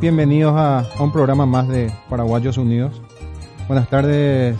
bienvenidos 0.00 0.54
a, 0.56 0.80
a 0.80 1.02
un 1.02 1.12
programa 1.12 1.46
más 1.46 1.68
de 1.68 1.90
Paraguayos 2.08 2.56
Unidos. 2.58 3.00
Buenas 3.68 3.88
tardes, 3.88 4.56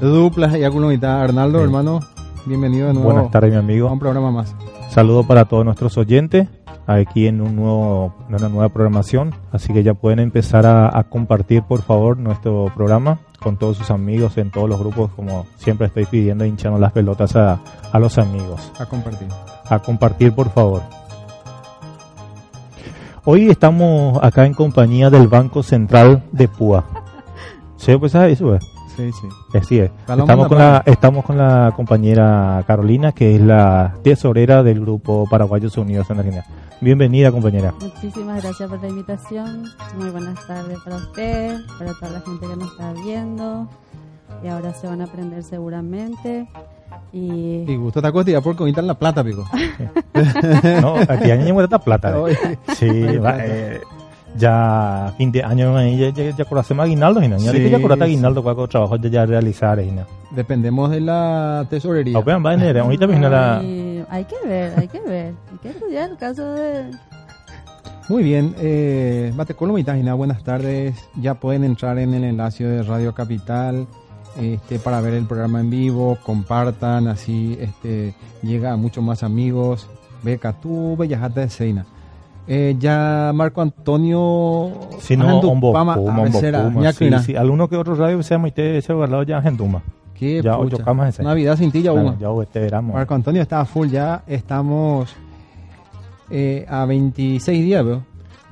duplas 0.00 0.54
y 0.56 0.60
mitad. 0.86 1.22
Arnaldo, 1.22 1.58
Sí. 1.58 1.64
hermano, 1.64 2.00
bienvenido 2.46 2.88
de 2.88 2.94
nuevo 2.94 3.10
Buenas 3.12 3.30
tardes, 3.30 3.50
mi 3.52 3.58
amigo. 3.58 3.88
a 3.88 3.92
un 3.92 3.98
programa 3.98 4.30
más. 4.30 4.54
Saludo 4.90 5.24
para 5.24 5.46
todos 5.46 5.64
nuestros 5.64 5.96
oyentes 5.96 6.48
aquí 6.86 7.26
en 7.26 7.40
un 7.40 7.56
nuevo, 7.56 8.14
en 8.28 8.34
una 8.34 8.48
nueva 8.48 8.68
programación. 8.68 9.34
Así 9.52 9.72
que 9.72 9.82
ya 9.82 9.94
pueden 9.94 10.18
empezar 10.18 10.66
a, 10.66 10.96
a 10.96 11.04
compartir, 11.04 11.62
por 11.62 11.82
favor, 11.82 12.18
nuestro 12.18 12.70
programa 12.74 13.20
con 13.40 13.56
todos 13.56 13.76
sus 13.78 13.90
amigos 13.90 14.36
en 14.38 14.50
todos 14.50 14.68
los 14.68 14.78
grupos, 14.78 15.10
como 15.16 15.46
siempre 15.56 15.88
estoy 15.88 16.04
pidiendo, 16.06 16.44
hinchando 16.44 16.78
las 16.78 16.92
pelotas 16.92 17.34
a, 17.34 17.58
a 17.90 17.98
los 17.98 18.18
amigos. 18.18 18.70
A 18.78 18.86
compartir. 18.86 19.28
A 19.68 19.78
compartir, 19.80 20.32
por 20.32 20.50
favor. 20.50 20.82
Hoy 23.24 23.48
estamos 23.48 24.18
acá 24.20 24.46
en 24.46 24.52
compañía 24.52 25.08
del 25.08 25.28
Banco 25.28 25.62
Central 25.62 26.24
de 26.32 26.48
Púa. 26.48 26.84
¿Sí? 27.76 27.96
Pues 27.96 28.10
¿sabes 28.10 28.32
eso? 28.32 28.46
pues? 28.48 28.64
Sí, 28.96 29.12
sí. 29.12 29.28
Así 29.56 29.78
es. 29.78 29.92
Paloma 30.06 30.24
Estamos 30.24 30.48
con, 30.48 30.58
la 30.58 30.64
la, 30.64 30.82
estamos 30.86 31.24
con 31.24 31.38
la 31.38 31.72
compañera 31.76 32.64
Carolina, 32.66 33.12
que 33.12 33.36
es 33.36 33.40
la 33.40 33.94
tesorera 34.02 34.64
del 34.64 34.80
grupo 34.80 35.28
Paraguayos 35.30 35.76
Unidos 35.76 36.10
en 36.10 36.18
Argentina. 36.18 36.44
Bienvenida, 36.80 37.30
compañera. 37.30 37.72
Muchísimas 37.80 38.42
gracias 38.42 38.68
por 38.68 38.82
la 38.82 38.88
invitación. 38.88 39.70
Muy 39.96 40.10
buenas 40.10 40.44
tardes 40.48 40.80
para 40.80 40.96
usted, 40.96 41.60
para 41.78 41.94
toda 41.94 42.10
la 42.10 42.20
gente 42.22 42.44
que 42.44 42.56
nos 42.56 42.72
está 42.72 42.92
viendo. 43.04 43.68
Y 44.42 44.48
ahora 44.48 44.74
se 44.74 44.88
van 44.88 45.00
a 45.00 45.04
aprender 45.04 45.44
seguramente. 45.44 46.48
Y 47.12 47.64
Y 47.68 47.76
gusto 47.76 48.00
te 48.00 48.10
costilla 48.12 48.40
porque 48.40 48.62
ahorita 48.62 48.80
en 48.80 48.86
la 48.86 48.94
plata, 48.94 49.22
pico. 49.22 49.44
No, 50.80 50.96
aquí 51.08 51.30
hay 51.30 51.52
muere 51.52 51.64
esta 51.66 51.78
plata. 51.78 52.14
¿eh? 52.28 52.58
Sí, 52.76 53.18
va, 53.18 53.36
eh, 53.38 53.80
ya 54.38 55.12
fin 55.18 55.30
de 55.30 55.42
año 55.42 55.78
ya, 55.96 56.10
ya, 56.10 56.34
ya 56.36 56.44
más 56.74 56.84
aguinaldo, 56.84 57.20
Gina. 57.20 57.36
Ya 57.38 57.52
Sí, 57.52 57.58
dije 57.58 57.70
ya 57.70 57.82
conoce 57.82 57.98
sí. 57.98 58.04
aguinaldo 58.04 58.42
trabajo 58.68 58.96
ya, 58.96 59.08
ya 59.10 59.26
realizar, 59.26 59.78
Gina. 59.82 60.06
Dependemos 60.30 60.90
de 60.90 61.00
la 61.02 61.66
tesorería. 61.68 62.16
Ah, 62.16 62.22
vean, 62.24 62.44
va 62.44 62.54
en 62.54 62.62
el- 62.62 62.78
ahorita 62.78 63.06
viene 63.06 63.28
la... 63.28 63.58
Ay, 63.58 64.04
hay 64.08 64.24
que 64.24 64.36
ver, 64.48 64.72
hay 64.78 64.88
que 64.88 65.00
ver. 65.00 65.34
Hay 65.52 65.58
que 65.62 65.68
estudiar 65.70 66.10
el 66.10 66.16
caso 66.16 66.50
de... 66.54 66.90
Muy 68.08 68.22
bien, 68.24 68.54
eh, 68.58 69.32
Batecolo 69.36 69.72
Mitagina, 69.74 70.14
buenas 70.14 70.42
tardes. 70.42 70.96
Ya 71.20 71.34
pueden 71.34 71.62
entrar 71.64 71.98
en 71.98 72.12
el 72.14 72.24
enlace 72.24 72.64
de 72.64 72.82
Radio 72.82 73.14
Capital 73.14 73.86
este, 74.36 74.78
para 74.78 75.00
ver 75.00 75.14
el 75.14 75.26
programa 75.26 75.60
en 75.60 75.70
vivo, 75.70 76.18
compartan, 76.22 77.08
así 77.08 77.56
este, 77.60 78.14
llega 78.42 78.72
a 78.72 78.76
muchos 78.76 79.02
más 79.04 79.22
amigos. 79.22 79.88
Beca, 80.22 80.52
tú, 80.52 80.96
Bellajata 80.96 81.40
de 81.40 81.50
Seina. 81.50 81.86
Eh, 82.48 82.74
ya 82.78 83.30
Marco 83.32 83.60
Antonio 83.62 84.72
Si 84.98 85.16
no, 85.16 85.38
Ombo 85.38 85.72
Pama, 85.72 85.94
Puma, 85.94 86.26
sí, 86.92 87.10
sí. 87.24 87.36
Alguno 87.36 87.68
que 87.68 87.76
otro 87.76 87.94
radio 87.94 88.20
se 88.22 88.34
llama 88.34 88.48
y 88.48 88.50
te 88.50 88.82
se 88.82 88.92
guardado 88.92 89.22
ya 89.22 89.38
en 89.38 89.56
Duma. 89.56 89.82
Qué 90.14 90.42
Ya 90.42 90.56
pucha. 90.56 90.82
camas 90.84 91.10
ese. 91.10 91.22
Navidad 91.22 91.56
sin 91.56 91.70
ti 91.70 91.82
ya 91.82 91.92
una. 91.92 92.18
ya 92.18 92.28
este 92.42 92.60
verano. 92.60 92.92
Marco 92.92 93.14
Antonio 93.14 93.42
está 93.42 93.64
full 93.64 93.88
ya, 93.88 94.22
estamos 94.26 95.14
eh, 96.30 96.66
a 96.68 96.84
26 96.84 97.64
días, 97.64 97.84
veo. 97.84 98.02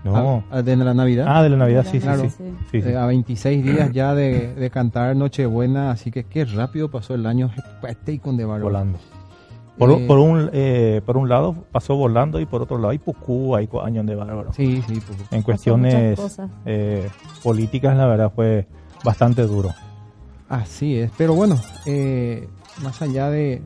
No. 0.05 0.43
A- 0.51 0.59
a- 0.59 0.63
de 0.63 0.77
la 0.77 0.95
Navidad. 0.95 1.27
Ah, 1.29 1.43
de 1.43 1.51
la 1.51 1.57
Navidad, 1.57 1.85
sí, 1.85 1.99
sí, 1.99 2.01
Claro. 2.01 2.23
sí. 2.23 2.31
Sí, 2.71 2.83
sí. 2.83 2.89
Eh, 2.89 2.97
a 2.97 3.07
26 3.07 3.65
días 3.65 3.93
ya 3.93 4.15
de, 4.15 4.55
de 4.55 4.71
cantar 4.71 5.15
Nochebuena, 5.17 5.91
así 5.91 6.11
que 6.11 6.25
qué 6.25 6.45
rápido 6.47 6.91
pasó 6.91 7.15
el 7.15 7.27
año 7.27 7.51
este 7.89 8.13
y 8.15 8.19
con 8.19 8.37
de 8.37 8.45
valor. 8.45 8.65
volando. 8.65 8.99
Por, 9.79 9.91
Eh, 9.93 10.05
por, 10.07 10.19
un, 10.19 10.51
eh, 10.53 11.01
por 11.07 11.17
un 11.17 11.29
lado 11.29 11.55
pasó 11.73 11.97
volando 11.97 12.39
y 12.41 12.45
por 12.47 12.61
otro 12.63 12.77
lado 12.77 12.91
hay 12.91 12.99
Pucú, 12.99 13.57
hay 13.57 13.69
años 13.83 14.05
de 14.07 14.15
bárbaro. 14.15 14.53
Sí, 14.53 14.83
sí, 14.87 15.01
pues. 15.07 15.19
En 15.31 15.43
cuestiones 15.43 16.19
eh, 16.67 17.09
políticas, 17.43 17.97
la 17.97 18.07
verdad, 18.07 18.31
fue 18.35 18.67
bastante 19.05 19.43
duro. 19.43 19.71
así 20.49 20.97
es. 20.99 21.11
Pero 21.17 21.35
bueno, 21.35 21.57
eh, 21.87 22.49
más 22.83 23.01
allá 23.03 23.31
de, 23.31 23.63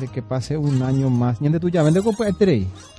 de 0.00 0.08
que 0.08 0.22
pase 0.22 0.56
un 0.56 0.82
año 0.82 1.10
más, 1.10 1.40
ñande 1.42 1.60
tú 1.60 1.68
ya 1.68 1.82
vende. 1.82 2.00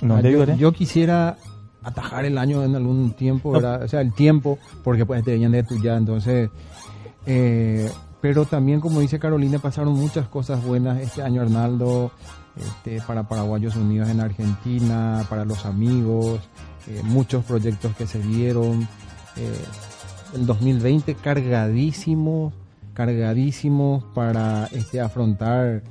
No, 0.02 0.16
Ah, 0.16 0.20
yo, 0.20 0.44
yo 0.54 0.72
quisiera 0.72 1.36
atajar 1.82 2.24
el 2.24 2.38
año 2.38 2.62
en 2.64 2.76
algún 2.76 3.12
tiempo. 3.12 3.52
¿verdad? 3.52 3.82
o 3.82 3.88
sea, 3.88 4.00
el 4.00 4.12
tiempo, 4.12 4.58
porque 4.84 5.06
pues 5.06 5.24
te 5.24 5.38
de 5.38 5.62
tú 5.62 5.80
ya, 5.82 5.96
entonces, 5.96 6.50
eh, 7.26 7.90
pero 8.20 8.44
también 8.44 8.80
como 8.80 9.00
dice 9.00 9.18
Carolina, 9.18 9.58
pasaron 9.58 9.94
muchas 9.94 10.28
cosas 10.28 10.64
buenas 10.64 11.00
este 11.00 11.22
año, 11.22 11.42
Arnaldo, 11.42 12.12
este, 12.56 13.00
para 13.06 13.28
Paraguayos 13.28 13.76
Unidos 13.76 14.08
en 14.08 14.20
Argentina, 14.20 15.24
para 15.28 15.44
los 15.44 15.64
amigos, 15.64 16.40
eh, 16.88 17.00
muchos 17.04 17.44
proyectos 17.44 17.94
que 17.96 18.06
se 18.06 18.20
dieron, 18.20 18.82
eh, 19.36 19.64
el 20.34 20.46
2020 20.46 21.14
cargadísimo, 21.14 22.52
cargadísimo 22.94 24.04
para 24.14 24.66
este, 24.72 25.00
afrontar, 25.00 25.82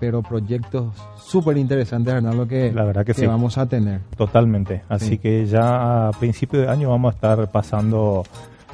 pero 0.00 0.22
proyectos 0.22 0.94
súper 1.18 1.56
interesantes, 1.56 2.14
Arnaldo, 2.14 2.46
que, 2.46 2.72
La 2.72 2.84
verdad 2.84 3.04
que 3.04 3.14
sí. 3.14 3.26
vamos 3.26 3.58
a 3.58 3.66
tener. 3.66 4.00
Totalmente. 4.16 4.82
Así 4.88 5.10
Sí. 5.10 5.18
que 5.18 5.46
ya 5.46 6.08
a 6.08 6.10
principio 6.12 6.60
de 6.60 6.68
año 6.68 6.90
vamos 6.90 7.12
a 7.12 7.14
estar 7.16 7.50
pasando 7.50 8.22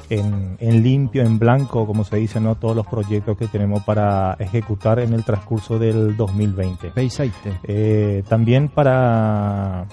en, 0.09 0.57
en 0.59 0.83
limpio, 0.83 1.23
en 1.23 1.39
blanco, 1.39 1.87
como 1.87 2.03
se 2.03 2.17
dice, 2.17 2.39
¿no? 2.39 2.55
todos 2.55 2.75
los 2.75 2.85
proyectos 2.85 3.37
que 3.37 3.47
tenemos 3.47 3.83
para 3.83 4.35
ejecutar 4.39 4.99
en 4.99 5.13
el 5.13 5.23
transcurso 5.23 5.79
del 5.79 6.15
2020. 6.17 6.91
Beisaite. 6.95 7.59
Eh, 7.63 8.23
también 8.27 8.67
para, 8.67 9.85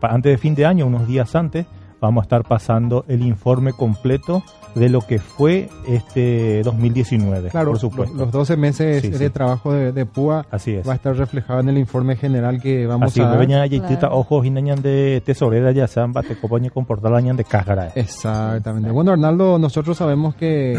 pa- 0.00 0.08
antes 0.08 0.30
de 0.32 0.38
fin 0.38 0.54
de 0.54 0.66
año, 0.66 0.86
unos 0.86 1.06
días 1.08 1.34
antes, 1.34 1.66
vamos 2.00 2.22
a 2.22 2.24
estar 2.24 2.44
pasando 2.44 3.04
el 3.08 3.22
informe 3.22 3.72
completo 3.72 4.42
de 4.74 4.88
lo 4.88 5.00
que 5.00 5.18
fue 5.18 5.68
este 5.88 6.62
2019, 6.62 7.48
Claro, 7.50 7.70
por 7.70 7.80
supuesto. 7.80 8.14
Los, 8.14 8.26
los 8.26 8.32
12 8.32 8.56
meses 8.56 9.02
Sí, 9.02 9.08
de 9.10 9.18
sí. 9.18 9.30
trabajo 9.30 9.72
de, 9.72 9.92
de 9.92 10.06
PUA 10.06 10.46
Así 10.50 10.74
es. 10.74 10.86
va 10.86 10.92
a 10.92 10.96
estar 10.96 11.16
reflejado 11.16 11.60
en 11.60 11.70
el 11.70 11.78
informe 11.78 12.14
general 12.16 12.60
que 12.60 12.86
vamos 12.86 13.08
Así 13.10 13.20
a 13.20 13.24
que 13.24 13.28
dar. 13.30 13.38
yitita 13.66 13.98
Claro. 14.00 14.18
ojos 14.18 14.46
y 14.46 14.50
nañan 14.50 14.80
de 14.82 15.22
tesorera 15.24 15.72
ya 15.72 15.86
sean 15.88 16.12
bate 16.12 16.36
copaña 16.38 16.70
comportar 16.70 17.10
de 17.36 17.44
cájara. 17.44 17.90
Exactamente. 17.94 18.90
Bueno, 18.90 19.12
Arnaldo, 19.12 19.58
nosotros 19.58 19.96
sabemos 19.96 20.34
que 20.36 20.74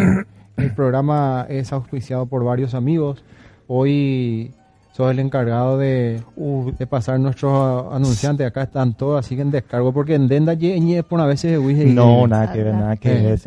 el 0.57 0.73
programa 0.75 1.45
es 1.49 1.73
auspiciado 1.73 2.25
por 2.27 2.43
varios 2.45 2.73
amigos. 2.75 3.23
Hoy 3.67 4.51
sos 4.99 5.11
el 5.11 5.19
encargado 5.19 5.77
de, 5.77 6.21
Uh, 6.35 6.71
de 6.77 6.85
pasar 6.85 7.21
nuestros 7.21 7.85
anunciantes. 7.93 8.45
Acá 8.45 8.63
están 8.63 8.93
todos, 8.95 9.17
así 9.25 9.37
que 9.37 9.43
en 9.43 9.49
descargo, 9.51 9.93
porque 9.93 10.15
en 10.15 10.27
Denda 10.27 10.53
y 10.55 11.01
por 11.03 11.21
a 11.21 11.25
veces 11.25 11.57
No, 11.87 12.27
nada 12.27 12.51
que 12.51 12.63
ver, 12.63 12.73
nada 12.73 12.97
que 12.97 13.13
ver. 13.13 13.39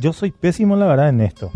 Yo 0.00 0.14
soy 0.14 0.30
pésimo, 0.30 0.76
la 0.76 0.86
verdad, 0.86 1.10
en 1.10 1.20
esto. 1.20 1.50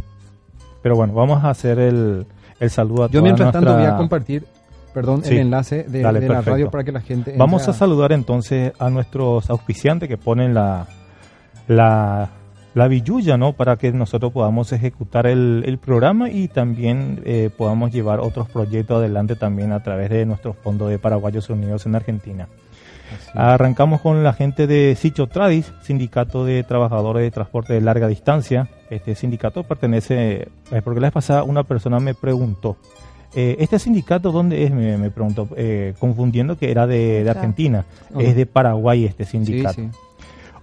Pero 0.83 0.97
bueno, 0.97 1.15
vamos 1.15 1.43
a 1.43 1.49
hacer 1.51 1.79
el, 1.79 2.27
el 2.61 2.71
saludo 2.71 3.05
a 3.05 3.07
Yo 3.07 3.13
toda 3.13 3.23
mientras 3.23 3.53
tanto 3.53 3.75
voy 3.75 3.87
a 3.87 3.97
compartir, 3.97 4.45
perdón, 4.93 5.25
Sí. 5.25 5.33
el 5.35 5.41
enlace 5.41 5.85
de, 5.85 6.03
Dale, 6.03 6.21
de 6.21 6.29
la 6.29 6.43
radio 6.43 6.71
para 6.71 6.85
que 6.85 6.93
la 6.93 7.01
gente... 7.01 7.35
Vamos 7.39 7.67
a 7.69 7.73
saludar 7.73 8.13
entonces 8.13 8.73
a 8.79 8.91
nuestros 8.91 9.49
auspiciantes 9.49 10.11
que 10.11 10.19
ponen 10.19 10.53
la, 10.53 10.87
la, 11.69 12.29
la 12.79 12.89
billulla, 12.89 13.37
¿no? 13.37 13.53
Para 13.53 13.77
que 13.77 13.93
nosotros 13.93 14.33
podamos 14.33 14.73
ejecutar 14.73 15.27
el, 15.27 15.63
el 15.67 15.79
programa 15.79 16.31
y 16.31 16.49
también 16.49 17.21
eh, 17.25 17.51
podamos 17.57 17.93
llevar 17.93 18.21
otros 18.21 18.49
proyectos 18.49 18.99
adelante 18.99 19.37
también 19.37 19.73
a 19.73 19.83
través 19.83 20.09
de 20.11 20.25
nuestro 20.25 20.55
fondo 20.55 20.89
de 20.89 20.99
Paraguayos 20.99 21.51
Unidos 21.51 21.85
en 21.87 21.95
Argentina. 21.97 22.49
Así. 23.15 23.31
Arrancamos 23.35 24.01
con 24.01 24.23
la 24.23 24.33
gente 24.33 24.67
de 24.67 24.95
Sicho 24.95 25.27
Tradis, 25.27 25.73
Sindicato 25.83 26.45
de 26.45 26.63
Trabajadores 26.63 27.23
de 27.23 27.31
Transporte 27.31 27.73
de 27.73 27.81
Larga 27.81 28.07
Distancia. 28.07 28.69
Este 28.91 29.15
sindicato 29.15 29.65
pertenece, 29.65 30.49
eh, 30.71 30.83
porque 30.85 31.01
la 31.01 31.07
vez 31.09 31.15
pasada 31.15 31.43
una 31.43 31.65
persona 31.65 32.01
me 32.01 32.15
preguntó, 32.15 32.77
eh, 33.35 33.57
¿este 33.61 33.79
sindicato 33.79 34.31
dónde 34.33 34.65
es? 34.65 34.71
Me, 34.71 34.97
me 34.99 35.11
preguntó, 35.11 35.49
eh, 35.57 35.95
confundiendo 35.99 36.57
que 36.57 36.71
era 36.71 36.87
de, 36.87 37.25
de. 37.25 37.31
Argentina. 37.31 37.85
Oh. 38.15 38.21
Es 38.21 38.37
de 38.37 38.47
Paraguay 38.47 39.05
este 39.05 39.25
Sí, 39.25 39.31
sindicato. 39.33 39.75
sí. 39.75 39.89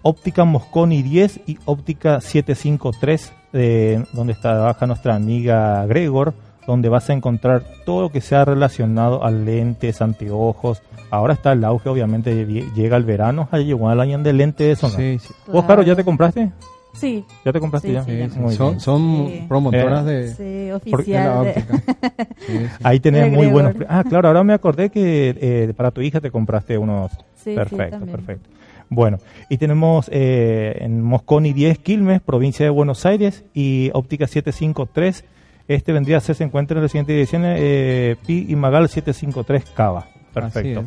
Óptica 0.07 0.45
Mosconi 0.45 1.01
10 1.01 1.39
y 1.47 1.57
Óptica 1.65 2.21
753, 2.21 3.33
eh, 3.53 4.03
donde 4.13 4.35
trabaja 4.35 4.85
nuestra 4.85 5.15
amiga 5.15 5.83
Gregor, 5.87 6.35
donde 6.67 6.89
vas 6.89 7.09
a 7.09 7.13
encontrar 7.13 7.63
todo 7.87 8.03
lo 8.03 8.09
que 8.11 8.21
sea 8.21 8.45
relacionado 8.45 9.23
a 9.23 9.31
lentes, 9.31 10.03
anteojos. 10.03 10.83
Ahora 11.09 11.33
está 11.33 11.53
el 11.53 11.63
auge, 11.65 11.89
obviamente 11.89 12.45
lle- 12.47 12.71
llega 12.75 12.97
el 12.97 13.03
verano, 13.03 13.47
ahí 13.51 13.65
llegó 13.65 13.91
el 13.91 13.99
año 13.99 14.19
de 14.19 14.31
lentes 14.33 14.67
de 14.67 14.71
eso. 14.73 14.89
¿no? 14.89 14.95
Sí, 14.95 15.17
sí. 15.19 15.33
¿Vos, 15.51 15.65
Caro, 15.65 15.81
ya 15.81 15.95
te 15.95 16.03
compraste? 16.03 16.51
Sí, 16.93 17.25
¿Ya 17.43 17.51
te 17.51 17.59
compraste 17.59 17.87
Sí, 17.87 17.93
ya? 17.95 18.03
sí. 18.03 18.39
Muy 18.39 18.53
Son, 18.55 18.69
bien. 18.69 18.79
son 18.79 19.47
promotoras 19.47 20.05
de, 20.05 20.33
sí, 20.35 20.71
oficial. 20.71 21.45
de- 21.45 21.49
óptica. 21.49 21.81
Sí, 22.45 22.53
sí. 22.59 22.67
Ahí 22.83 22.99
tenés 22.99 23.31
muy 23.31 23.47
buenos... 23.47 23.73
Ah, 23.89 24.03
claro, 24.07 24.27
ahora 24.27 24.43
me 24.43 24.53
acordé 24.53 24.91
que 24.91 25.35
eh, 25.41 25.73
para 25.75 25.89
tu 25.89 26.01
hija 26.01 26.21
te 26.21 26.29
compraste 26.29 26.77
unos... 26.77 27.11
Perfecto, 27.43 27.99
perfecto. 28.05 28.49
Bueno, 28.89 29.17
y 29.49 29.57
tenemos 29.57 30.09
eh, 30.11 30.77
en 30.81 31.01
Mosconi 31.01 31.53
10 31.53 31.79
Quilmes, 31.79 32.21
provincia 32.21 32.65
de 32.65 32.69
Buenos 32.69 33.05
Aires, 33.05 33.43
y 33.53 33.89
Óptica 33.93 34.27
753. 34.27 35.25
Este 35.67 35.93
vendría 35.93 36.17
a 36.17 36.19
ser, 36.19 36.35
se 36.35 36.43
encuentra 36.43 36.77
en 36.77 36.83
la 36.83 36.89
siguiente 36.89 37.13
dirección, 37.13 37.43
eh, 37.45 38.15
Pi 38.25 38.45
y 38.47 38.55
Magal 38.55 38.87
753 38.87 39.65
Cava. 39.75 40.07
Perfecto. 40.33 40.85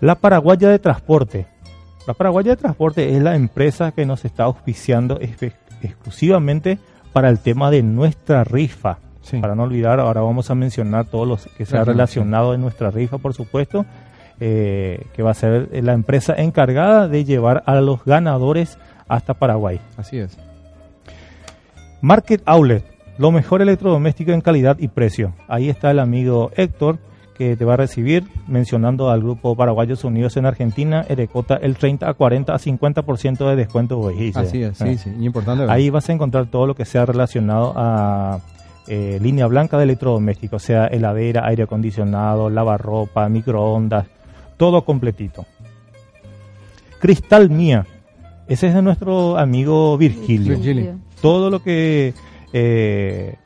La 0.00 0.14
Paraguaya 0.14 0.68
de 0.68 0.78
Transporte. 0.78 1.46
La 2.06 2.14
Paraguaya 2.14 2.52
de 2.52 2.56
Transporte 2.56 3.16
es 3.16 3.22
la 3.22 3.34
empresa 3.34 3.92
que 3.92 4.06
nos 4.06 4.24
está 4.24 4.44
auspiciando 4.44 5.18
exclusivamente 5.82 6.78
para 7.12 7.28
el 7.28 7.40
tema 7.40 7.70
de 7.70 7.82
nuestra 7.82 8.44
rifa. 8.44 8.98
Sí. 9.22 9.38
Para 9.38 9.54
no 9.54 9.64
olvidar, 9.64 10.00
ahora 10.00 10.20
vamos 10.20 10.50
a 10.50 10.54
mencionar 10.54 11.06
todos 11.06 11.26
los 11.26 11.46
que 11.58 11.66
se 11.66 11.76
ha 11.76 11.84
relacionado 11.84 12.54
en 12.54 12.62
nuestra 12.62 12.90
rifa, 12.90 13.18
por 13.18 13.34
supuesto, 13.34 13.84
eh, 14.40 15.06
que 15.14 15.22
va 15.22 15.32
a 15.32 15.34
ser 15.34 15.68
la 15.82 15.92
empresa 15.92 16.34
encargada 16.36 17.08
de 17.08 17.24
llevar 17.24 17.62
a 17.66 17.80
los 17.80 18.04
ganadores 18.04 18.78
hasta 19.08 19.34
Paraguay. 19.34 19.80
Así 19.96 20.18
es. 20.18 20.36
Market 22.00 22.42
Outlet, 22.44 22.84
lo 23.18 23.32
mejor 23.32 23.62
electrodoméstico 23.62 24.32
en 24.32 24.40
calidad 24.40 24.78
y 24.78 24.88
precio. 24.88 25.34
Ahí 25.48 25.68
está 25.68 25.90
el 25.90 25.98
amigo 25.98 26.50
Héctor 26.56 26.98
que 27.36 27.56
te 27.56 27.64
va 27.64 27.74
a 27.74 27.76
recibir 27.76 28.24
mencionando 28.48 29.10
al 29.10 29.22
grupo 29.22 29.54
Paraguayos 29.54 30.02
Unidos 30.02 30.36
en 30.36 30.44
Argentina, 30.44 31.04
Erecota 31.08 31.56
el 31.56 31.76
30 31.76 32.08
a 32.08 32.14
40 32.14 32.52
a 32.52 32.58
50% 32.58 33.48
de 33.48 33.56
descuento. 33.56 34.08
dice. 34.08 34.38
Así 34.38 34.62
es, 34.62 34.76
sí, 34.76 34.98
sí. 34.98 35.10
Importante. 35.20 35.64
Ahí 35.68 35.88
vas 35.88 36.08
a 36.08 36.12
encontrar 36.12 36.46
todo 36.46 36.66
lo 36.66 36.74
que 36.74 36.84
sea 36.84 37.06
relacionado 37.06 37.72
a 37.76 38.40
eh, 38.88 39.18
línea 39.22 39.46
blanca 39.46 39.76
de 39.78 39.84
electrodomésticos, 39.84 40.62
sea 40.62 40.86
heladera, 40.86 41.46
aire 41.46 41.62
acondicionado, 41.62 42.50
lavarropa, 42.50 43.28
microondas, 43.28 44.06
todo 44.58 44.84
completito. 44.84 45.46
Cristal 47.00 47.48
Mía, 47.48 47.86
ese 48.48 48.68
es 48.68 48.74
de 48.74 48.82
nuestro 48.82 49.38
amigo 49.38 49.96
Virgilio. 49.96 50.56
Virgilio. 50.56 50.98
Todo 51.22 51.48
lo 51.48 51.62
que 51.62 52.12
eh, 52.52 53.36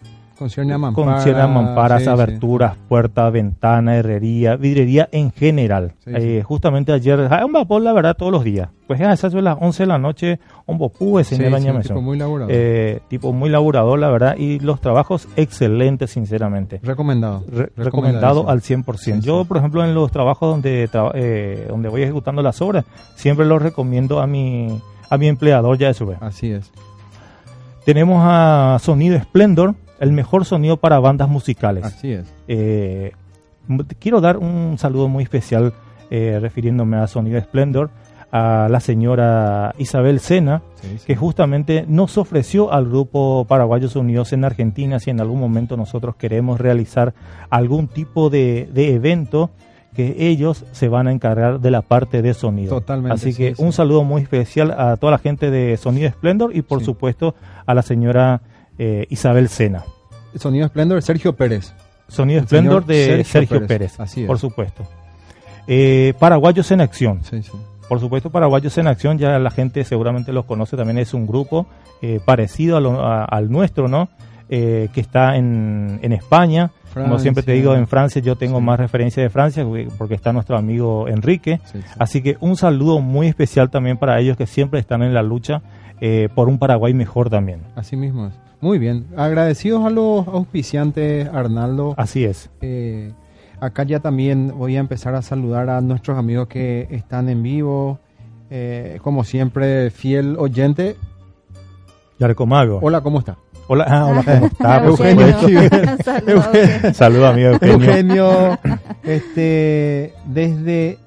Concierne 0.43 0.75
a 0.75 0.79
mamparas. 0.79 1.15
concierne 1.15 1.43
a 1.43 1.47
mamparas, 1.47 1.99
sí, 2.01 2.05
sí. 2.05 2.11
aberturas, 2.11 2.77
puertas, 2.89 3.33
ventana, 3.33 3.97
herrería, 3.97 4.57
vidrería 4.57 5.09
en 5.13 5.31
general. 5.33 5.93
Sí, 6.05 6.11
Eh. 6.15 6.43
Justamente 6.45 6.93
ayer, 6.93 7.29
ah, 7.31 7.45
un 7.47 7.53
vapor, 7.53 7.83
la 7.83 7.93
verdad, 7.93 8.17
todos 8.17 8.31
los 8.33 8.45
días. 8.45 8.69
Pues 8.87 9.01
a 9.01 9.13
esas 9.13 9.33
son 9.33 9.45
las 9.45 9.57
11 9.61 9.85
de 9.85 9.87
la 9.87 9.99
noche, 9.99 10.39
un 10.67 10.79
vapor, 10.79 11.21
ese 11.23 11.37
Sí, 11.37 11.43
en 11.45 11.55
el 11.55 11.77
un 11.77 11.81
tipo 11.83 12.01
muy 12.03 12.19
laborador. 12.19 12.53
eh, 12.55 13.01
tipo 13.09 13.33
muy 13.33 13.49
laburador, 13.49 13.99
la 13.99 14.11
verdad, 14.11 14.37
y 14.37 14.59
los 14.59 14.81
trabajos 14.81 15.29
excelentes, 15.37 16.11
sinceramente. 16.11 16.81
Recomendado. 16.83 17.45
Re- 17.51 17.71
recomendado 17.77 18.51
al 18.51 18.61
100%. 18.61 19.23
Sí, 19.23 19.27
Yo, 19.27 19.45
por 19.47 19.57
ejemplo, 19.57 19.83
en 19.85 19.95
los 19.95 20.11
trabajos 20.11 20.51
donde, 20.51 20.91
tra- 20.91 21.13
eh, 21.15 21.67
donde 21.71 21.89
voy 21.89 22.03
ejecutando 22.03 22.43
las 22.43 22.61
obras, 22.61 22.85
siempre 23.15 23.47
los 23.47 23.63
recomiendo 23.63 24.21
a 24.21 24.27
mi, 24.27 24.79
a 25.09 25.17
mi 25.17 25.29
empleador 25.29 25.79
ya 25.79 25.87
de 25.87 25.95
su 25.95 26.05
vez. 26.05 26.19
Así 26.21 26.51
es. 26.51 26.71
Tenemos 27.85 28.21
a 28.25 28.79
Sonido 28.81 29.19
Splendor, 29.19 29.75
el 30.03 30.13
mejor 30.13 30.45
sonido 30.45 30.77
para 30.77 30.99
bandas 30.99 31.29
musicales. 31.29 31.85
Así 31.85 32.13
es. 32.13 32.27
Eh, 32.49 33.13
quiero 34.01 34.21
dar 34.21 34.37
un 34.39 34.77
saludo 34.79 35.09
muy 35.09 35.23
especial 35.23 35.73
eh, 36.11 36.39
refiriéndome 36.41 36.97
a 36.97 37.07
Sonido 37.07 37.41
Splendor, 37.41 37.89
a 38.33 38.67
la 38.71 38.81
señora 38.81 39.75
Isabel 39.79 40.19
Sena, 40.19 40.63
Sí, 40.75 40.89
sí. 40.99 41.05
que 41.07 41.15
justamente 41.17 41.85
nos 41.87 42.19
ofreció 42.19 42.73
al 42.73 42.87
grupo 42.89 43.45
Paraguayos 43.49 43.95
Unidos 43.95 44.33
en 44.33 44.45
Argentina 44.45 44.99
si 44.99 45.11
en 45.11 45.21
algún 45.21 45.39
momento 45.39 45.77
nosotros 45.77 46.17
queremos 46.17 46.61
realizar 46.61 47.15
algún 47.51 47.87
tipo 47.87 48.29
de, 48.31 48.69
de 48.73 48.95
evento 48.95 49.51
que 49.95 50.17
ellos 50.29 50.65
se 50.73 50.89
van 50.89 51.07
a 51.07 51.13
encargar 51.13 51.61
de 51.61 51.71
la 51.71 51.83
parte 51.83 52.23
de 52.23 52.35
sonido. 52.35 52.75
Totalmente, 52.77 53.15
Así 53.15 53.33
sí, 53.33 53.39
que 53.39 53.55
sí. 53.55 53.63
un 53.63 53.73
saludo 53.73 54.03
muy 54.03 54.23
especial 54.23 54.71
a 54.73 54.97
toda 54.97 55.13
la 55.13 55.19
gente 55.19 55.51
de 55.51 55.77
Sonido 55.77 56.11
Splendor 56.11 56.57
y 56.57 56.63
por 56.63 56.83
supuesto 56.83 57.35
a 57.67 57.75
la 57.75 57.83
señora 57.83 58.41
eh, 58.79 59.07
Isabel 59.11 59.49
Sena. 59.49 59.85
Sonido 60.37 60.67
Splendor, 60.69 61.03
Sergio 61.03 61.35
Pérez. 61.35 61.73
Sonido 62.09 62.41
El 62.41 62.47
Splendor 62.47 62.85
señor 62.85 62.87
de 62.87 63.05
Sergio 63.07 63.25
Sergio, 63.25 63.57
Pérez. 63.57 63.69
Pérez, 63.69 64.01
Así 64.01 64.21
es. 64.23 64.27
por 64.27 64.39
supuesto. 64.39 64.85
Eh, 65.67 66.15
Paraguayos 66.19 66.71
en 66.71 66.81
Acción. 66.81 67.21
Sí, 67.25 67.43
sí. 67.43 67.53
Por 67.89 68.01
supuesto, 68.01 68.31
Paraguayos 68.31 68.77
en 68.79 68.87
Acción, 68.87 69.19
ya 69.19 69.39
la 69.39 69.51
gente 69.51 69.85
seguramente 69.85 70.33
los 70.33 70.45
conoce, 70.45 70.77
también 70.77 70.99
es 70.99 71.15
un 71.15 71.27
grupo 71.27 71.67
eh, 72.01 72.21
parecido 72.25 72.77
a 72.77 72.81
lo- 72.81 73.01
a- 73.01 73.25
al 73.25 73.51
nuestro, 73.51 73.87
¿no? 73.89 74.09
Eh, 74.49 74.89
que 74.93 75.01
está 75.01 75.37
en, 75.37 76.01
en 76.03 76.13
España. 76.13 76.71
Como 76.95 77.19
siempre 77.19 77.43
te 77.43 77.53
digo, 77.53 77.75
en 77.75 77.87
Francia 77.87 78.21
yo 78.21 78.37
tengo 78.37 78.59
Sí. 78.59 78.65
más 78.65 78.79
referencia 78.79 79.23
de 79.23 79.31
Francia 79.31 79.65
porque- 79.65 79.89
porque 79.97 80.15
está 80.15 80.33
nuestro 80.33 80.59
amigo 80.59 81.09
Enrique. 81.09 81.61
Sí, 81.65 81.79
sí. 81.81 81.89
Así 81.99 82.23
que 82.23 82.37
un 82.41 82.57
saludo 82.57 82.99
muy 83.01 83.29
especial 83.29 83.71
también 83.71 83.97
para 83.97 84.19
ellos 84.21 84.37
que 84.37 84.47
siempre 84.47 84.79
están 84.81 85.03
en 85.03 85.15
la 85.15 85.23
lucha 85.23 85.63
eh, 86.01 86.29
por 86.35 86.49
un 86.49 86.59
Paraguay 86.59 86.93
mejor 86.93 87.31
también. 87.31 87.61
Así 87.77 87.97
mismo 87.97 88.27
es. 88.27 88.35
Muy 88.63 88.79
bien. 88.79 89.07
Agradecidos 89.17 89.85
a 89.85 89.91
los 89.91 90.29
auspiciantes, 90.29 91.29
Arnaldo. 91.29 91.95
Así 91.97 92.25
es. 92.25 92.49
Eh, 92.61 93.13
acá 93.59 93.83
ya 93.83 93.99
también 93.99 94.53
voy 94.57 94.77
a 94.77 94.79
empezar 94.79 95.17
a 95.17 95.23
saludar 95.23 95.69
a 95.69 95.81
nuestros 95.81 96.17
amigos 96.17 96.47
que 96.47 96.87
están 96.93 97.29
en 97.29 97.43
vivo. 97.43 97.99
Eh, 98.51 99.01
como 99.03 99.25
siempre, 99.25 99.91
fiel 99.91 100.37
oyente. 100.39 100.95
Yarcomago. 102.21 102.79
Hola, 102.81 103.01
¿cómo 103.01 103.19
está? 103.19 103.37
Hola, 103.67 103.85
ah, 103.89 104.07
hola, 104.07 104.23
¿cómo 104.23 104.47
está? 104.47 104.85
Eugenio. 104.87 105.27
Saludos, 106.95 107.31
amigo 107.33 107.51
Eugenio. 107.51 107.89
Eugenio, 107.89 108.59
este, 109.03 110.15
desde 110.27 110.99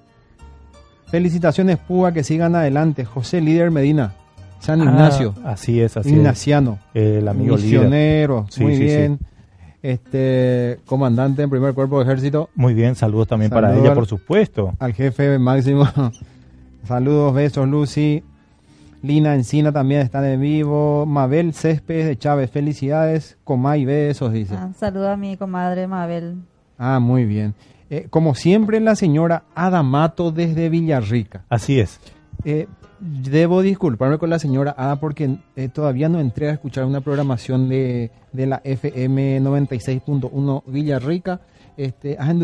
felicitaciones 1.06 1.78
Púa, 1.78 2.12
que 2.12 2.26
sigan 2.26 2.54
adelante. 2.54 3.06
José 3.06 3.40
Líder 3.40 3.72
Medina, 3.72 4.14
San 4.66 4.80
Ignacio, 4.82 5.34
Ah, 5.44 5.52
así 5.52 5.80
es, 5.82 5.96
así 5.98 6.10
Ignaciano, 6.10 6.80
es. 6.94 7.20
El 7.20 7.28
amigo 7.28 7.56
líder. 7.58 7.72
misionero, 7.82 8.46
Sí, 8.50 8.64
muy 8.64 8.74
sí, 8.74 8.78
sí. 8.80 8.84
bien. 8.86 9.20
Este, 9.82 10.80
comandante 10.86 11.44
en 11.44 11.50
primer 11.50 11.74
cuerpo 11.76 12.00
de 12.00 12.06
ejército, 12.06 12.50
Muy 12.56 12.74
bien, 12.74 12.96
saludos 12.96 13.28
también 13.28 13.52
para 13.52 13.68
Saludos 13.68 13.84
ella, 13.84 13.92
al- 13.92 13.96
por 13.98 14.08
supuesto. 14.08 14.74
al 14.80 14.94
jefe 14.94 15.38
máximo. 15.38 15.88
Saludos, 16.88 17.34
besos, 17.34 17.68
Lucy. 17.68 18.24
Lina 19.02 19.36
Encina 19.36 19.72
también 19.72 20.02
están 20.02 20.26
en 20.26 20.42
vivo. 20.42 21.06
Mabel 21.06 21.54
Céspedes 21.54 22.08
de 22.08 22.18
Chávez, 22.18 22.50
felicidades. 22.50 23.38
Comay, 23.44 23.86
besos, 23.86 24.34
dice. 24.34 24.56
Ah, 24.58 24.70
saludo 24.78 25.10
a 25.12 25.18
mi 25.18 25.38
comadre 25.38 25.88
Mabel. 25.88 26.38
Ah, 26.80 27.00
muy 27.00 27.26
bien. 27.26 27.54
Eh, 27.92 28.08
como 28.10 28.34
siempre, 28.34 28.80
la 28.80 28.96
señora 28.96 29.44
Adamato 29.54 30.32
desde 30.32 30.70
Villarrica. 30.70 31.46
Así 31.50 31.80
es. 31.80 32.00
Eh, 32.44 32.68
debo 33.00 33.62
disculparme 33.62 34.18
con 34.18 34.30
la 34.30 34.40
señora 34.40 34.74
Ada 34.78 34.98
porque 34.98 35.38
eh, 35.56 35.70
todavía 35.70 36.10
no 36.10 36.20
entré 36.20 36.50
a 36.50 36.54
escuchar 36.54 36.86
una 36.86 37.02
programación 37.02 37.68
de, 37.70 38.12
de 38.34 38.46
la 38.48 38.62
FM 38.64 39.40
96.1 39.42 40.64
Villarrica. 40.68 41.42
Este, 41.78 42.16
ah, 42.18 42.32
en 42.32 42.40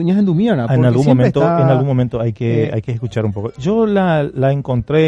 en 0.65 0.67
porque 0.67 0.88
algún 0.88 1.05
momento, 1.05 1.39
está- 1.39 1.62
en 1.62 1.67
algún 1.70 1.88
momento 1.88 2.20
hay 2.20 2.34
que, 2.34 2.65
eh, 2.65 2.72
hay 2.74 2.81
que 2.81 2.91
escuchar 2.91 3.25
un 3.25 3.31
poco. 3.31 3.53
Yo 3.58 3.86
la, 3.86 4.24
la 4.24 4.51
encontré 4.51 5.00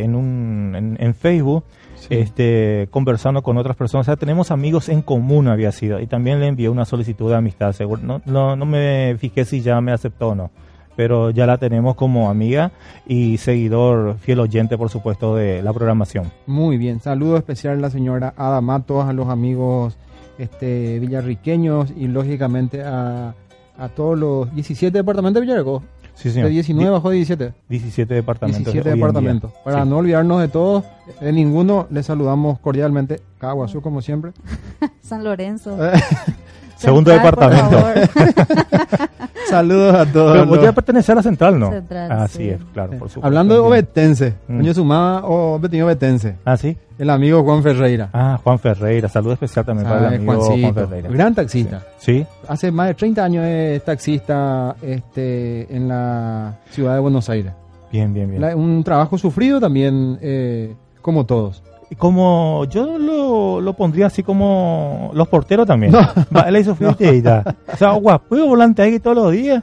eh, 0.00 0.04
en 0.04 0.16
un, 0.16 0.74
en, 0.76 0.96
en 0.98 1.14
Facebook 1.14 1.62
este, 2.10 2.88
conversando 2.90 3.42
con 3.42 3.56
otras 3.56 3.76
personas. 3.76 4.06
O 4.06 4.08
sea, 4.10 4.16
tenemos 4.16 4.50
amigos 4.50 4.88
en 4.88 5.00
común, 5.02 5.46
había 5.48 5.70
sido. 5.72 6.00
Y 6.00 6.06
también 6.08 6.40
le 6.40 6.48
envié 6.48 6.68
una 6.68 6.84
solicitud 6.84 7.30
de 7.30 7.36
amistad. 7.36 7.72
Seguro, 7.72 8.02
no, 8.02 8.20
no, 8.26 8.56
no 8.56 8.66
me 8.66 9.14
fijé 9.18 9.44
si 9.44 9.60
ya 9.60 9.80
me 9.80 9.92
aceptó 9.92 10.28
o 10.30 10.34
no. 10.34 10.50
Pero 10.96 11.30
ya 11.30 11.46
la 11.46 11.58
tenemos 11.58 11.94
como 11.94 12.30
amiga 12.30 12.72
y 13.06 13.36
seguidor, 13.36 14.16
fiel 14.18 14.40
oyente, 14.40 14.78
por 14.78 14.88
supuesto, 14.88 15.36
de 15.36 15.62
la 15.62 15.72
programación. 15.72 16.32
Muy 16.46 16.78
bien. 16.78 17.00
Saludo 17.00 17.36
especial 17.36 17.78
a 17.78 17.80
la 17.80 17.90
señora 17.90 18.32
Ada 18.36 18.60
Matos, 18.62 19.04
a 19.04 19.12
los 19.12 19.28
amigos 19.28 19.96
este, 20.38 20.98
villarriqueños 20.98 21.92
y, 21.96 22.08
lógicamente, 22.08 22.82
a, 22.82 23.34
a 23.78 23.88
todos 23.90 24.18
los 24.18 24.54
17 24.54 24.96
departamentos 24.96 25.40
de 25.42 25.46
Villarreal. 25.46 25.80
Sí, 26.14 26.30
señor. 26.30 26.48
De 26.48 26.54
19 26.54 26.90
bajó 26.90 27.10
17. 27.10 27.52
17 27.68 28.14
departamentos. 28.14 28.72
17 28.72 28.88
hoy 28.88 28.92
en 28.92 28.96
día. 28.98 29.06
departamentos. 29.06 29.52
Para 29.62 29.82
Sí. 29.82 29.88
no 29.90 29.98
olvidarnos 29.98 30.40
de 30.40 30.48
todos, 30.48 30.84
de 31.20 31.30
ninguno, 31.30 31.86
les 31.90 32.06
saludamos 32.06 32.58
cordialmente. 32.60 33.20
Caguazú, 33.38 33.82
como 33.82 34.00
siempre. 34.00 34.32
San 35.02 35.22
Lorenzo. 35.24 35.76
Segundo 36.76 37.10
departamento. 37.10 37.78
Saludos 39.48 39.94
a 39.94 40.06
todos. 40.06 40.32
Pero 40.32 40.46
vos 40.46 40.56
los- 40.56 40.64
ya 40.66 40.72
pertenece 40.72 41.12
a 41.12 41.14
la 41.14 41.22
central, 41.22 41.58
¿no? 41.58 41.70
Central, 41.70 42.12
Así 42.12 42.38
sí. 42.38 42.48
es, 42.50 42.58
claro, 42.74 42.90
por 42.98 43.08
supuesto. 43.08 43.26
Hablando 43.26 43.54
de 43.54 43.60
obetense, 43.60 44.34
Mm. 44.48 44.56
coño 44.58 44.74
sumaba 44.74 45.24
obetenido 45.24 45.86
obetense, 45.86 46.34
Ah, 46.44 46.56
sí. 46.56 46.76
el 46.98 47.10
amigo 47.10 47.42
Juan 47.44 47.62
Ferreira. 47.62 48.10
Ah, 48.12 48.40
Juan 48.42 48.58
Ferreira. 48.58 49.08
Saludo 49.08 49.34
especial 49.34 49.64
también 49.64 49.88
para 49.88 50.08
el 50.08 50.14
amigo 50.16 50.40
Juan 50.44 50.74
Ferreira. 50.74 51.08
gran 51.10 51.34
taxista. 51.34 51.82
Sí. 51.98 52.26
Hace 52.48 52.70
más 52.72 52.88
de 52.88 52.94
30 52.94 53.24
años 53.24 53.44
es 53.46 53.84
taxista 53.84 54.74
este, 54.82 55.74
en 55.74 55.88
la 55.88 56.56
ciudad 56.70 56.94
de 56.94 57.00
Buenos 57.00 57.28
Aires. 57.30 57.52
Bien, 57.92 58.12
bien, 58.12 58.28
bien. 58.28 58.40
La- 58.42 58.56
un 58.56 58.82
trabajo 58.82 59.16
sufrido 59.16 59.60
también, 59.60 60.18
eh, 60.20 60.74
como 61.02 61.24
todos. 61.24 61.62
Y 61.90 61.94
Como 61.94 62.64
yo 62.64 62.98
lo, 62.98 63.60
lo 63.60 63.72
pondría 63.74 64.06
así 64.06 64.22
como 64.22 65.10
los 65.14 65.28
porteros 65.28 65.66
también. 65.66 65.92
Va, 65.94 66.42
él 66.48 66.56
hizo 66.56 66.74
fiesta. 66.74 67.54
O 67.72 67.76
sea, 67.76 67.92
guapo, 67.92 68.36
volante 68.46 68.82
ahí 68.82 68.98
todos 68.98 69.16
los 69.16 69.32
días. 69.32 69.62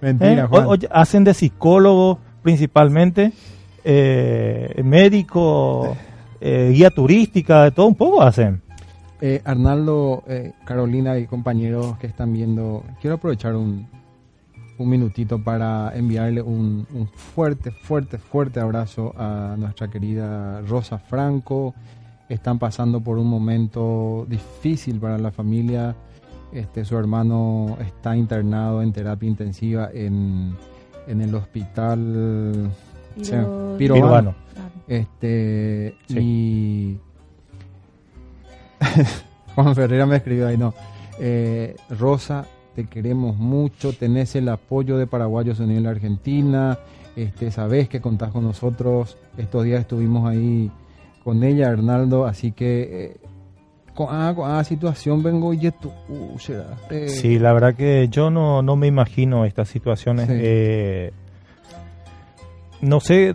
Mentira, 0.00 0.44
¿eh? 0.44 0.46
Juan. 0.48 0.66
O- 0.66 0.70
o- 0.72 0.76
hacen 0.90 1.24
de 1.24 1.32
psicólogo 1.34 2.18
principalmente, 2.42 3.32
eh, 3.84 4.80
médico, 4.84 5.96
eh, 6.40 6.70
guía 6.74 6.90
turística, 6.90 7.64
de 7.64 7.70
todo 7.70 7.86
un 7.86 7.94
poco 7.94 8.22
hacen. 8.22 8.60
Eh, 9.20 9.40
Arnaldo, 9.44 10.22
eh, 10.28 10.52
Carolina 10.66 11.16
y 11.18 11.26
compañeros 11.26 11.96
que 11.98 12.06
están 12.06 12.32
viendo, 12.34 12.84
quiero 13.00 13.16
aprovechar 13.16 13.56
un, 13.56 13.88
un 14.78 14.88
minutito 14.88 15.38
para 15.42 15.92
enviarle 15.96 16.42
un, 16.42 16.86
un 16.92 17.08
fuerte, 17.08 17.70
fuerte, 17.70 18.18
fuerte 18.18 18.60
abrazo 18.60 19.12
a 19.16 19.54
nuestra 19.58 19.88
querida 19.88 20.60
Rosa 20.62 20.98
Franco. 20.98 21.74
Están 22.28 22.58
pasando 22.58 23.00
por 23.00 23.18
un 23.18 23.28
momento 23.28 24.26
difícil 24.28 24.98
para 24.98 25.16
la 25.18 25.30
familia. 25.30 25.94
Este, 26.52 26.84
su 26.84 26.96
hermano 26.98 27.76
está 27.80 28.16
internado 28.16 28.82
en 28.82 28.92
terapia 28.92 29.28
intensiva 29.28 29.90
en, 29.92 30.54
en 31.06 31.20
el 31.20 31.34
hospital 31.34 32.70
Sí, 33.20 33.32
Piro- 33.32 33.76
Piro- 33.78 33.94
Pirovano. 33.94 34.34
Claro. 34.52 34.70
este 34.88 35.96
Sí. 36.08 36.18
y 36.18 37.00
Juan 39.54 39.74
Ferreira 39.74 40.04
me 40.06 40.16
escribió 40.16 40.46
ahí, 40.48 40.58
no. 40.58 40.74
Eh, 41.18 41.74
Rosa, 41.98 42.44
te 42.76 42.84
queremos 42.84 43.36
mucho, 43.38 43.94
tenés 43.94 44.36
el 44.36 44.50
apoyo 44.50 44.98
de 44.98 45.06
Paraguayos 45.06 45.58
Unidos 45.60 45.78
en 45.78 45.84
la 45.84 45.90
Argentina, 45.90 46.78
este, 47.16 47.50
sabés 47.50 47.88
que 47.88 48.02
contás 48.02 48.30
con 48.30 48.44
nosotros, 48.44 49.16
estos 49.38 49.64
días 49.64 49.80
estuvimos 49.80 50.28
ahí 50.28 50.70
con 51.24 51.42
ella, 51.42 51.70
Arnaldo, 51.70 52.26
así 52.26 52.52
que 52.52 52.82
eh, 52.82 53.16
con, 53.94 54.08
ah, 54.10 54.34
con 54.36 54.50
ah, 54.50 54.62
situación 54.62 55.22
vengo 55.22 55.54
y 55.54 55.70
tú, 55.70 55.90
uh, 56.10 56.36
eh, 56.90 57.08
Sí, 57.08 57.38
la 57.38 57.54
verdad 57.54 57.74
que 57.74 58.08
yo 58.10 58.28
no, 58.28 58.60
no 58.60 58.76
me 58.76 58.88
imagino 58.88 59.46
estas 59.46 59.68
situaciones. 59.68 60.26
Sí. 60.26 60.34
eh, 60.36 61.12
no 62.82 63.00
sé, 63.00 63.34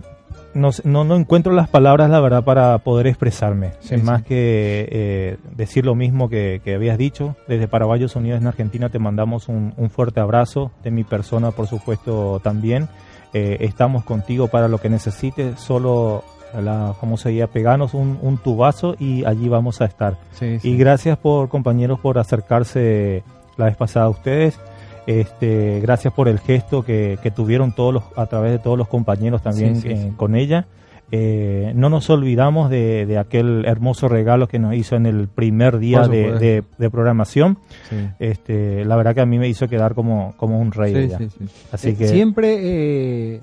no, 0.53 0.69
no, 0.83 1.03
no 1.03 1.15
encuentro 1.15 1.53
las 1.53 1.69
palabras, 1.69 2.09
la 2.09 2.19
verdad, 2.19 2.43
para 2.43 2.77
poder 2.79 3.07
expresarme. 3.07 3.71
Sí, 3.79 3.95
es 3.95 4.03
más 4.03 4.23
que 4.23 4.87
eh, 4.91 5.37
decir 5.55 5.85
lo 5.85 5.95
mismo 5.95 6.29
que, 6.29 6.61
que 6.63 6.75
habías 6.75 6.97
dicho. 6.97 7.35
Desde 7.47 7.67
Paraguayos 7.67 8.15
Unidos 8.15 8.41
en 8.41 8.47
Argentina 8.47 8.89
te 8.89 8.99
mandamos 8.99 9.47
un, 9.49 9.73
un 9.77 9.89
fuerte 9.89 10.19
abrazo. 10.19 10.71
De 10.83 10.91
mi 10.91 11.03
persona, 11.03 11.51
por 11.51 11.67
supuesto, 11.67 12.39
también. 12.43 12.89
Eh, 13.33 13.57
estamos 13.61 14.03
contigo 14.03 14.47
para 14.47 14.67
lo 14.67 14.77
que 14.79 14.89
necesites. 14.89 15.59
Solo, 15.59 16.23
la, 16.59 16.95
como 16.99 17.17
se 17.17 17.29
diría, 17.29 17.47
peganos 17.47 17.93
un, 17.93 18.19
un 18.21 18.37
tubazo 18.37 18.95
y 18.99 19.25
allí 19.25 19.47
vamos 19.47 19.81
a 19.81 19.85
estar. 19.85 20.17
sí. 20.33 20.57
Y 20.63 20.75
gracias 20.77 21.17
por 21.17 21.49
compañeros 21.49 21.99
por 21.99 22.17
acercarse 22.19 23.23
la 23.57 23.65
vez 23.65 23.77
pasada 23.77 24.07
a 24.07 24.09
ustedes. 24.09 24.59
Este, 25.07 25.79
gracias 25.81 26.13
por 26.13 26.27
el 26.27 26.39
gesto 26.39 26.83
que, 26.83 27.17
que 27.23 27.31
tuvieron 27.31 27.73
todos 27.73 27.93
los, 27.93 28.03
a 28.15 28.25
través 28.27 28.51
de 28.51 28.59
todos 28.59 28.77
los 28.77 28.87
compañeros 28.87 29.41
también 29.41 29.75
Sí, 29.75 29.81
sí, 29.81 29.87
eh, 29.89 29.97
sí. 30.09 30.13
con 30.15 30.35
ella. 30.35 30.67
Eh, 31.13 31.73
no 31.75 31.89
nos 31.89 32.09
olvidamos 32.09 32.69
de, 32.69 33.05
de 33.05 33.17
aquel 33.17 33.65
hermoso 33.65 34.07
regalo 34.07 34.47
que 34.47 34.59
nos 34.59 34.73
hizo 34.75 34.95
en 34.95 35.05
el 35.05 35.27
primer 35.27 35.77
día 35.79 36.07
de, 36.07 36.23
supuesto. 36.23 36.39
de- 36.39 36.63
de 36.77 36.89
programación. 36.89 37.57
Sí. 37.89 37.97
Este, 38.19 38.85
la 38.85 38.95
verdad 38.95 39.13
que 39.15 39.19
a 39.21 39.25
mí 39.25 39.37
me 39.37 39.49
hizo 39.49 39.67
quedar 39.67 39.93
como, 39.93 40.33
como 40.37 40.57
un 40.59 40.71
rey. 40.71 40.93
Sí, 40.93 40.99
ella. 41.01 41.17
sí, 41.17 41.29
sí. 41.37 41.45
Así 41.73 41.89
Eh, 41.89 41.95
que 41.95 42.07
Siempre, 42.07 42.57
eh, 42.61 43.41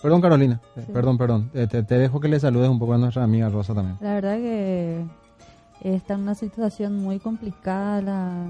perdón 0.00 0.22
Carolina, 0.22 0.60
eh, 0.76 0.82
Sí. 0.86 0.92
perdón, 0.94 1.18
perdón, 1.18 1.50
Eh, 1.52 1.66
te, 1.70 1.82
te 1.82 1.98
dejo 1.98 2.20
que 2.20 2.28
le 2.28 2.40
saludes 2.40 2.70
un 2.70 2.78
poco 2.78 2.94
a 2.94 2.98
nuestra 2.98 3.22
amiga 3.24 3.50
Rosa 3.50 3.74
también. 3.74 3.98
La 4.00 4.14
verdad 4.14 4.36
que 4.38 5.04
está 5.84 6.14
en 6.14 6.20
una 6.20 6.34
situación 6.34 6.96
muy 7.02 7.18
complicada. 7.18 8.00
La, 8.00 8.46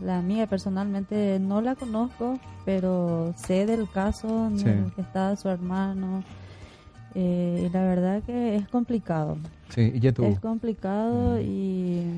la 0.00 0.18
amiga 0.18 0.46
personalmente 0.46 1.38
no 1.40 1.60
la 1.60 1.74
conozco, 1.74 2.38
pero 2.64 3.32
sé 3.36 3.66
del 3.66 3.88
caso 3.90 4.46
en 4.48 4.58
Sí. 4.58 4.68
el 4.68 4.92
que 4.94 5.00
está 5.00 5.34
su 5.36 5.48
hermano. 5.48 6.22
Eh, 7.14 7.66
y 7.66 7.72
la 7.72 7.82
verdad 7.82 8.22
que 8.24 8.56
es 8.56 8.68
complicado. 8.68 9.38
Sí, 9.70 9.92
y 9.94 10.00
ya 10.00 10.12
tú, 10.12 10.24
Es 10.24 10.38
complicado 10.38 11.40
y 11.40 12.02
nada 12.04 12.14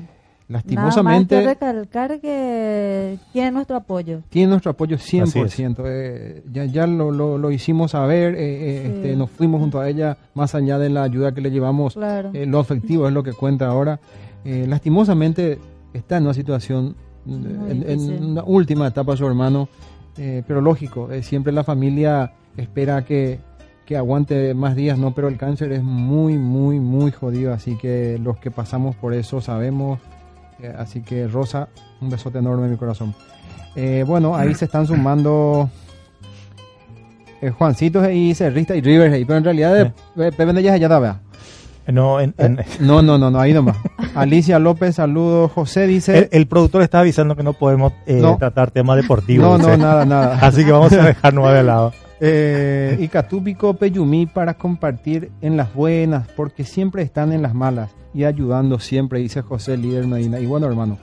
más 0.49 0.63
que 0.65 0.75
lastimosamente 0.75 1.41
recalcar 1.45 2.19
que 2.19 3.17
tiene 3.31 3.51
nuestro 3.51 3.77
apoyo. 3.77 4.21
tiene 4.29 4.49
nuestro 4.49 4.71
apoyo 4.71 4.97
Así 4.97 5.17
100%. 5.21 5.83
Eh, 5.85 6.43
ya 6.51 6.65
ya 6.65 6.85
lo, 6.85 7.11
lo, 7.11 7.37
lo 7.37 7.49
hicimos 7.51 7.91
saber, 7.91 8.35
eh, 8.35 8.39
eh, 8.39 8.81
Sí. 8.83 8.91
este, 8.95 9.15
nos 9.15 9.29
fuimos 9.29 9.61
junto 9.61 9.79
a 9.79 9.87
ella, 9.87 10.17
más 10.35 10.53
allá 10.53 10.77
de 10.79 10.89
la 10.89 11.03
ayuda 11.03 11.33
que 11.33 11.39
le 11.41 11.51
llevamos, 11.51 11.93
Claro. 11.93 12.31
eh, 12.33 12.45
lo 12.45 12.59
afectivo 12.59 13.07
es 13.07 13.13
lo 13.13 13.23
que 13.23 13.31
cuenta 13.31 13.67
ahora. 13.67 13.99
Eh, 14.43 14.65
lastimosamente 14.67 15.59
está 15.93 16.17
en 16.17 16.23
una 16.23 16.33
situación, 16.33 16.95
en, 17.27 17.83
en 17.87 18.23
una 18.23 18.43
última 18.43 18.87
etapa 18.87 19.15
su 19.17 19.25
hermano, 19.25 19.69
eh, 20.17 20.43
pero 20.47 20.61
lógico, 20.61 21.11
eh, 21.11 21.23
siempre 21.23 21.53
la 21.53 21.63
familia 21.63 22.33
espera 22.57 23.05
que, 23.05 23.39
que 23.85 23.97
aguante 23.97 24.53
más 24.53 24.75
días, 24.75 24.97
¿no? 24.97 25.13
Pero 25.15 25.27
el 25.27 25.37
cáncer 25.37 25.71
es 25.71 25.81
muy, 25.83 26.37
muy, 26.37 26.79
muy 26.79 27.11
jodido, 27.11 27.53
así 27.53 27.77
que 27.77 28.19
los 28.21 28.37
que 28.37 28.51
pasamos 28.51 28.95
por 28.95 29.13
eso 29.13 29.41
sabemos, 29.41 29.99
eh, 30.61 30.73
así 30.77 31.01
que 31.01 31.27
Rosa, 31.27 31.69
un 32.01 32.09
besote 32.09 32.39
enorme 32.39 32.65
en 32.65 32.71
mi 32.71 32.77
corazón. 32.77 33.15
Eh, 33.75 34.03
bueno, 34.05 34.35
ahí 34.35 34.53
se 34.55 34.65
están 34.65 34.85
sumando 34.87 35.69
eh, 37.41 37.49
Juancitos 37.49 38.07
y 38.11 38.35
Cerrista 38.35 38.75
y 38.75 38.81
Rivers, 38.81 39.13
ahí, 39.13 39.25
pero 39.25 39.37
en 39.37 39.43
realidad 39.43 39.93
Pepe 40.15 40.45
Mendella 40.45 40.75
ya 40.75 40.85
está, 40.85 40.99
vea. 40.99 41.21
No, 41.91 42.19
en- 42.19 42.33
en- 42.37 42.59
Eh, 42.59 42.65
no, 42.79 43.01
no, 43.01 43.17
no, 43.17 43.29
no, 43.31 43.39
ahí 43.39 43.53
nomás. 43.53 43.77
Alicia 44.15 44.59
López, 44.59 44.95
saludos. 44.95 45.51
José 45.51 45.87
dice. 45.87 46.17
el, 46.17 46.29
el 46.31 46.47
productor 46.47 46.81
está 46.81 46.99
avisando 47.01 47.35
que 47.35 47.43
no 47.43 47.53
podemos 47.53 47.93
eh, 48.05 48.19
No. 48.21 48.37
tratar 48.37 48.71
temas 48.71 48.97
deportivos. 48.97 49.45
no, 49.45 49.57
no, 49.57 49.65
dice. 49.67 49.77
nada, 49.77 50.05
nada. 50.05 50.39
Así 50.41 50.63
que 50.65 50.71
vamos 50.71 50.91
a 50.93 51.03
dejarnos 51.03 51.51
de 51.53 51.63
lado. 51.63 51.93
Eh, 52.21 52.97
y 52.99 53.07
Catúpico 53.07 53.73
Peyumí 53.75 54.25
para 54.25 54.53
compartir 54.55 55.31
en 55.41 55.55
las 55.55 55.73
buenas, 55.73 56.27
porque 56.35 56.65
siempre 56.65 57.01
están 57.01 57.31
en 57.31 57.41
las 57.41 57.53
malas 57.53 57.91
y 58.13 58.25
ayudando 58.25 58.79
siempre, 58.79 59.19
dice 59.19 59.41
José 59.41 59.77
Líder 59.77 60.05
Medina. 60.05 60.39
Y 60.39 60.45
bueno, 60.45 60.67
hermano, 60.67 60.97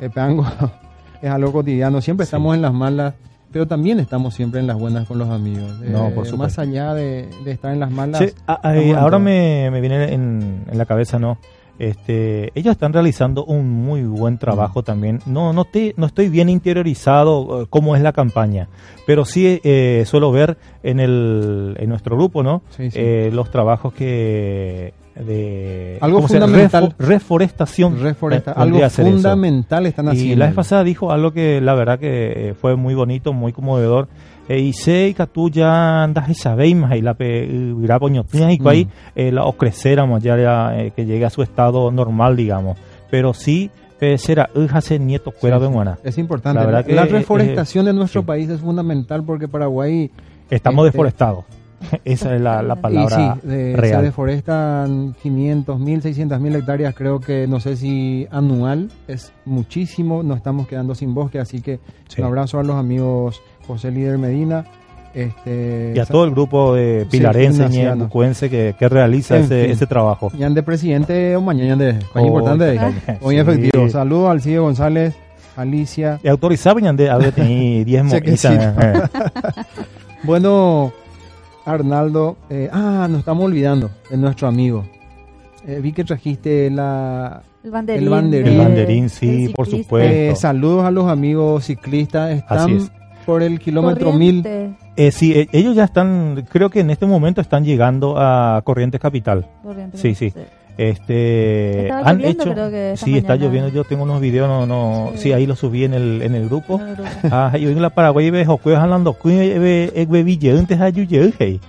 el 0.00 0.10
peango 0.10 0.44
es 1.22 1.30
algo 1.30 1.52
cotidiano. 1.52 2.00
Siempre 2.00 2.26
Sí. 2.26 2.30
estamos 2.30 2.54
en 2.56 2.62
las 2.62 2.72
malas, 2.72 3.14
pero 3.54 3.66
también 3.68 4.00
estamos 4.00 4.34
siempre 4.34 4.58
en 4.60 4.66
las 4.66 4.76
buenas 4.78 5.06
con 5.06 5.16
los 5.16 5.30
amigos. 5.30 5.78
No, 5.80 6.08
por 6.10 6.24
Más 6.24 6.28
supuesto. 6.28 6.60
allá 6.60 6.92
de, 6.92 7.28
de 7.44 7.52
estar 7.52 7.72
en 7.72 7.78
las 7.80 7.90
malas. 7.90 8.18
Sí, 8.20 8.26
a- 8.46 8.52
a- 8.54 8.56
estamos 8.76 8.84
en 8.84 8.96
ahora 8.96 9.18
me, 9.20 9.70
me 9.70 9.80
viene 9.80 10.12
en, 10.12 10.64
en 10.70 10.76
la 10.76 10.84
cabeza, 10.84 11.18
¿no? 11.20 11.38
Este, 11.78 12.50
ellos 12.58 12.72
están 12.72 12.92
realizando 12.92 13.44
un 13.44 13.68
muy 13.70 14.02
buen 14.02 14.38
trabajo 14.38 14.80
Mm. 14.80 14.84
también. 14.84 15.18
No, 15.26 15.52
no, 15.52 15.64
te, 15.64 15.94
no 15.96 16.06
estoy 16.06 16.28
bien 16.28 16.48
interiorizado 16.48 17.62
eh, 17.62 17.66
cómo 17.70 17.96
es 17.96 18.02
la 18.02 18.12
campaña, 18.12 18.68
pero 19.06 19.24
sí 19.24 19.60
eh, 19.64 20.02
suelo 20.06 20.30
ver 20.32 20.56
en, 20.82 21.00
el, 21.00 21.76
en 21.78 21.88
nuestro 21.88 22.16
grupo, 22.16 22.42
¿no? 22.42 22.62
Sí. 22.70 22.88
Eh, 22.94 23.30
los 23.32 23.50
trabajos 23.50 23.92
que 23.94 24.94
de 25.16 25.98
Algo 26.00 26.22
fundamental. 26.26 26.94
Refo- 26.98 27.06
reforestación. 27.06 28.00
Reforesta- 28.00 28.52
eh, 28.52 28.54
algo 28.56 28.78
eso. 28.84 29.02
fundamental 29.02 29.86
están 29.86 30.06
Y 30.06 30.08
haciendo. 30.10 30.36
la 30.38 30.46
vez 30.46 30.54
pasada 30.54 30.84
dijo 30.84 31.10
algo 31.12 31.32
que 31.32 31.60
la 31.60 31.74
verdad 31.74 31.98
que 31.98 32.50
eh, 32.50 32.54
fue 32.54 32.76
muy 32.76 32.94
bonito, 32.94 33.32
muy 33.32 33.52
conmovedor. 33.52 34.08
e 34.46 34.58
ise 34.60 35.14
katu 35.16 35.48
ya 35.48 36.02
andas 36.02 36.28
y 36.28 36.34
sabéis 36.34 36.76
más 36.76 36.94
y 36.96 37.00
la 37.00 37.14
poñotina 37.98 38.52
y 38.52 38.58
ahí 38.68 38.86
eh, 39.16 39.32
la 39.32 39.44
o 39.46 39.54
creceramos 39.54 40.22
ya, 40.22 40.36
eh, 40.78 40.92
que 40.94 41.06
llegue 41.06 41.24
a 41.24 41.30
su 41.30 41.40
estado 41.42 41.90
normal 41.90 42.36
digamos 42.36 42.76
pero 43.10 43.32
sí 43.32 43.70
eh, 44.02 44.18
será 44.18 44.50
nieto 44.98 45.30
fuera 45.30 45.58
de 45.58 45.66
buena 45.68 45.96
Es 46.04 46.18
importante. 46.18 46.62
La 46.62 46.70
La, 46.70 46.82
que, 46.82 46.92
reforestación 47.06 47.86
de 47.86 47.94
nuestro 47.94 48.20
sí. 48.20 48.26
país 48.26 48.50
es 48.50 48.60
fundamental 48.60 49.24
porque 49.24 49.48
Paraguay 49.48 50.10
estamos 50.50 50.84
Este- 50.84 50.98
deforestados 50.98 51.44
esa 52.04 52.34
es 52.34 52.40
la, 52.40 52.62
la 52.62 52.74
Y 52.74 52.78
palabra 52.78 53.36
y 53.36 53.40
sí, 53.40 53.48
de- 53.48 53.70
se 53.74 53.76
real 53.80 54.02
deforestan 54.02 55.14
500 55.22 55.78
mil, 55.80 56.02
600 56.02 56.40
mil 56.40 56.54
hectáreas, 56.56 56.94
creo 56.94 57.20
que 57.20 57.46
no 57.46 57.60
sé 57.60 57.76
si 57.76 58.26
anual, 58.30 58.90
es 59.08 59.32
muchísimo, 59.44 60.22
nos 60.22 60.36
estamos 60.38 60.66
quedando 60.68 60.94
sin 60.94 61.14
bosque, 61.14 61.38
así 61.38 61.60
que 61.60 61.80
Sí. 62.08 62.20
un 62.20 62.26
abrazo 62.26 62.58
a 62.58 62.62
los 62.64 62.76
amigos 62.76 63.40
José 63.66 63.90
Líder 63.90 64.18
Medina. 64.18 64.64
Este, 65.14 65.92
y 65.94 65.98
a 66.00 66.06
todo 66.06 66.24
el 66.24 66.32
grupo 66.32 66.74
de 66.74 67.06
pilarense, 67.08 67.58
ignacianos. 67.62 67.96
ñembucuense 67.98 68.50
que, 68.50 68.74
que 68.76 68.88
realiza 68.88 69.36
En 69.36 69.44
ese, 69.44 69.62
fin. 69.62 69.70
ese 69.70 69.86
trabajo. 69.86 70.32
Yan 70.36 70.54
de 70.54 70.62
presidente 70.64 71.36
o 71.36 71.40
mañana 71.40 71.76
de 71.76 71.90
es 71.90 71.96
Oh, 72.14 72.26
importante 72.26 72.76
muy 73.20 73.36
sí. 73.36 73.40
efectivo 73.40 73.88
saludos 73.90 74.30
al 74.30 74.40
Cide 74.40 74.58
González 74.58 75.14
Alicia 75.56 76.18
Y 76.24 76.26
autorizado 76.26 76.80
de 76.80 77.10
haber 77.10 77.30
tenido 77.30 77.84
10 77.84 78.10
Sé 78.10 78.22
que 78.22 78.30
moquitas. 78.32 78.74
sí. 78.74 78.80
eh. 78.82 79.62
Bueno, 80.24 80.92
Arnaldo, 81.64 82.36
eh, 82.50 82.68
ah, 82.72 83.06
nos 83.10 83.20
estamos 83.20 83.44
olvidando 83.44 83.90
de 84.10 84.16
nuestro 84.16 84.48
amigo. 84.48 84.84
Eh, 85.66 85.80
vi 85.82 85.92
que 85.92 86.04
trajiste 86.04 86.70
la... 86.70 87.42
El 87.62 87.70
banderín. 87.70 88.02
El 88.04 88.10
banderín. 88.10 88.46
El 88.46 88.58
de- 88.58 88.64
banderín, 88.64 89.08
sí, 89.08 89.52
por 89.56 89.66
supuesto. 89.66 89.98
eh, 90.12 90.34
saludos 90.36 90.84
a 90.84 90.90
los 90.90 91.08
amigos 91.10 91.64
ciclistas. 91.64 92.32
Están 92.32 92.58
Así 92.58 92.74
es. 92.76 92.92
por 93.24 93.42
el 93.42 93.58
kilómetro 93.58 94.12
mil. 94.12 94.42
Corrientes, 94.42 94.78
Eh, 94.96 95.10
sí, 95.10 95.32
eh, 95.32 95.48
ellos 95.52 95.74
ya 95.74 95.84
están, 95.84 96.44
creo 96.50 96.68
que 96.68 96.80
en 96.80 96.90
este 96.90 97.06
momento 97.06 97.40
están 97.40 97.64
llegando 97.64 98.16
a 98.18 98.60
Corrientes 98.64 99.00
Capital. 99.00 99.46
Corrientes, 99.62 99.98
Sí, 100.00 100.14
sí. 100.14 100.32
Este, 100.76 101.82
Estaba 101.82 102.08
han 102.10 102.16
lloviendo, 102.18 102.42
hecho, 102.42 102.52
creo 102.52 102.70
que 102.70 102.92
esta 102.92 103.04
sí, 103.06 103.16
está 103.16 103.36
lloviendo. 103.36 103.68
Yo 103.70 103.84
tengo 103.84 104.02
unos 104.02 104.20
videos, 104.20 104.48
no, 104.48 104.66
no, 104.66 105.12
sí, 105.14 105.18
Sí. 105.24 105.32
ahí 105.32 105.46
los 105.46 105.58
subí 105.58 105.84
en 105.84 105.94
el, 105.94 106.22
en 106.22 106.34
el 106.34 106.48
grupo. 106.48 106.80
En 106.80 106.88
el 106.88 106.94
grupo. 106.96 107.10
Ah, 107.30 107.56
yo 107.56 107.70
en 107.70 107.80
la 107.80 107.90
Paraguay 107.90 108.30
ve 108.30 108.44
jocues 108.44 108.76
hablando 108.76 109.16
que 109.18 109.58
ve 109.58 110.06
ve 110.08 110.22
video 110.22 110.58
antes 110.58 110.80
a 110.80 110.88
hey. 111.38 111.60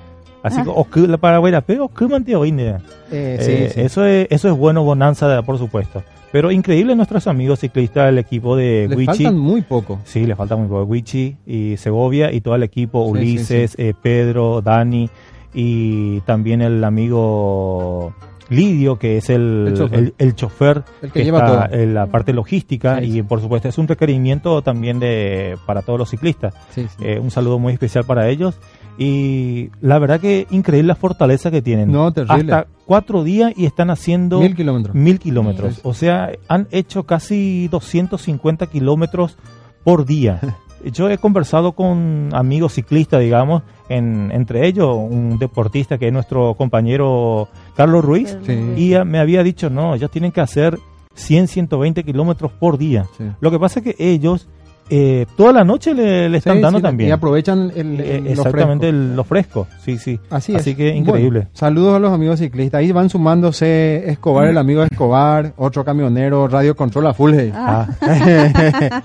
Así 0.43 0.61
que 0.63 0.69
Ah. 0.69 0.73
o 0.75 0.89
que 0.89 1.01
la 1.07 1.17
Paraguay 1.17 1.51
la 1.51 1.61
pero 1.61 1.87
que 1.89 2.07
mante 2.07 2.35
hoy 2.35 2.51
ne. 2.51 2.77
Sí, 2.79 2.83
Eh, 3.11 3.71
sí. 3.73 3.81
Eso 3.81 4.05
es 4.05 4.27
eso 4.29 4.49
es 4.49 4.55
bueno 4.57 4.83
bonanza 4.83 5.41
por 5.43 5.57
supuesto. 5.57 6.03
Pero 6.31 6.51
increíble 6.51 6.95
nuestros 6.95 7.27
amigos 7.27 7.59
ciclistas 7.61 8.07
del 8.07 8.17
equipo 8.17 8.55
de 8.57 8.87
Le 8.89 8.95
Wichi. 8.95 9.23
faltan 9.23 9.37
muy 9.37 9.61
poco. 9.61 9.99
Sí, 10.03 10.25
le 10.25 10.35
falta 10.35 10.55
muy 10.57 10.67
poco. 10.67 10.83
Wichi 10.83 11.37
y 11.47 11.77
Segovia 11.77 12.31
y 12.33 12.41
todo 12.41 12.55
el 12.55 12.63
equipo, 12.63 13.05
Sí, 13.05 13.11
Ulises, 13.11 13.75
eh, 13.77 13.93
Pedro, 14.01 14.61
Dani 14.61 15.09
y 15.53 16.19
también 16.21 16.61
el 16.61 16.83
amigo 16.83 18.13
Lidio, 18.49 18.97
que 18.99 19.17
es 19.17 19.29
el, 19.29 19.65
El 19.69 19.73
chofer. 19.77 19.99
el- 19.99 20.13
el 20.17 20.35
chofer 20.35 20.83
El 21.01 21.11
que 21.11 21.23
lleva 21.23 21.45
todo. 21.45 21.63
en 21.71 21.93
la 21.93 22.05
parte 22.07 22.31
logística 22.33 22.99
Sí, 22.99 23.17
y 23.19 23.21
por 23.23 23.41
supuesto 23.41 23.67
es 23.67 23.77
un 23.77 23.87
requerimiento 23.87 24.61
también 24.61 24.99
de 24.99 25.57
para 25.65 25.81
todos 25.81 25.97
los 25.99 26.09
ciclistas. 26.09 26.53
Sí. 26.69 26.85
Eh, 27.01 27.19
un 27.19 27.31
saludo 27.31 27.57
muy 27.59 27.73
especial 27.73 28.03
para 28.05 28.29
ellos 28.29 28.59
y 28.97 29.69
la 29.81 29.99
verdad 29.99 30.19
que 30.19 30.47
increíble 30.51 30.87
la 30.87 30.95
fortaleza 30.95 31.51
que 31.51 31.61
tienen. 31.61 31.91
No, 31.91 32.11
terrible. 32.13 32.53
Hasta 32.53 32.67
cuatro 32.85 33.23
días 33.23 33.51
y 33.55 33.65
están 33.65 33.89
haciendo 33.89 34.39
Mil 34.39 34.55
kilómetros. 34.55 34.95
mil 34.95 35.19
kilómetros. 35.19 35.79
O 35.83 35.93
sea, 35.93 36.31
han 36.47 36.67
hecho 36.71 37.03
casi 37.03 37.67
250 37.69 38.67
kilómetros 38.67 39.37
por 39.83 40.05
día. 40.05 40.39
Yo 40.93 41.09
he 41.09 41.17
conversado 41.17 41.71
con 41.71 42.29
amigos 42.33 42.73
ciclistas, 42.73 43.19
digamos, 43.19 43.63
en, 43.89 44.29
entre 44.31 44.67
ellos 44.67 44.95
un 44.95 45.39
deportista 45.39 45.97
que 45.97 46.07
es 46.07 46.13
nuestro 46.13 46.53
compañero 46.53 47.47
Carlos 47.75 48.03
Ruiz, 48.05 48.37
Sí. 48.45 48.53
y 48.77 48.95
me 49.05 49.19
había 49.19 49.43
dicho, 49.43 49.69
no, 49.69 49.95
ellos 49.95 50.09
tienen 50.11 50.31
que 50.31 50.41
hacer 50.41 50.77
100, 51.13 51.47
120 51.47 52.03
kilómetros 52.03 52.51
por 52.51 52.77
día. 52.77 53.05
Sí. 53.17 53.23
Lo 53.39 53.51
que 53.51 53.59
pasa 53.59 53.79
es 53.79 53.85
que 53.95 53.95
ellos 54.13 54.47
eh, 54.87 55.25
toda 55.35 55.51
la 55.51 55.63
noche 55.63 55.95
le, 55.95 56.29
le 56.29 56.37
están 56.37 56.57
Sí, 56.57 56.61
dando 56.61 56.77
sí, 56.77 56.83
también. 56.83 57.09
Y 57.09 57.11
aprovechan 57.11 57.71
el, 57.75 57.99
Eh, 57.99 58.21
lo 58.23 58.29
exactamente 58.29 58.85
fresco. 58.85 59.01
el- 59.09 59.15
lo 59.15 59.23
fresco, 59.23 59.67
sí, 59.83 59.97
sí. 59.97 60.19
Así 60.29 60.53
es. 60.53 60.61
Así 60.61 60.75
que 60.75 60.89
increíble. 60.95 61.39
Bueno, 61.39 61.49
saludos 61.53 61.95
a 61.95 61.99
los 61.99 62.13
amigos 62.13 62.37
ciclistas. 62.37 62.77
Ahí 62.81 62.91
van 62.91 63.09
sumándose 63.09 64.03
Escobar, 64.11 64.47
el 64.47 64.59
amigo 64.59 64.83
Escobar, 64.83 65.53
otro 65.57 65.83
camionero, 65.83 66.47
Radio 66.47 66.75
Control 66.75 67.07
a 67.07 67.13
full. 67.15 67.33
hey. 67.33 67.51
Ah, 67.55 67.87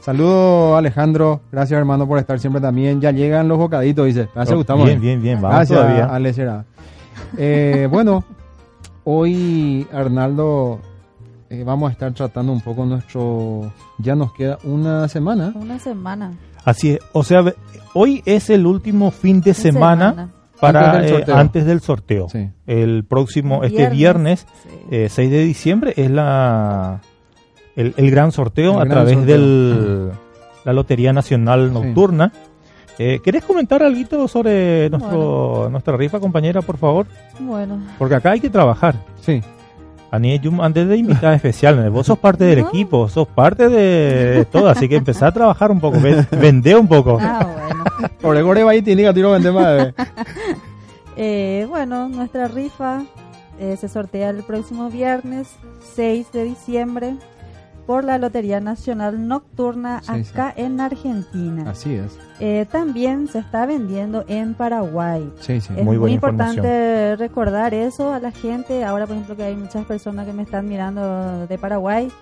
Saludos 0.00 0.78
Alejandro, 0.78 1.40
gracias 1.52 1.78
hermano 1.78 2.06
por 2.08 2.18
estar 2.18 2.38
siempre 2.38 2.62
también. 2.62 2.98
Ya 3.00 3.10
llegan 3.10 3.48
los 3.48 3.58
bocaditos, 3.58 4.06
dice. 4.06 4.28
Gracias, 4.34 4.54
Oh, 4.54 4.58
Gustavo. 4.58 4.84
bien, 4.84 4.98
bien, 5.00 5.20
bien, 5.20 5.42
vamos 5.42 5.56
Gracias, 5.56 5.78
todavía. 5.78 6.06
Eh, 7.36 7.86
bueno, 7.90 8.24
hoy 9.04 9.86
Arnaldo 9.92 10.80
eh, 11.50 11.62
vamos 11.64 11.88
a 11.90 11.92
estar 11.92 12.12
tratando 12.12 12.52
un 12.52 12.60
poco 12.60 12.84
nuestro... 12.84 13.72
Ya 13.98 14.14
nos 14.14 14.32
queda 14.32 14.58
una 14.64 15.08
semana. 15.08 15.52
una 15.54 15.78
semana. 15.78 16.32
Así 16.64 16.90
es, 16.92 16.98
o 17.12 17.22
sea, 17.24 17.42
hoy 17.94 18.22
es 18.26 18.50
el 18.50 18.66
último 18.66 19.10
fin 19.10 19.40
de 19.40 19.54
semana, 19.54 20.30
para 20.60 20.90
Antes 20.90 21.00
del 21.02 21.04
eh, 21.04 21.16
sorteo. 21.18 21.36
antes 21.36 21.66
del 21.66 21.80
sorteo. 21.80 22.28
Sí. 22.28 22.50
El 22.66 23.04
próximo, 23.04 23.62
este 23.64 23.88
viernes, 23.88 24.46
Sí. 24.64 24.68
eh, 24.90 25.08
6 25.08 25.30
de 25.30 25.44
diciembre, 25.44 25.94
es 25.96 26.10
la 26.10 27.00
el, 27.76 27.94
el 27.96 28.10
gran 28.10 28.32
sorteo 28.32 28.72
El 28.74 28.76
a 28.80 28.84
gran 28.84 28.90
través 28.90 29.14
sorteo. 29.14 29.36
de 30.06 30.12
la 30.64 30.72
Lotería 30.72 31.12
Nacional 31.12 31.72
Nocturna. 31.72 32.32
Eh, 32.98 33.20
¿Querés 33.22 33.44
comentar 33.44 33.82
algo 33.82 34.26
sobre 34.26 34.90
nuestro, 34.90 35.68
nuestra 35.70 35.96
rifa, 35.96 36.18
compañera, 36.18 36.62
por 36.62 36.76
favor? 36.78 37.06
Bueno, 37.38 37.78
Porque 37.98 38.16
acá 38.16 38.32
hay 38.32 38.40
que 38.40 38.50
trabajar. 38.50 38.96
Sí. 39.20 39.40
Ani, 40.10 40.38
Yum, 40.40 40.60
antes 40.62 40.88
de 40.88 40.96
invitada 40.96 41.34
especial, 41.34 41.90
vos 41.90 42.06
sos 42.06 42.18
parte 42.18 42.42
del 42.44 42.60
No. 42.62 42.68
equipo, 42.68 43.08
sos 43.08 43.28
parte 43.28 43.68
de 43.68 44.44
todo, 44.50 44.68
así 44.68 44.88
que 44.88 44.96
empezá 44.96 45.26
a 45.28 45.32
trabajar 45.32 45.70
un 45.70 45.80
poco, 45.80 46.00
ven- 46.00 46.26
vendé 46.40 46.74
un 46.76 46.88
poco. 46.88 47.18
ah, 47.20 47.46
bueno. 47.68 47.84
Vende. 49.78 49.94
Eh, 51.20 51.66
bueno, 51.68 52.08
nuestra 52.08 52.46
rifa 52.46 53.02
eh, 53.58 53.76
se 53.76 53.88
sortea 53.88 54.30
el 54.30 54.44
próximo 54.44 54.88
viernes 54.88 55.48
6 55.96 56.30
de 56.32 56.44
diciembre 56.44 57.16
por 57.88 58.04
la 58.04 58.18
Lotería 58.18 58.60
Nacional 58.60 59.26
Nocturna 59.28 60.02
Sí, 60.02 60.22
sí. 60.22 60.30
acá 60.30 60.52
en 60.54 60.78
Argentina. 60.78 61.70
Así 61.70 61.94
es. 61.94 62.18
Eh, 62.38 62.66
también 62.70 63.28
se 63.28 63.38
está 63.38 63.64
vendiendo 63.64 64.26
en 64.28 64.52
Paraguay. 64.52 65.32
Sí, 65.40 65.58
sí. 65.62 65.72
Es 65.74 65.82
Muy 65.86 66.12
importante 66.12 67.16
recordar 67.16 67.72
eso 67.72 68.12
a 68.12 68.20
la 68.20 68.30
gente. 68.30 68.84
Ahora, 68.84 69.06
por 69.06 69.16
ejemplo, 69.16 69.36
que 69.36 69.44
hay 69.44 69.56
muchas 69.56 69.86
personas 69.86 70.26
que 70.26 70.34
me 70.34 70.42
están 70.42 70.68
mirando 70.68 71.46
de 71.46 71.56
Paraguay, 71.56 72.12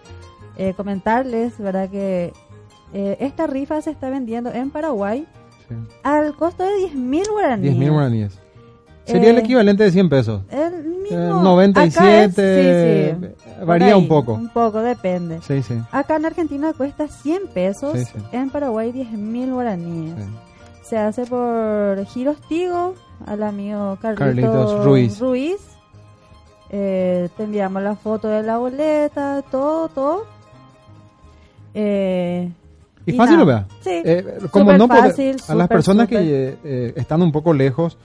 eh, 0.57 0.72
comentarles, 0.76 1.59
¿verdad? 1.59 1.90
Que 1.90 2.33
eh, 2.92 3.16
esta 3.18 3.48
rifa 3.48 3.83
se 3.83 3.90
está 3.90 4.09
vendiendo 4.09 4.52
en 4.52 4.70
Paraguay 4.70 5.26
sí. 5.68 5.74
al 6.05 6.37
costo 6.37 6.62
de 6.62 6.76
10 6.76 6.94
mil 6.94 7.26
guaraníes. 7.29 7.72
10 7.72 7.76
mil 7.76 7.90
guaraníes. 7.90 8.38
Sería 9.07 9.31
el 9.31 9.37
Eh, 9.37 9.40
equivalente 9.40 9.85
de 9.85 9.90
100 9.92 10.09
pesos. 10.09 10.42
El 10.51 10.59
Eh, 10.59 11.16
mismo. 11.16 11.42
97, 11.42 11.95
Acá 12.01 12.25
es- 12.25 12.35
sí, 12.35 13.27
sí, 13.59 13.64
varía 13.64 13.97
un 13.97 14.09
poco. 14.09 14.33
Un 14.35 14.49
poco, 14.49 14.81
depende. 14.83 15.40
Sí, 15.42 15.62
sí. 15.62 15.75
Acá 15.92 16.16
en 16.16 16.27
Argentina 16.27 16.73
cuesta 16.77 17.07
100 17.09 17.47
pesos, 17.55 17.97
Sí, 17.99 18.05
en 18.33 18.51
Paraguay 18.51 18.92
10 18.92 19.12
mil 19.12 19.53
guaraníes. 19.53 20.14
Se 20.83 20.99
hace 20.99 21.25
por 21.27 22.05
giros 22.07 22.37
Tigo 22.49 22.95
al 23.27 23.42
amigo 23.42 23.97
Carlitos, 24.03 24.19
Carlitos 24.19 24.85
Ruiz. 24.85 25.19
Ruiz. 25.21 25.57
Eh, 26.71 27.29
te 27.37 27.45
enviamos 27.45 27.83
la 27.83 27.95
foto 27.95 28.27
de 28.29 28.42
la 28.42 28.59
boleta, 28.59 29.42
todo, 29.51 29.88
todo. 29.88 30.25
Eh, 31.75 32.51
Y 33.05 33.12
fácil 33.12 33.37
nada. 33.37 33.38
lo 33.38 33.47
vea. 33.47 33.66
Sí. 33.83 34.03
Eh, 34.05 34.25
como 34.51 34.64
Súper 34.73 34.79
no 34.79 34.88
poder- 34.88 35.03
fácil, 35.05 35.37
a 35.49 35.55
las 35.55 35.69
personas 35.69 36.09
súper. 36.09 36.23
que 36.23 36.49
eh, 36.49 36.57
eh, 36.64 36.92
están 36.97 37.23
un 37.23 37.31
poco 37.33 37.53
lejos 37.53 37.97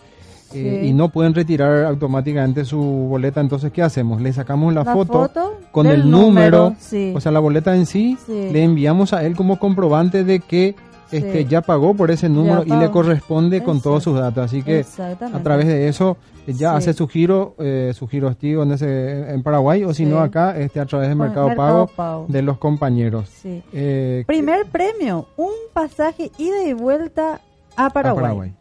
eh, 0.54 0.86
y 0.86 0.94
no 0.94 1.10
pueden 1.10 1.34
retirar 1.34 1.86
automáticamente 1.86 2.66
su 2.66 2.80
boleta, 2.80 3.42
entonces 3.42 3.72
¿qué 3.72 3.82
hacemos? 3.82 4.22
Le 4.22 4.32
sacamos 4.34 4.74
la, 4.74 4.84
La 4.84 4.94
foto, 4.94 5.14
foto 5.14 5.58
con 5.72 5.88
del 5.88 6.02
el 6.02 6.12
número, 6.12 6.76
sí. 6.80 7.14
o 7.16 7.20
sea, 7.22 7.32
la 7.32 7.40
boleta 7.40 7.76
en 7.76 7.86
sí, 7.86 8.18
Sí. 8.26 8.50
le 8.52 8.64
enviamos 8.64 9.14
a 9.14 9.24
él 9.26 9.36
como 9.36 9.60
comprobante 9.60 10.24
de 10.24 10.40
que 10.40 10.76
este 11.12 11.44
ya 11.44 11.60
pagó 11.62 11.94
por 11.94 12.10
ese 12.10 12.30
número 12.30 12.64
y 12.66 12.72
le 12.72 12.90
corresponde 12.90 13.62
con 13.64 13.82
todos 13.82 14.04
sus 14.04 14.18
datos, 14.18 14.46
así 14.46 14.64
que 14.64 14.86
a 14.98 15.40
través 15.44 15.68
de 15.68 15.90
eso 15.90 16.16
eh, 16.48 16.54
ya 16.54 16.76
hace 16.78 16.94
su 16.94 17.06
giro, 17.08 17.54
eh, 17.60 17.92
su 17.94 18.08
giro 18.08 18.30
estigo 18.30 18.64
en 18.64 18.72
ese 18.72 19.30
en 19.34 19.44
Paraguay 19.44 19.84
o 19.84 19.94
si 19.94 20.06
no 20.06 20.20
acá 20.22 20.58
este 20.58 20.80
a 20.80 20.86
través 20.86 21.10
de 21.10 21.16
Con 21.16 21.26
Mercado, 21.28 21.48
Mercado 21.50 21.88
Pago, 21.88 21.88
Pago. 21.96 22.26
de 22.30 22.42
los 22.42 22.58
compañeros. 22.58 23.30
Eh, 23.44 24.24
Primer 24.26 24.66
premio, 24.68 25.28
un 25.36 25.52
pasaje 25.74 26.32
ida 26.38 26.64
y 26.66 26.72
vuelta 26.72 27.42
a 27.76 27.86
a 27.88 27.90
Paraguay. 27.90 28.54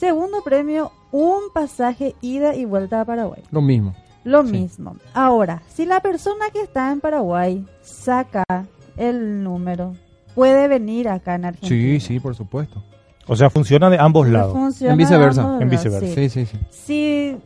Segundo 0.00 0.40
premio, 0.42 0.92
un 1.12 1.50
pasaje 1.52 2.14
ida 2.22 2.54
y 2.54 2.64
vuelta 2.64 3.02
a 3.02 3.04
Paraguay. 3.04 3.42
Lo 3.50 3.60
mismo. 3.60 3.94
Lo 4.24 4.42
Sí. 4.46 4.52
mismo. 4.52 4.96
Ahora, 5.12 5.60
si 5.68 5.84
la 5.84 6.00
persona 6.00 6.46
que 6.50 6.62
está 6.62 6.90
en 6.90 7.00
Paraguay 7.00 7.66
saca 7.82 8.44
el 8.96 9.44
número, 9.44 9.94
puede 10.34 10.68
venir 10.68 11.06
acá 11.10 11.34
en 11.34 11.44
Argentina. 11.44 11.68
Sí, 11.68 12.00
sí, 12.00 12.18
por 12.18 12.34
supuesto. 12.34 12.82
O 13.26 13.36
sea, 13.36 13.50
funciona 13.50 13.90
de 13.90 13.98
ambos 13.98 14.26
lados. 14.26 14.54
Funciona 14.54 14.92
En 14.92 14.98
viceversa. 14.98 15.58
En 15.60 15.68
viceversa. 15.68 16.14
Sí, 16.14 16.30
sí, 16.30 16.46
sí. 16.46 16.58
Si 16.70 17.36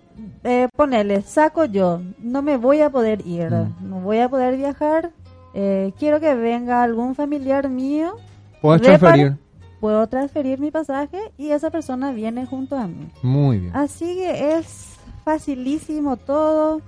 eh, 0.45 0.69
ponele, 0.77 1.23
saco 1.23 1.64
yo, 1.64 2.01
no 2.21 2.40
me 2.40 2.57
voy 2.57 2.83
a 2.83 2.90
poder 2.90 3.27
ir, 3.27 3.51
Mm. 3.51 3.88
no 3.90 4.01
voy 4.01 4.19
a 4.19 4.29
poder 4.29 4.57
viajar, 4.57 5.11
eh, 5.55 5.93
quiero 5.99 6.21
que 6.21 6.35
venga 6.37 6.85
algún 6.85 7.17
familiar 7.17 7.69
mío, 7.69 8.14
Puedes 8.62 8.81
transferir. 8.83 9.37
Puedo 9.85 10.07
transferir 10.07 10.59
mi 10.61 10.70
pasaje 10.70 11.18
y 11.37 11.51
esa 11.51 11.68
persona 11.68 12.11
viene 12.11 12.47
junto 12.47 12.75
a 12.79 12.87
mí. 12.87 13.11
Muy 13.23 13.59
bien. 13.59 13.77
Así 13.77 14.07
que 14.14 14.57
es 14.57 14.94
facilísimo 15.27 16.16
todo. 16.16 16.81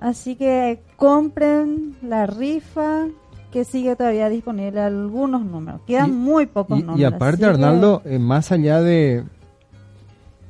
Así 0.00 0.34
que 0.34 0.80
compren 0.96 1.94
la 2.02 2.26
rifa 2.26 3.06
que 3.52 3.64
sigue 3.64 3.94
todavía 3.94 4.28
disponible 4.28 4.80
algunos 4.80 5.44
números. 5.44 5.82
Quedan 5.86 6.08
Y- 6.10 6.12
muy 6.14 6.46
pocos 6.46 6.80
Y, 6.80 6.82
números. 6.82 7.00
y 7.00 7.04
aparte, 7.04 7.38
que- 7.42 7.46
Arnaldo, 7.46 8.02
eh, 8.04 8.18
más 8.18 8.50
allá 8.50 8.80
de, 8.82 9.22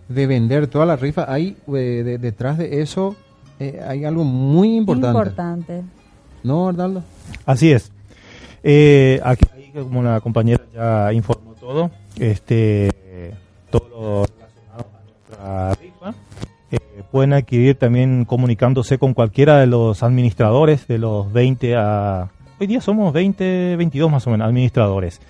de 0.09 0.27
vender 0.27 0.67
toda 0.67 0.87
la 0.87 0.97
rifa, 0.97 1.31
hay 1.31 1.59
eh, 1.69 2.03
de- 2.03 2.17
detrás 2.17 2.57
de 2.57 2.81
eso 2.81 3.17
eh, 3.59 3.83
hay 3.87 4.07
algo 4.07 4.25
muy 4.25 4.77
importante. 4.79 5.09
importante. 5.19 5.83
¿No, 6.43 6.69
Arnaldo? 6.69 7.03
Así 7.45 7.71
es. 7.71 7.93
Eh, 8.63 9.21
aquí, 9.23 9.45
ahí, 9.55 9.71
como 9.75 10.03
la 10.03 10.23
compañera 10.23 10.65
ya 10.73 11.13
informó 11.13 11.50
todo, 11.61 11.91
este, 12.19 12.91
todo 13.71 13.89
lo 13.91 14.25
relacionado 14.25 14.87
a 14.97 15.05
nuestra 15.05 15.75
rifa, 15.75 16.15
eh, 16.71 17.03
pueden 17.11 17.35
adquirir 17.35 17.77
también 17.77 18.25
comunicándose 18.25 18.99
con 18.99 19.15
cualquiera 19.15 19.59
de 19.59 19.67
los 19.67 20.03
administradores 20.03 20.89
de 20.89 20.99
los 20.99 21.31
20 21.33 21.77
a... 21.77 22.31
Hoy 22.59 22.67
día 22.67 22.81
somos 22.81 23.13
20, 23.13 23.77
22 23.77 24.11
más 24.11 24.27
o 24.27 24.31
menos 24.31 24.49
administradores. 24.49 25.21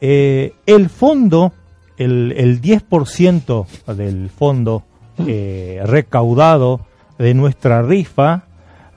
Eh, 0.00 0.52
el 0.66 0.88
fondo, 0.90 1.52
el, 1.96 2.32
el 2.36 2.60
10% 2.60 3.66
del 3.94 4.30
fondo 4.30 4.82
eh, 5.26 5.80
recaudado 5.84 6.80
de 7.18 7.34
nuestra 7.34 7.82
rifa 7.82 8.44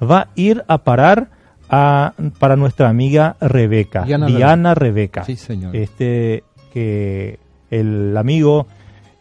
va 0.01 0.19
a 0.19 0.27
ir 0.35 0.63
a 0.67 0.79
parar 0.79 1.29
a, 1.71 2.13
para 2.37 2.55
nuestra 2.55 2.89
amiga 2.89 3.37
Rebeca, 3.39 4.03
Diana 4.03 4.27
Diana, 4.27 4.75
Rebeca. 4.75 5.23
Sí, 5.23 5.35
señor. 5.37 5.75
Este 5.75 6.43
que 6.73 7.39
el 7.69 8.15
amigo 8.17 8.67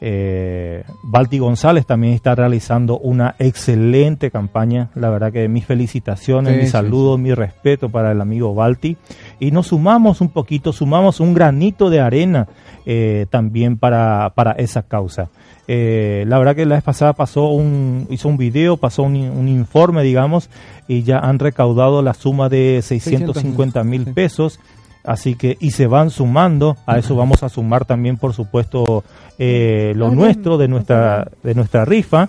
eh, 0.02 0.82
Balti 1.02 1.38
González 1.38 1.84
también 1.84 2.14
está 2.14 2.34
realizando 2.34 2.98
una 2.98 3.34
excelente 3.38 4.30
campaña. 4.30 4.88
La 4.94 5.10
verdad 5.10 5.32
que 5.32 5.46
mis 5.48 5.66
felicitaciones, 5.66 6.54
Sí, 6.54 6.58
mi 6.60 6.64
sí, 6.66 6.70
saludo, 6.70 7.18
mi 7.18 7.34
respeto 7.34 7.90
para 7.90 8.12
el 8.12 8.20
amigo 8.20 8.54
Balti. 8.54 8.96
Y 9.38 9.50
nos 9.50 9.68
sumamos 9.68 10.20
un 10.20 10.30
poquito, 10.30 10.72
sumamos 10.72 11.20
un 11.20 11.34
granito 11.34 11.90
de 11.90 12.00
arena 12.00 12.48
eh, 12.86 13.26
también 13.30 13.76
para, 13.76 14.32
para 14.34 14.52
esa 14.52 14.82
causa. 14.82 15.28
Eh, 15.68 16.24
la 16.26 16.38
verdad 16.38 16.56
que 16.56 16.66
la 16.66 16.76
vez 16.76 16.84
pasada 16.84 17.12
pasó 17.12 17.48
un, 17.50 18.06
hizo 18.10 18.28
un 18.28 18.38
video, 18.38 18.78
pasó 18.78 19.02
un, 19.02 19.16
un 19.16 19.48
informe, 19.48 20.02
digamos, 20.02 20.48
y 20.88 21.02
ya 21.02 21.18
han 21.18 21.38
recaudado 21.38 22.02
la 22.02 22.14
suma 22.14 22.48
de 22.48 22.80
650 22.82 23.84
mil 23.84 24.06
pesos. 24.14 24.58
Así 25.04 25.34
que, 25.34 25.56
y 25.60 25.70
se 25.70 25.86
van 25.86 26.10
sumando, 26.10 26.76
a 26.86 26.98
eso 26.98 27.16
vamos 27.16 27.42
a 27.42 27.48
sumar 27.48 27.84
también, 27.86 28.16
por 28.18 28.34
supuesto, 28.34 29.02
eh, 29.38 29.92
lo 29.96 30.10
nuestro 30.10 30.58
de 30.58 30.68
nuestra, 30.68 31.30
de 31.42 31.54
nuestra 31.54 31.84
rifa. 31.84 32.28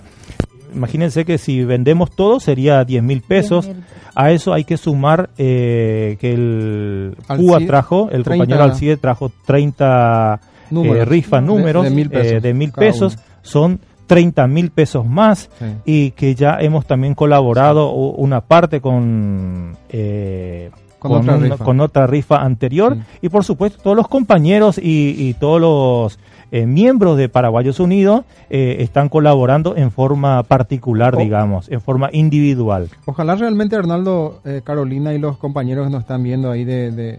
Imagínense 0.74 1.26
que 1.26 1.36
si 1.36 1.64
vendemos 1.64 2.10
todo 2.10 2.40
sería 2.40 2.82
10 2.84 3.02
mil 3.02 3.20
pesos. 3.20 3.68
10.000 3.68 3.74
A 4.14 4.30
eso 4.32 4.54
hay 4.54 4.64
que 4.64 4.78
sumar 4.78 5.28
eh, 5.36 6.16
que 6.18 6.32
el 6.32 7.16
CUA 7.26 7.60
trajo, 7.66 8.08
el 8.10 8.22
30 8.24 8.30
compañero 8.46 8.62
Alcide 8.64 8.96
trajo 8.96 9.30
30 9.46 10.40
Números. 10.70 10.96
eh, 10.96 11.04
rifa 11.04 11.40
números 11.42 11.84
de 11.84 11.90
mil 11.90 12.08
pesos 12.08 12.32
eh, 12.32 12.40
de 12.40 12.54
mil 12.54 12.72
pesos. 12.72 13.18
Son 13.42 13.80
30 14.06 14.46
mil 14.46 14.70
pesos 14.70 15.04
más 15.06 15.50
Sí. 15.58 15.64
y 15.84 16.10
que 16.12 16.34
ya 16.34 16.56
hemos 16.60 16.86
también 16.86 17.14
colaborado 17.14 17.90
una 17.92 18.40
parte 18.40 18.80
con 18.80 19.76
eh, 19.90 20.70
Con 21.08 21.20
otra 21.20 21.36
un- 21.36 21.42
rifa. 21.42 21.64
con 21.64 21.80
otra 21.80 22.06
rifa 22.06 22.36
anterior 22.42 22.96
Sí. 22.96 23.02
y 23.22 23.28
por 23.28 23.44
supuesto 23.44 23.82
todos 23.82 23.96
los 23.96 24.08
compañeros 24.08 24.78
y, 24.78 25.14
y 25.18 25.34
todos 25.34 25.60
los 25.60 26.18
eh, 26.50 26.66
miembros 26.66 27.16
de 27.16 27.28
Paraguayos 27.30 27.80
Unidos 27.80 28.24
eh, 28.50 28.76
están 28.80 29.08
colaborando 29.08 29.74
en 29.76 29.90
forma 29.90 30.42
particular, 30.42 31.14
Oh. 31.14 31.18
digamos, 31.18 31.70
en 31.70 31.80
forma 31.80 32.10
individual. 32.12 32.88
Ojalá 33.06 33.34
realmente 33.36 33.74
Arnaldo, 33.76 34.40
eh, 34.44 34.60
Carolina 34.62 35.14
y 35.14 35.18
los 35.18 35.38
compañeros 35.38 35.86
que 35.86 35.92
nos 35.92 36.02
están 36.02 36.22
viendo 36.22 36.50
ahí 36.50 36.64
de, 36.64 36.90
de, 36.90 37.18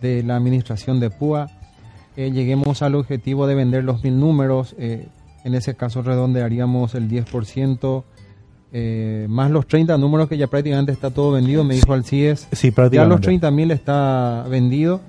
de 0.00 0.22
la 0.24 0.34
administración 0.36 0.98
de 0.98 1.10
PUA, 1.10 1.46
eh, 2.16 2.30
lleguemos 2.32 2.82
al 2.82 2.96
objetivo 2.96 3.46
de 3.46 3.54
vender 3.54 3.84
los 3.84 4.02
mil 4.02 4.18
números. 4.18 4.74
en 5.44 5.54
ese 5.54 5.74
caso 5.74 6.02
redondearíamos 6.02 6.94
el 6.94 7.08
10%, 7.08 8.04
eh, 8.72 9.26
más 9.28 9.50
los 9.50 9.66
30 9.66 9.96
números 9.98 10.28
que 10.28 10.36
ya 10.38 10.46
prácticamente 10.46 10.92
está 10.92 11.10
todo 11.10 11.32
vendido, 11.32 11.62
me 11.64 11.74
dijo 11.74 11.92
Alcides. 11.92 12.48
Sí, 12.52 12.68
Ya 12.70 12.74
prácticamente. 12.74 13.14
los 13.14 13.20
30 13.20 13.50
mil 13.50 13.70
está 13.70 14.44
vendido. 14.48 15.00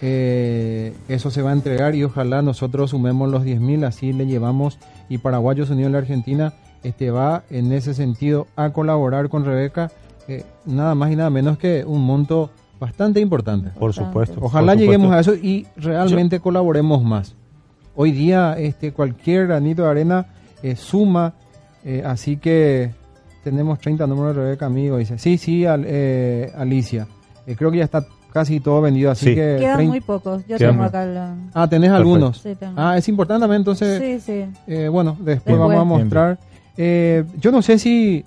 eh, 0.00 0.92
eso 1.08 1.30
se 1.30 1.42
va 1.42 1.50
a 1.50 1.52
entregar 1.54 1.94
y 1.94 2.04
ojalá 2.04 2.40
nosotros 2.42 2.90
sumemos 2.90 3.28
los 3.30 3.42
10 3.44 3.60
mil, 3.60 3.84
así 3.84 4.12
le 4.12 4.26
llevamos. 4.26 4.78
Y 5.08 5.18
Paraguayos 5.18 5.70
Unidos 5.70 5.88
de 5.88 5.92
la 5.92 5.98
Argentina 5.98 6.52
este, 6.84 7.10
va 7.10 7.42
en 7.50 7.72
ese 7.72 7.94
sentido 7.94 8.46
a 8.56 8.70
colaborar 8.70 9.28
con 9.28 9.44
Rebeca. 9.44 9.90
eh, 10.28 10.44
nada 10.66 10.94
más 10.94 11.10
y 11.10 11.16
nada 11.16 11.30
menos 11.30 11.56
que 11.58 11.84
un 11.86 12.02
monto 12.04 12.50
bastante 12.78 13.18
importante. 13.20 13.70
Por 13.70 13.92
supuesto. 13.94 14.38
Ojalá 14.42 14.72
por 14.74 14.80
lleguemos 14.82 15.10
a 15.12 15.20
eso 15.20 15.34
y 15.34 15.66
realmente 15.76 16.38
colaboremos 16.40 17.02
más. 17.02 17.34
Hoy 17.96 18.12
día 18.12 18.54
este, 18.58 18.92
cualquier 18.92 19.46
granito 19.48 19.82
de 19.84 19.88
arena 19.90 20.26
eh, 20.62 20.76
suma, 20.76 21.32
eh, 21.84 22.02
así 22.06 22.36
que 22.36 22.92
tenemos 23.50 23.78
30 23.78 24.06
números 24.06 24.36
de 24.36 24.42
Rebeca, 24.42 24.66
amigo. 24.66 24.96
Dice, 24.98 25.18
sí, 25.18 25.38
sí, 25.38 25.64
Al- 25.66 25.84
eh, 25.86 26.52
Alicia. 26.56 27.06
Eh, 27.46 27.54
creo 27.56 27.70
que 27.70 27.78
ya 27.78 27.84
está 27.84 28.04
casi 28.32 28.60
todo 28.60 28.80
vendido, 28.82 29.10
así 29.10 29.26
Sí. 29.26 29.34
que... 29.34 29.56
Quedan 29.58 29.76
30 29.76 29.90
muy 29.90 30.00
pocos. 30.00 30.46
Yo 30.46 30.58
Quedan 30.58 30.72
tengo 30.72 30.84
acá 30.84 31.04
la... 31.06 31.34
Ah, 31.54 31.68
tenés 31.68 31.88
Perfecto. 31.90 31.96
algunos. 31.96 32.38
Sí, 32.38 32.54
tengo. 32.54 32.72
Ah, 32.76 32.96
es 32.98 33.08
importante 33.08 33.40
también, 33.42 33.60
entonces, 33.62 33.98
sí, 34.00 34.20
sí. 34.20 34.44
eh, 34.66 34.88
bueno, 34.88 35.12
después, 35.18 35.34
Después. 35.56 35.58
vamos 35.58 35.80
a 35.80 35.84
mostrar. 35.84 36.38
Eh, 36.76 37.24
yo 37.40 37.50
no 37.50 37.62
sé 37.62 37.78
si... 37.78 38.24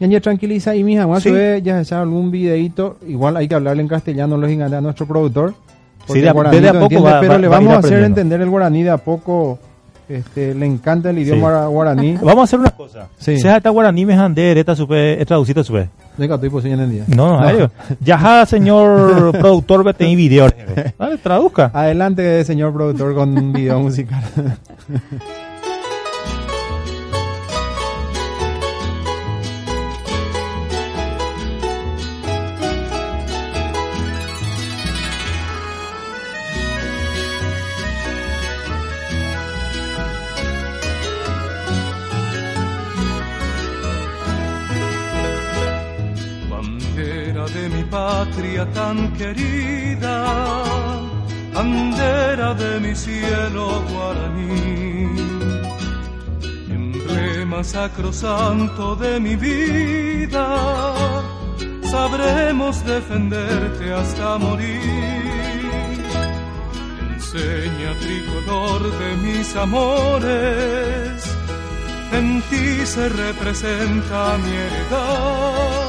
Ya, 0.00 0.06
ya 0.06 0.20
tranquiliza 0.20 0.76
y 0.76 0.84
mija, 0.84 1.06
vamos 1.06 1.24
Sí. 1.24 1.30
a 1.30 1.32
subir 1.32 1.62
ya 1.64 1.84
sea 1.84 2.00
algún 2.02 2.30
videito. 2.30 2.98
Igual 3.08 3.36
hay 3.36 3.48
que 3.48 3.56
hablarle 3.56 3.82
en 3.82 3.88
castellano, 3.88 4.36
lógicamente, 4.36 4.76
a 4.76 4.80
nuestro 4.80 5.06
productor. 5.06 5.54
porque 6.06 6.22
de 6.22 6.28
a- 6.28 6.30
el 6.30 6.34
guaraní 6.34 6.60
de 6.60 6.68
a 6.68 6.72
poco 6.72 6.82
entiende, 6.84 7.10
va- 7.10 7.20
pero 7.20 7.32
va- 7.32 7.38
le 7.38 7.48
va 7.48 7.56
a 7.56 7.60
ir 7.60 7.66
vamos 7.66 7.84
a 7.84 7.86
hacer 7.86 8.02
entender 8.04 8.40
el 8.40 8.48
guaraní 8.48 8.82
de 8.84 8.90
a 8.90 8.96
poco. 8.98 9.58
Este, 10.08 10.54
le 10.54 10.64
encanta 10.64 11.10
el 11.10 11.18
idioma 11.18 11.66
guaraní. 11.66 12.16
Vamos 12.22 12.38
a 12.38 12.42
hacer 12.44 12.60
una 12.60 12.70
cosa. 12.70 13.08
Sí. 13.18 13.38
Si 13.38 13.46
esta 13.46 13.70
guaraní 13.70 14.06
me 14.06 14.14
handé, 14.14 14.58
esta 14.58 14.74
supe, 14.74 15.12
esta 15.12 15.26
traducita 15.26 15.62
supe. 15.62 15.90
Venga, 16.16 16.34
estoy 16.34 16.72
en 16.72 16.90
día. 16.90 17.04
No, 17.08 17.40
no, 17.40 18.46
señor 18.46 19.32
productor, 19.38 19.84
vete 19.84 20.04
en 20.10 20.16
video. 20.16 20.48
Dale, 20.98 21.18
traduzca. 21.18 21.70
Adelante, 21.72 22.44
señor 22.44 22.72
productor, 22.72 23.14
con 23.14 23.36
un 23.36 23.52
video 23.52 23.78
musical. 23.80 24.22
Patria 48.58 48.66
tan 48.74 49.12
querida, 49.16 50.24
bandera 51.54 52.54
de 52.54 52.80
mi 52.80 52.94
cielo 52.94 53.82
guaraní, 53.90 55.10
emblema 56.68 57.62
sacrosanto 57.62 58.96
de 58.96 59.20
mi 59.20 59.36
vida, 59.36 60.46
sabremos 61.82 62.84
defenderte 62.84 63.92
hasta 63.92 64.38
morir. 64.38 64.80
Enseña 67.14 67.92
tricolor 68.00 68.82
de 69.00 69.16
mis 69.24 69.54
amores, 69.56 71.22
en 72.12 72.42
ti 72.50 72.86
se 72.86 73.08
representa 73.08 74.38
mi 74.38 74.52
heredad. 74.52 75.87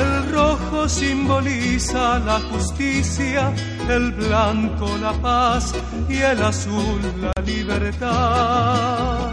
El 0.00 0.32
rojo 0.32 0.88
simboliza 0.88 2.18
la 2.20 2.38
justicia, 2.50 3.52
el 3.88 4.12
blanco 4.12 4.88
la 5.00 5.12
paz 5.12 5.74
y 6.08 6.16
el 6.18 6.42
azul 6.42 7.00
la 7.20 7.42
libertad. 7.42 9.32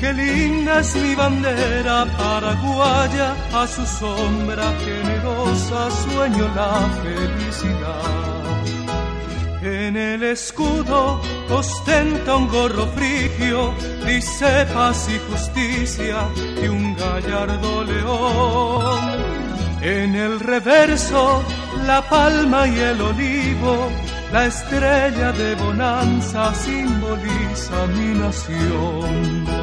Qué 0.00 0.14
linda 0.14 0.80
es 0.80 0.96
mi 0.96 1.14
bandera 1.14 2.06
paraguaya, 2.16 3.34
a 3.52 3.66
su 3.66 3.84
sombra 3.84 4.72
generosa 4.84 5.90
sueño 6.04 6.48
la 6.56 6.88
felicidad. 7.02 8.30
En 9.62 9.94
el 9.94 10.22
escudo 10.22 11.20
ostenta 11.50 12.36
un 12.36 12.48
gorro 12.48 12.86
frigio, 12.96 13.74
dice 14.06 14.66
paz 14.72 15.06
y 15.10 15.18
justicia 15.30 16.16
y 16.62 16.68
un 16.68 16.96
gallardo 16.96 17.84
león. 17.84 19.19
En 19.82 20.14
el 20.14 20.40
reverso, 20.40 21.42
la 21.86 22.06
palma 22.08 22.68
y 22.68 22.78
el 22.78 23.00
olivo, 23.00 23.90
la 24.30 24.46
estrella 24.46 25.32
de 25.32 25.54
bonanza 25.54 26.54
simboliza 26.54 27.86
mi 27.86 28.18
nación. 28.18 29.59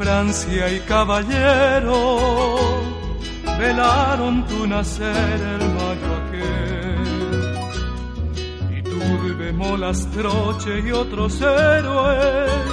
Francia 0.00 0.72
y 0.72 0.80
caballero, 0.80 2.18
velaron 3.58 4.46
tu 4.46 4.66
nacer 4.66 5.40
el 5.54 5.62
mayo 5.76 6.08
aquel. 6.20 7.58
Y 8.78 8.80
Turbe, 8.82 9.52
Molastroche 9.52 10.80
y 10.80 10.90
otros 10.90 11.38
héroes, 11.42 12.72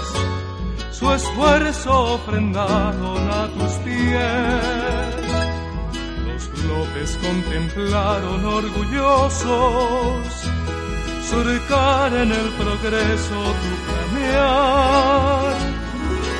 su 0.91 1.11
esfuerzo 1.11 2.13
ofrendaron 2.13 3.29
a 3.29 3.49
tus 3.49 3.73
pies. 3.83 5.13
Los 6.27 6.47
López 6.63 7.19
contemplaron 7.21 8.45
orgullosos 8.45 10.23
surcar 11.29 12.13
en 12.13 12.31
el 12.31 12.49
progreso 12.53 13.53
tu 13.61 13.71
planear 13.85 15.66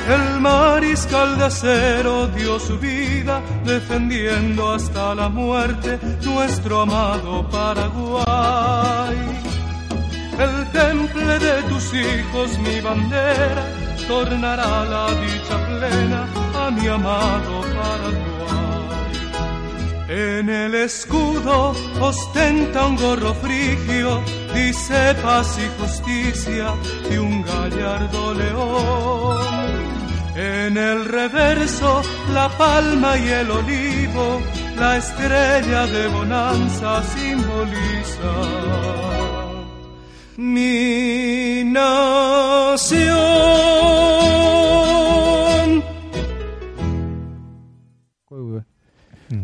el 0.08 0.40
mariscal 0.40 1.36
de 1.38 1.44
acero 1.44 2.28
dio 2.28 2.58
su 2.58 2.78
vida 2.78 3.42
defendiendo 3.64 4.72
hasta 4.72 5.14
la 5.14 5.28
muerte 5.28 5.98
nuestro 6.22 6.82
amado 6.82 7.46
Paraguay. 7.50 9.16
El 10.38 10.70
temple 10.70 11.38
de 11.38 11.62
tus 11.64 11.92
hijos, 11.92 12.58
mi 12.58 12.80
bandera, 12.80 13.64
tornará 14.06 14.84
la 14.84 15.06
dicha 15.24 15.56
plena 15.66 16.26
a 16.54 16.70
mi 16.70 16.86
amado 16.86 17.60
Paraguay. 17.76 18.28
En 20.08 20.48
el 20.48 20.74
escudo 20.74 21.74
ostenta 22.00 22.86
un 22.86 22.96
gorro 22.96 23.34
frigio, 23.34 24.22
dice 24.54 25.14
paz 25.22 25.58
y 25.58 25.82
justicia 25.82 26.72
y 27.10 27.18
un 27.18 27.42
gallardo 27.42 28.32
león 28.32 29.47
en 30.38 30.76
el 30.76 31.04
reverso, 31.04 32.02
la 32.32 32.48
palma 32.56 33.18
y 33.18 33.28
el 33.28 33.50
olivo, 33.50 34.40
la 34.76 34.96
estrella 34.98 35.86
de 35.86 36.06
bonanza 36.08 37.02
simboliza 37.02 38.32
mi 40.36 41.64
nación. 41.64 42.98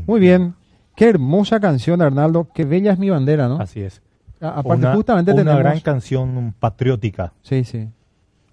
Muy 0.07 0.20
bien. 0.20 0.54
Qué 0.94 1.09
hermosa 1.09 1.59
canción, 1.59 2.00
Arnaldo. 2.00 2.48
Qué 2.54 2.64
bella 2.64 2.92
es 2.92 2.98
mi 2.98 3.11
bandera, 3.11 3.48
¿no? 3.48 3.59
Así 3.59 3.80
es. 3.80 4.00
aparte, 4.40 4.85
una, 4.85 4.94
justamente 4.94 5.33
una 5.33 5.40
tenemos... 5.40 5.61
gran 5.61 5.80
canción 5.80 6.54
patriótica. 6.59 7.33
Sí, 7.42 7.64
sí. 7.64 7.88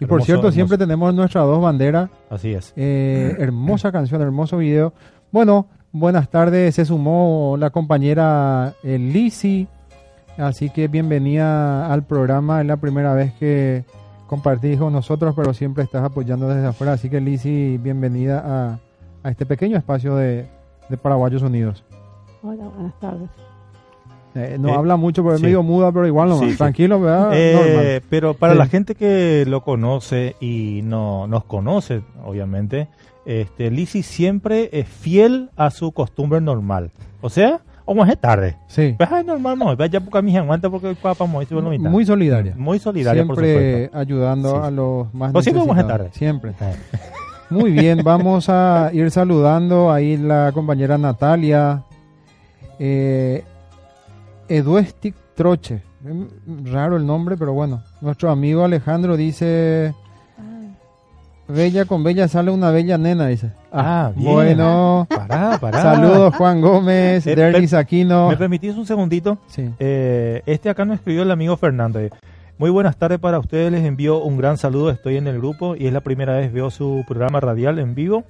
Y 0.02 0.08
por 0.08 0.24
cierto, 0.24 0.52
siempre 0.52 0.80
tenemos 0.80 1.14
nuestras 1.14 1.46
dos 1.46 1.62
banderas. 1.62 2.10
Así 2.28 2.52
es. 2.52 2.74
Eh, 2.76 3.36
hermosa 3.38 3.92
canción, 3.94 4.20
hermoso 4.20 4.58
video. 4.58 4.94
Bueno, 5.32 5.68
buenas 5.92 6.28
tardes. 6.28 6.74
Se 6.74 6.86
sumó 6.86 7.56
la 7.60 7.70
compañera 7.70 8.74
eh, 8.84 9.68
Así 10.40 10.72
que 10.72 10.88
bienvenida 10.88 11.94
al 11.94 12.04
programa. 12.04 12.62
Es 12.62 12.68
la 12.68 12.78
primera 12.78 13.14
vez 13.14 13.32
que 13.34 13.86
compartís 14.26 14.80
con 14.80 14.92
nosotros, 14.92 15.36
pero 15.36 15.54
siempre 15.54 15.84
estás 15.84 16.04
apoyando 16.04 16.48
desde 16.48 16.66
afuera. 16.66 16.94
Así 16.94 17.08
que 17.08 17.22
Lisi, 17.22 17.78
bienvenida 17.78 18.42
a, 18.44 18.80
a 19.22 19.30
este 19.30 19.46
pequeño 19.46 19.78
espacio 19.78 20.16
de, 20.16 20.48
de 20.90 20.98
Paraguayos 20.98 21.44
Unidos. 21.44 21.84
Hola, 22.42 22.68
buenas 22.70 23.00
tardes. 23.00 23.30
Eh, 24.36 24.58
no 24.60 24.70
eh, 24.70 24.74
habla 24.74 24.96
mucho, 24.96 25.24
pero 25.24 25.36
es 25.36 25.42
medio 25.42 25.64
muda, 25.64 25.92
pero 25.92 26.08
igual 26.08 26.30
no 26.30 26.40
tranquilo, 26.58 27.00
¿verdad? 27.02 27.32
Eh, 27.34 28.02
pero 28.10 28.34
para 28.34 28.56
la 28.56 28.68
gente 28.68 28.96
que 28.96 29.46
lo 29.48 29.64
conoce 29.64 30.36
y 30.40 30.82
no 30.84 31.28
nos 31.28 31.44
conoce, 31.44 32.02
obviamente, 32.24 32.88
este 33.26 33.70
Lisi 33.72 34.04
siempre 34.04 34.70
es 34.72 34.88
fiel 34.88 35.50
a 35.56 35.70
su 35.70 35.92
costumbre 35.92 36.40
normal. 36.42 36.92
O 37.22 37.30
sea, 37.30 37.62
vamos 37.86 38.10
a 38.10 38.16
tarde. 38.16 38.58
Sí. 38.68 38.96
Pues 38.98 39.12
es 39.12 39.26
normal, 39.26 39.60
no, 39.60 39.76
vaya 39.76 40.00
porque 40.00 40.22
mi 40.22 40.36
aguanta 40.38 40.70
porque 40.70 40.96
papá 40.96 41.26
muy 41.26 41.46
Muy 41.80 42.06
solidaria. 42.06 42.54
Muy 42.58 42.80
solidaria, 42.80 43.24
siempre 43.24 43.90
ayudando 43.94 44.64
a 44.64 44.72
los 44.72 45.14
más 45.14 45.32
pues 45.34 45.44
siempre 45.44 45.66
vamos 45.66 45.84
a 45.84 45.88
tarde. 45.88 46.10
Siempre. 46.14 46.54
Muy 47.52 47.72
bien, 47.72 48.00
vamos 48.02 48.48
a 48.48 48.92
ir 48.94 49.12
saludando 49.12 49.92
ahí 49.92 50.16
la 50.16 50.52
compañera 50.54 50.98
Natalia. 50.98 51.84
Eh, 52.80 53.44
Eduestic 54.52 55.16
Troche. 55.36 55.82
Raro 56.66 56.98
el 56.98 57.06
nombre, 57.06 57.38
pero 57.38 57.54
bueno. 57.54 57.84
Nuestro 58.02 58.30
amigo 58.30 58.64
Alejandro 58.64 59.16
dice... 59.18 59.94
Bella 61.48 61.84
con 61.86 62.04
bella 62.04 62.28
sale 62.30 62.50
una 62.50 62.72
bella 62.72 62.98
nena, 62.98 63.28
dice. 63.28 63.52
Ah, 63.74 64.12
bien. 64.16 64.32
Bueno. 64.32 65.06
Pará, 65.10 65.58
pará. 65.60 65.82
Saludos 65.82 66.36
Juan 66.36 66.62
Gómez, 66.62 67.28
eh, 67.28 67.36
Derlis 67.36 67.74
Aquino. 67.74 68.30
¿Me 68.30 68.38
permitís 68.38 68.76
un 68.78 68.86
segundito? 68.86 69.38
Sí. 69.48 69.70
Eh, 69.80 70.44
este 70.46 70.70
acá 70.70 70.86
nos 70.86 71.00
escribió 71.00 71.24
el 71.24 71.32
amigo 71.32 71.58
Fernando. 71.58 72.00
Muy 72.58 72.70
buenas 72.70 72.96
tardes 72.96 73.20
para 73.20 73.40
ustedes, 73.40 73.72
les 73.72 73.84
envío 73.84 74.22
un 74.24 74.38
gran 74.38 74.58
saludo, 74.58 74.92
estoy 74.92 75.18
en 75.18 75.28
el 75.28 75.40
grupo 75.40 75.76
y 75.76 75.88
es 75.88 75.94
la 75.94 76.02
primera 76.02 76.38
vez 76.38 76.54
veo 76.54 76.70
su 76.70 77.04
programa 77.08 77.40
radial 77.40 77.80
en 77.80 77.96
vivo. 77.96 78.24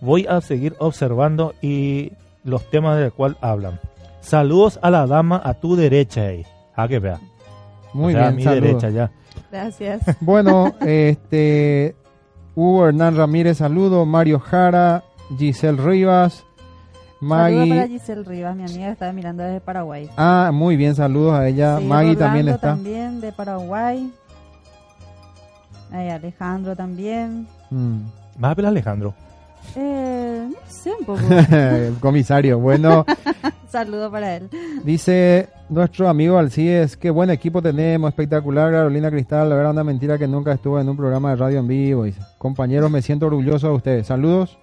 Voy 0.00 0.26
a 0.28 0.40
seguir 0.40 0.74
observando 0.78 1.54
y 1.62 2.12
los 2.44 2.68
temas 2.70 2.98
del 2.98 3.12
cual 3.12 3.36
hablan. 3.40 3.80
Saludos 4.22 4.78
a 4.82 4.90
la 4.90 5.06
dama 5.06 5.40
a 5.44 5.54
tu 5.54 5.76
derecha. 5.76 6.22
ahí. 6.22 6.46
Ah, 6.74 6.88
que 6.88 6.98
vea. 6.98 7.20
Muy 7.92 8.14
bien, 8.14 8.24
a 8.24 8.30
mi 8.30 8.44
derecha 8.44 8.88
ya. 8.88 9.10
Gracias. 9.50 10.02
Bueno, 10.20 10.72
este 10.80 11.94
Hugo 12.54 12.88
Hernán 12.88 13.16
Ramírez, 13.16 13.58
saludo. 13.58 14.06
Mario 14.06 14.38
Jara, 14.40 15.04
Giselle 15.36 15.82
Rivas. 15.82 16.44
Maggie. 17.20 17.58
Saludos 17.58 17.76
para 17.76 17.88
Giselle 17.88 18.24
Rivas, 18.24 18.56
mi 18.56 18.64
amiga 18.64 18.90
está 18.90 19.12
mirando 19.12 19.42
desde 19.42 19.60
Paraguay. 19.60 20.08
Ah, 20.16 20.50
muy 20.52 20.76
bien, 20.76 20.94
saludos 20.94 21.34
a 21.34 21.46
ella. 21.46 21.78
Maggie 21.80 22.16
también 22.16 22.48
está. 22.48 22.68
también 22.68 23.20
de 23.20 23.32
Paraguay. 23.32 24.12
Ahí 25.92 26.08
Alejandro 26.08 26.74
también. 26.74 27.46
Mm. 27.70 28.00
Más 28.38 28.58
Alejandro. 28.58 29.14
Eh, 29.76 30.48
no 30.50 30.58
sé 30.68 30.92
un 30.98 31.04
poco. 31.04 31.20
Comisario, 32.00 32.58
bueno. 32.58 33.04
Saludo 33.68 34.10
para 34.10 34.36
él. 34.36 34.50
Dice 34.84 35.48
nuestro 35.68 36.08
amigo 36.08 36.38
Alcides, 36.38 36.96
qué 36.96 37.10
buen 37.10 37.30
equipo 37.30 37.62
tenemos, 37.62 38.08
espectacular, 38.08 38.70
Carolina 38.70 39.10
Cristal, 39.10 39.48
la 39.48 39.56
verdad 39.56 39.72
una 39.72 39.84
mentira 39.84 40.18
que 40.18 40.28
nunca 40.28 40.52
estuvo 40.52 40.78
en 40.78 40.88
un 40.88 40.96
programa 40.96 41.30
de 41.30 41.36
radio 41.36 41.58
en 41.60 41.68
vivo. 41.68 42.04
Dice, 42.04 42.20
compañeros, 42.36 42.90
me 42.90 43.00
siento 43.00 43.26
orgulloso 43.26 43.68
de 43.68 43.74
ustedes. 43.74 44.06
Saludos 44.06 44.58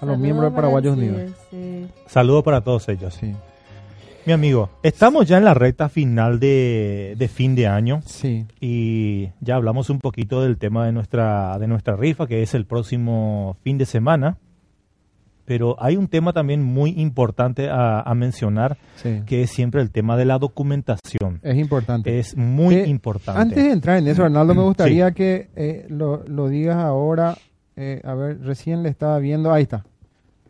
a 0.00 0.06
los 0.06 0.18
miembros 0.18 0.50
de 0.50 0.56
Paraguayos 0.56 0.96
Unidos. 0.96 1.32
Saludos 2.06 2.42
para 2.42 2.60
todos 2.60 2.88
ellos. 2.88 3.14
Sí. 3.14 3.34
Mi 4.26 4.32
amigo, 4.32 4.70
estamos 4.82 5.26
ya 5.26 5.38
en 5.38 5.44
la 5.44 5.54
recta 5.54 5.88
final 5.88 6.38
de, 6.38 7.14
de, 7.16 7.28
fin 7.28 7.54
de 7.54 7.66
año. 7.66 8.02
Sí. 8.04 8.46
Y 8.60 9.30
ya 9.40 9.56
hablamos 9.56 9.90
un 9.90 9.98
poquito 9.98 10.42
del 10.42 10.58
tema 10.58 10.86
de 10.86 10.92
nuestra, 10.92 11.58
de 11.58 11.66
nuestra 11.66 11.96
rifa, 11.96 12.26
que 12.26 12.42
es 12.42 12.54
el 12.54 12.66
próximo 12.66 13.56
fin 13.62 13.78
de 13.78 13.86
semana 13.86 14.38
pero 15.50 15.74
hay 15.80 15.96
un 15.96 16.06
tema 16.06 16.32
también 16.32 16.62
muy 16.62 16.90
importante 16.90 17.68
a, 17.68 18.14
mencionar, 18.14 18.78
que 19.26 19.42
es 19.42 19.50
siempre 19.50 19.82
el 19.82 19.90
tema 19.90 20.16
de 20.16 20.24
la 20.24 20.38
documentación. 20.38 21.40
Es 21.42 21.56
importante. 21.56 22.20
Es 22.20 22.36
muy 22.36 22.76
importante. 22.76 23.40
Antes 23.40 23.64
de 23.64 23.72
entrar 23.72 23.98
en 23.98 24.06
eso, 24.06 24.22
Arnaldo, 24.22 24.54
me 24.54 24.62
gustaría 24.62 25.10
que 25.10 25.50
eh, 25.56 25.86
lo, 25.88 26.48
digas 26.48 26.76
ahora. 26.76 27.36
Eh, 27.74 28.00
a 28.04 28.14
ver, 28.14 28.40
recién 28.42 28.84
le 28.84 28.90
estaba 28.90 29.18
viendo. 29.18 29.52
Ahí 29.52 29.64
está. 29.64 29.84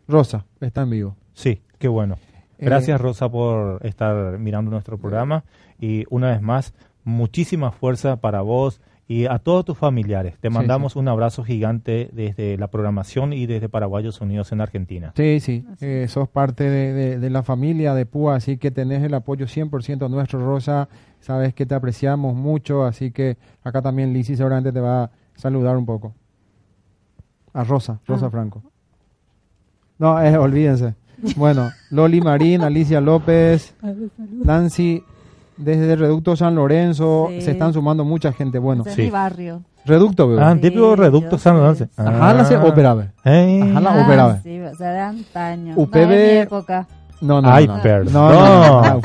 Rosa, 0.07 0.45
está 0.59 0.83
en 0.83 0.91
vivo. 0.91 1.15
Sí, 1.33 1.61
qué 1.79 1.87
bueno. 1.87 2.19
Eh, 2.61 2.65
Gracias, 2.65 3.01
Rosa, 3.01 3.27
por 3.29 3.85
estar 3.85 4.37
mirando 4.39 4.71
nuestro 4.71 4.97
programa. 4.97 5.43
Y 5.79 6.05
una 6.09 6.29
vez 6.29 6.41
más, 6.41 6.73
muchísima 7.03 7.71
fuerza 7.71 8.17
para 8.17 8.41
vos 8.41 8.79
y 9.07 9.25
a 9.25 9.39
todos 9.39 9.65
tus 9.65 9.77
familiares. 9.77 10.37
Te 10.39 10.47
Sí, 10.49 10.53
mandamos 10.53 10.95
un 10.95 11.07
abrazo 11.09 11.43
gigante 11.43 12.09
desde 12.13 12.55
la 12.57 12.67
programación 12.69 13.33
y 13.33 13.45
desde 13.47 13.67
Paraguayos 13.67 14.21
Unidos 14.21 14.51
en 14.53 14.61
Argentina. 14.61 15.11
Sí, 15.17 15.39
sí, 15.41 15.65
eh, 15.81 16.05
sos 16.07 16.29
parte 16.29 16.63
de, 16.69 16.93
de- 16.93 17.19
de 17.19 17.29
la 17.29 17.43
familia 17.43 17.93
de 17.93 18.05
PUA, 18.05 18.35
así 18.35 18.57
que 18.57 18.71
tenés 18.71 19.03
el 19.03 19.13
apoyo 19.15 19.47
100% 19.47 20.07
nuestro, 20.09 20.39
Rosa. 20.45 20.87
Sabes 21.19 21.53
que 21.53 21.65
te 21.65 21.75
apreciamos 21.75 22.35
mucho, 22.35 22.85
así 22.85 23.11
que 23.11 23.37
acá 23.63 23.81
también 23.81 24.13
Lizzy 24.13 24.35
seguramente 24.37 24.71
te 24.71 24.79
va 24.79 25.03
a 25.05 25.11
saludar 25.35 25.75
un 25.75 25.85
poco. 25.85 26.13
A 27.53 27.63
Rosa, 27.65 27.99
Rosa 28.07 28.27
Ah. 28.27 28.29
Franco. 28.31 28.63
No, 29.99 30.21
eh, 30.21 30.37
olvídense. 30.37 30.95
Bueno, 31.35 31.71
Loli 31.89 32.21
Marín, 32.21 32.61
Alicia 32.61 33.01
López, 33.01 33.73
Nancy, 34.43 35.03
desde 35.57 35.95
Reducto 35.95 36.35
San 36.35 36.55
Lorenzo, 36.55 37.27
Sí. 37.29 37.41
se 37.41 37.51
están 37.51 37.73
sumando 37.73 38.03
mucha 38.05 38.31
gente. 38.33 38.59
Bueno, 38.59 38.83
es 38.85 38.93
Sí. 38.95 39.03
mi 39.03 39.09
barrio. 39.09 39.61
Reducto, 39.85 40.27
veo. 40.27 40.39
Ah, 40.41 40.53
Sí, 40.53 40.61
típico 40.61 40.95
reducto 40.95 41.37
San. 41.37 41.57
Lorenzo. 41.57 41.87
Ajá, 41.97 42.33
la 42.33 42.45
se 42.45 42.55
Ah. 42.55 42.61
Eh. 43.25 43.61
Ajá, 43.71 43.81
la 43.81 43.93
Ah, 43.93 44.03
ópera, 44.03 44.27
ve. 44.27 44.39
Sí, 44.43 44.59
o 44.61 44.75
sea, 44.75 44.91
de 44.91 44.99
antaño. 44.99 45.73
UPB 45.75 46.07
No 46.07 46.07
de 46.07 46.33
mi 46.33 46.37
época. 46.39 46.87
No, 47.21 47.41
no, 47.41 47.51
Ay, 47.51 47.67
no. 47.67 47.77
no. 47.77 47.83
perdón. 47.83 48.13
No, 48.13 48.31
no, 48.31 48.81
no. 48.81 49.01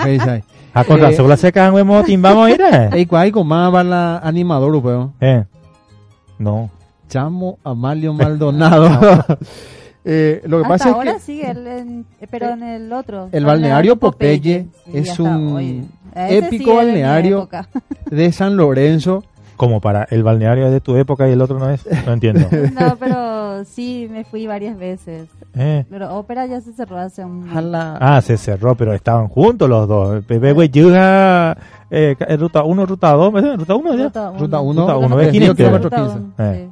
A 0.75 0.85
con 0.85 0.99
Eh, 0.99 1.03
la 1.29 1.37
secan, 1.39 1.73
huemo, 1.73 2.03
timbamos, 2.03 2.49
mira. 2.51 2.89
Ey, 2.93 3.07
¿cuál 3.07 3.33
con 3.33 3.47
más 3.47 3.75
va 3.75 3.83
la 3.85 4.19
animador, 4.19 4.75
upeo? 4.75 5.13
Eh. 5.21 5.45
No. 6.39 6.71
Chamo 7.09 7.59
Amalio 7.65 8.13
Maldonado. 8.13 8.89
Eh, 10.09 10.41
lo 10.47 10.59
que 10.59 10.63
Hasta 10.63 10.69
pasa 10.75 10.91
ahora 10.97 11.11
es 11.11 11.17
que 11.17 11.23
sigue, 11.23 11.51
el, 11.51 11.67
en- 11.67 12.07
pero 12.31 12.51
en 12.51 12.63
el 12.63 12.93
otro. 12.93 13.29
el 13.33 13.45
balneario 13.45 13.97
Popeye 13.97 14.67
es 14.93 15.19
un 15.19 15.49
hoy. 15.53 15.85
Épico 16.15 16.77
balneario. 16.77 17.49
de 18.11 18.31
San 18.33 18.57
Lorenzo, 18.57 19.25
Como 19.57 19.81
para 19.81 20.05
el 20.11 20.23
balneario 20.23 20.67
es 20.67 20.73
de 20.73 20.81
tu 20.81 20.97
época 20.97 21.29
y 21.29 21.33
el 21.33 21.43
otro 21.43 21.59
no 21.59 21.69
es. 21.71 21.85
No 22.07 22.13
entiendo. 22.13 22.47
No, 22.79 22.97
pero 22.99 23.65
sí, 23.65 24.07
me 24.11 24.23
fui 24.25 24.47
varias 24.47 24.79
veces. 24.79 25.29
Eh. 25.55 25.85
Pero 25.91 26.15
ópera 26.15 26.47
ya 26.47 26.61
se 26.61 26.73
cerró 26.75 26.99
hace 26.99 27.25
un... 27.25 27.49
jala- 27.51 27.97
Ah, 28.01 28.21
se 28.23 28.37
cerró, 28.37 28.75
pero 28.77 28.93
estaban 28.95 29.29
juntos 29.29 29.69
los 29.69 29.89
dos. 29.89 30.25
Pepe, 30.25 30.53
güey, 30.53 30.69
llega 30.71 31.57
eh, 31.91 32.15
ca- 32.19 32.37
ruta 32.37 32.63
1, 32.63 32.87
ruta 32.87 33.11
2, 33.13 33.33
ruta 33.59 33.75
1 33.75 33.95
ya. 33.97 34.05
Ruta 34.05 34.33
Ruta 34.39 34.61
uno. 34.61 34.85
uno, 34.85 34.95
Ruta 34.95 34.97
uno, 35.07 35.21
es 35.21 35.27
es 35.29 35.33
500 35.33 35.57
500. 35.57 35.57
kilómetros 35.57 36.23
Ruta 36.23 36.53
15. 36.53 36.69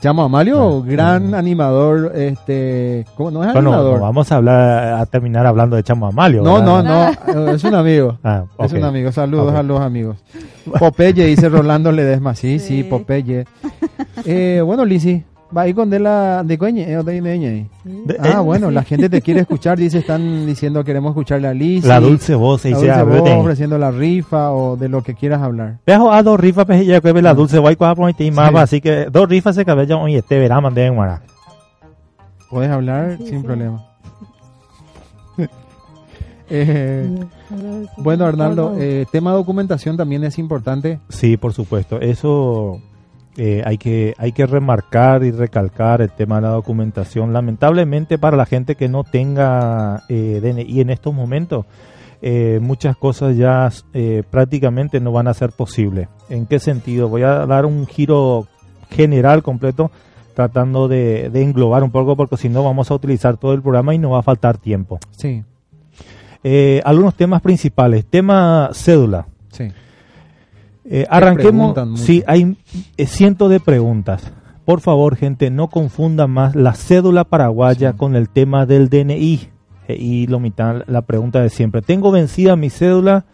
Chamo 0.00 0.22
Amalio, 0.24 0.82
gran 0.82 1.34
animador, 1.34 2.12
este, 2.14 3.04
¿cómo 3.16 3.30
no 3.30 3.44
es 3.44 3.52
Bueno, 3.52 3.68
animador? 3.74 3.96
no 3.98 4.04
vamos 4.06 4.32
a 4.32 4.36
hablar 4.36 4.94
a 4.94 5.04
terminar 5.04 5.44
hablando 5.46 5.76
de 5.76 5.82
Chamo 5.82 6.06
Amalio. 6.06 6.42
no, 6.42 6.62
no, 6.62 6.76
¿verdad? 6.76 7.18
no, 7.34 7.50
es 7.50 7.62
un 7.64 7.74
amigo. 7.74 8.16
Ah, 8.24 8.44
Es 8.58 8.72
ok. 8.72 8.78
un 8.78 8.84
amigo, 8.84 9.12
saludos 9.12 9.54
a 9.54 9.62
los 9.62 9.78
amigos. 9.80 10.16
Popeye, 10.78 11.26
dice 11.26 11.50
Rolando 11.50 11.92
Ledesma. 11.92 12.34
Sí, 12.34 12.58
sí, 12.58 12.78
Sí. 12.78 12.82
Popeye. 12.84 13.44
Eh, 14.24 14.62
bueno, 14.64 14.86
Lisi, 14.86 15.22
va 15.56 15.62
ahí 15.62 15.74
con 15.74 15.90
de 15.90 15.98
la 15.98 16.42
de 16.44 16.56
coñe, 16.58 16.90
eh, 16.90 16.96
o 16.98 17.02
de. 17.02 17.20
De- 17.20 17.66
Ah, 18.20 18.34
eh, 18.38 18.40
bueno, 18.42 18.70
la 18.70 18.82
gente 18.82 19.08
te 19.08 19.20
quiere 19.22 19.40
escuchar, 19.40 19.78
dice, 19.78 19.98
están 19.98 20.46
diciendo 20.46 20.84
queremos 20.84 21.10
escucharle 21.10 21.48
a 21.48 21.54
Lisi. 21.54 21.86
La 21.88 22.00
dulce 22.00 22.34
voz, 22.34 22.60
se 22.62 22.70
La 22.70 22.76
dulce 22.76 22.90
a 22.92 23.02
voz, 23.04 23.30
ofreciendo 23.30 23.78
la 23.78 23.90
rifa 23.90 24.52
o 24.52 24.76
de 24.76 24.88
lo 24.88 25.02
que 25.02 25.14
quieras 25.14 25.42
hablar. 25.42 25.78
Pejo 25.84 26.12
a 26.12 26.22
dos 26.22 26.38
rifas, 26.38 26.66
ya 26.86 27.00
que 27.00 27.12
ve 27.12 27.22
la 27.22 27.34
dulce 27.34 27.58
voz, 27.58 27.76
cuál 27.76 27.96
poner 27.96 28.14
y 28.18 28.30
más, 28.30 28.50
Sí. 28.50 28.56
así 28.56 28.80
que 28.80 29.06
dos 29.10 29.28
rifas 29.28 29.54
se 29.56 29.64
cabellan 29.64 29.98
hoy 29.98 30.14
este 30.16 30.38
verano, 30.38 30.62
mandé 30.62 30.86
en. 30.86 30.96
Puedes 32.50 32.70
hablar 32.70 33.16
Sí, 33.18 33.26
sin 33.26 33.40
sí. 33.40 33.46
problema. 33.46 33.84
Eh, 36.52 37.08
bueno, 37.98 38.24
Arnaldo, 38.26 38.74
eh, 38.76 39.06
tema 39.12 39.30
documentación 39.32 39.96
también 39.96 40.24
es 40.24 40.36
importante. 40.36 40.98
Sí, 41.08 41.36
por 41.36 41.52
supuesto. 41.52 42.00
Eso 42.00 42.80
eh, 43.36 43.62
hay 43.64 43.78
que 43.78 44.14
hay 44.18 44.32
que 44.32 44.44
remarcar 44.46 45.22
y 45.24 45.30
recalcar 45.30 46.02
el 46.02 46.10
tema 46.10 46.36
de 46.36 46.42
la 46.42 46.48
documentación. 46.50 47.32
Lamentablemente 47.32 48.18
para 48.18 48.36
la 48.36 48.46
gente 48.46 48.74
que 48.74 48.88
no 48.88 49.04
tenga 49.04 50.02
eh, 50.08 50.40
DNI 50.42 50.80
en 50.80 50.90
estos 50.90 51.14
momentos, 51.14 51.66
eh, 52.22 52.58
muchas 52.60 52.96
cosas 52.96 53.36
ya 53.36 53.70
eh, 53.94 54.22
prácticamente 54.30 55.00
no 55.00 55.12
van 55.12 55.28
a 55.28 55.34
ser 55.34 55.50
posibles. 55.52 56.08
¿En 56.28 56.46
qué 56.46 56.58
sentido? 56.58 57.08
Voy 57.08 57.22
a 57.22 57.46
dar 57.46 57.64
un 57.66 57.86
giro 57.86 58.46
general 58.90 59.42
completo 59.42 59.90
tratando 60.34 60.88
de, 60.88 61.30
de 61.30 61.42
englobar 61.42 61.82
un 61.82 61.90
poco 61.90 62.16
porque 62.16 62.36
si 62.36 62.48
no 62.48 62.62
vamos 62.64 62.90
a 62.90 62.94
utilizar 62.94 63.36
todo 63.36 63.52
el 63.52 63.62
programa 63.62 63.94
y 63.94 63.98
no 63.98 64.10
va 64.10 64.18
a 64.20 64.22
faltar 64.22 64.58
tiempo. 64.58 64.98
Sí, 65.12 65.44
Eh, 66.42 66.80
algunos 66.84 67.14
temas 67.14 67.42
principales. 67.42 68.06
Tema 68.06 68.70
cédula. 68.72 69.26
sí. 69.52 69.68
Eh, 70.90 71.06
arranquemos. 71.08 71.74
Sí, 72.00 72.22
hay 72.26 72.56
eh, 72.96 73.06
cientos 73.06 73.48
de 73.48 73.60
preguntas. 73.60 74.32
Por 74.64 74.80
favor, 74.80 75.16
gente, 75.16 75.50
no 75.50 75.68
confundan 75.68 76.30
más 76.30 76.54
la 76.54 76.74
cédula 76.74 77.24
paraguaya 77.24 77.92
Sí. 77.92 77.96
con 77.96 78.16
el 78.16 78.28
tema 78.28 78.66
del 78.66 78.88
DNI. 78.88 79.48
Eh, 79.88 79.96
y 79.98 80.26
lo 80.26 80.40
mitad, 80.40 80.82
la 80.86 81.02
pregunta 81.02 81.40
de 81.40 81.48
siempre. 81.48 81.80
Tengo 81.80 82.10
vencida 82.10 82.56
mi 82.56 82.70
cédula, 82.70 83.24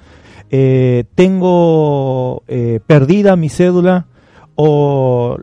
eh, 0.51 1.05
tengo 1.15 2.43
eh, 2.47 2.81
perdida 2.87 3.37
mi 3.37 3.49
cédula 3.49 4.07
o 4.55 5.37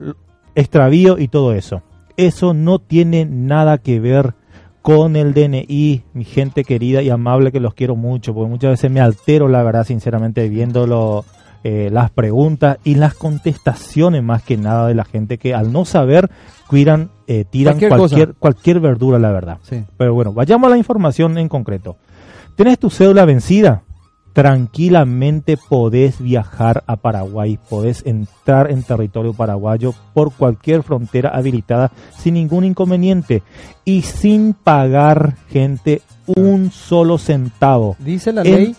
extravío 0.56 1.18
y 1.20 1.28
todo 1.28 1.54
eso. 1.54 1.82
Eso 2.16 2.54
no 2.54 2.80
tiene 2.80 3.26
nada 3.26 3.80
que 3.80 4.00
ver 4.00 4.36
con 4.82 5.16
el 5.16 5.34
DNI, 5.34 6.04
mi 6.14 6.24
gente 6.26 6.64
querida 6.64 7.02
y 7.02 7.10
amable 7.10 7.52
que 7.52 7.60
los 7.60 7.74
quiero 7.74 7.96
mucho, 7.96 8.34
porque 8.34 8.50
muchas 8.50 8.72
veces 8.72 8.92
me 8.92 9.00
altero, 9.00 9.48
la 9.48 9.64
verdad, 9.64 9.86
sinceramente, 9.86 10.48
viéndolo 10.50 11.24
eh, 11.64 11.90
las 11.92 12.12
preguntas 12.12 12.78
y 12.84 12.96
las 12.96 13.14
contestaciones 13.14 14.22
más 14.24 14.44
que 14.44 14.58
nada 14.58 14.88
de 14.88 14.96
la 14.96 15.06
gente 15.06 15.38
que 15.38 15.54
al 15.54 15.72
no 15.72 15.86
saber 15.86 16.30
cuidan, 16.68 17.10
eh, 17.28 17.46
tiran 17.50 17.80
Cualquier 17.80 18.34
cualquier, 18.36 18.80
verdura, 18.80 19.20
la 19.20 19.32
verdad. 19.32 19.58
Sí. 19.64 19.84
Pero 19.98 20.14
bueno, 20.14 20.34
vayamos 20.34 20.68
a 20.68 20.72
la 20.72 20.78
información 20.78 21.38
en 21.38 21.48
concreto. 21.50 21.98
¿Tenés 22.56 22.78
tu 22.80 22.90
cédula 22.90 23.26
vencida? 23.26 23.84
Tranquilamente 24.34 25.58
podés 25.58 26.20
viajar 26.20 26.84
a 26.88 26.96
Paraguay, 26.96 27.60
podés 27.70 28.04
entrar 28.06 28.72
en 28.72 28.84
territorio 28.84 29.34
paraguayo 29.34 29.94
por 30.14 30.32
cualquier 30.34 30.84
frontera 30.84 31.30
habilitada 31.30 31.92
sin 32.18 32.36
ningún 32.36 32.64
inconveniente 32.64 33.42
y 33.86 34.02
sin 34.02 34.54
pagar, 34.54 35.36
gente, 35.50 36.02
un 36.26 36.72
solo 36.72 37.18
centavo. 37.18 37.96
Dice 38.00 38.32
la 38.34 38.42
En- 38.42 38.56
ley 38.56 38.76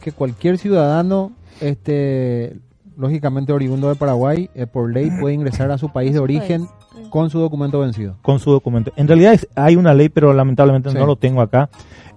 que 0.00 0.12
cualquier 0.12 0.58
ciudadano, 0.58 1.32
este, 1.60 2.56
lógicamente 2.96 3.52
oriundo 3.52 3.88
de 3.88 3.94
Paraguay, 3.94 4.50
eh, 4.54 4.66
por 4.66 4.92
ley 4.92 5.10
puede 5.20 5.34
ingresar 5.34 5.70
a 5.70 5.78
su 5.78 5.90
país 5.92 6.12
de 6.12 6.18
origen 6.18 6.66
con 7.10 7.30
su 7.30 7.38
documento 7.38 7.80
vencido. 7.80 8.16
con 8.22 8.38
su 8.38 8.50
documento. 8.50 8.92
En 8.96 9.08
realidad 9.08 9.32
es- 9.34 9.48
hay 9.54 9.76
una 9.76 9.94
ley, 9.94 10.08
pero 10.08 10.32
lamentablemente 10.32 10.90
Sí. 10.90 10.96
no 10.98 11.06
lo 11.06 11.16
tengo 11.16 11.40
acá. 11.40 11.70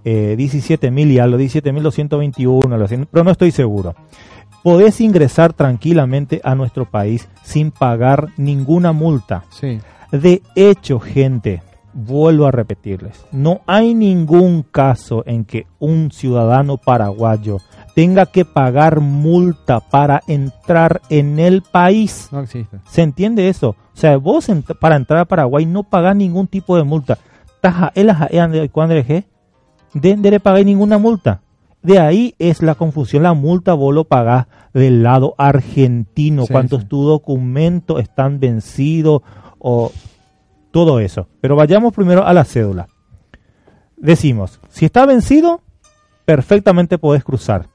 Eh, 0.06 0.36
17.000 0.38 1.10
y 1.12 1.20
algo, 1.20 1.38
17.221, 1.38 2.74
algo 2.74 2.86
así, 2.86 2.98
pero 3.12 3.24
no 3.24 3.32
estoy 3.32 3.52
seguro. 3.52 3.96
Podés 4.64 5.00
ingresar 5.02 5.54
tranquilamente 5.54 6.42
a 6.44 6.56
nuestro 6.56 6.86
país 6.90 7.28
sin 7.44 7.72
pagar 7.72 8.30
ninguna 8.38 8.92
multa. 8.94 9.44
Sí. 9.50 9.80
De 10.12 10.42
hecho, 10.56 11.00
gente, 11.00 11.62
vuelvo 11.94 12.46
a 12.48 12.52
repetirles, 12.52 13.24
no 13.32 13.62
hay 13.68 13.94
ningún 13.94 14.64
caso 14.64 15.24
en 15.26 15.46
que 15.46 15.68
un 15.80 16.12
ciudadano 16.12 16.78
paraguayo 16.78 17.58
tenga 17.96 18.26
que 18.26 18.44
pagar 18.46 19.00
multa 19.00 19.80
para 19.80 20.22
entrar 20.28 21.02
en 21.10 21.40
el 21.40 21.62
país. 21.62 22.30
No 22.32 22.40
existe. 22.42 22.80
¿Se 22.90 23.02
entiende 23.02 23.50
eso? 23.50 23.70
O 23.70 23.98
sea, 23.98 24.18
vos 24.18 24.50
ent- 24.50 24.78
para 24.80 24.96
entrar 24.96 25.20
a 25.20 25.26
Paraguay 25.26 25.66
no 25.66 25.84
pagás 25.84 26.16
ningún 26.16 26.48
tipo 26.48 26.76
de 26.76 26.84
multa. 26.84 27.18
Taja, 27.62 27.92
el 27.96 28.08
de 28.52 28.70
cuando 28.70 28.96
le 30.32 30.40
pagué 30.40 30.66
ninguna 30.66 30.98
multa. 30.98 31.42
De 31.84 32.00
ahí 32.00 32.34
es 32.40 32.62
la 32.64 32.76
confusión. 32.76 33.24
La 33.24 33.34
multa 33.34 33.74
vos 33.74 33.94
lo 33.94 34.06
pagás 34.06 34.48
del 34.74 35.04
lado 35.04 35.36
argentino. 35.38 36.46
Sí, 36.46 36.52
Cuántos 36.54 36.82
sí. 36.84 36.88
tu 36.88 37.04
documento 37.04 38.00
están 38.00 38.40
vencidos 38.40 39.22
o 39.60 39.92
todo 40.72 41.00
eso. 41.00 41.28
Pero 41.42 41.56
vayamos 41.56 41.94
primero 41.94 42.26
a 42.26 42.34
la 42.34 42.46
cédula. 42.46 42.88
Decimos, 43.98 44.60
si 44.70 44.86
está 44.86 45.06
vencido, 45.06 45.62
perfectamente 46.26 46.98
podés 46.98 47.24
cruzar. 47.24 47.68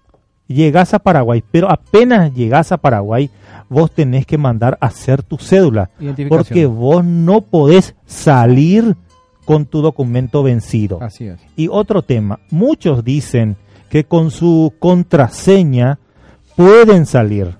Llegás 0.48 0.94
a 0.94 0.98
Paraguay, 0.98 1.44
pero 1.50 1.70
apenas 1.70 2.34
llegás 2.34 2.72
a 2.72 2.78
Paraguay, 2.78 3.30
vos 3.68 3.90
tenés 3.90 4.26
que 4.26 4.38
mandar 4.38 4.78
a 4.80 4.86
hacer 4.86 5.22
tu 5.22 5.36
cédula. 5.36 5.90
Porque 6.28 6.66
vos 6.66 7.04
no 7.04 7.42
podés 7.42 7.94
salir 8.06 8.96
con 9.44 9.66
tu 9.66 9.82
documento 9.82 10.42
vencido. 10.42 11.02
Así 11.02 11.26
es. 11.26 11.38
Y 11.54 11.68
otro 11.68 12.02
tema, 12.02 12.40
muchos 12.50 13.04
dicen 13.04 13.56
que 13.90 14.04
con 14.04 14.30
su 14.30 14.74
contraseña 14.78 15.98
pueden 16.56 17.06
salir. 17.06 17.56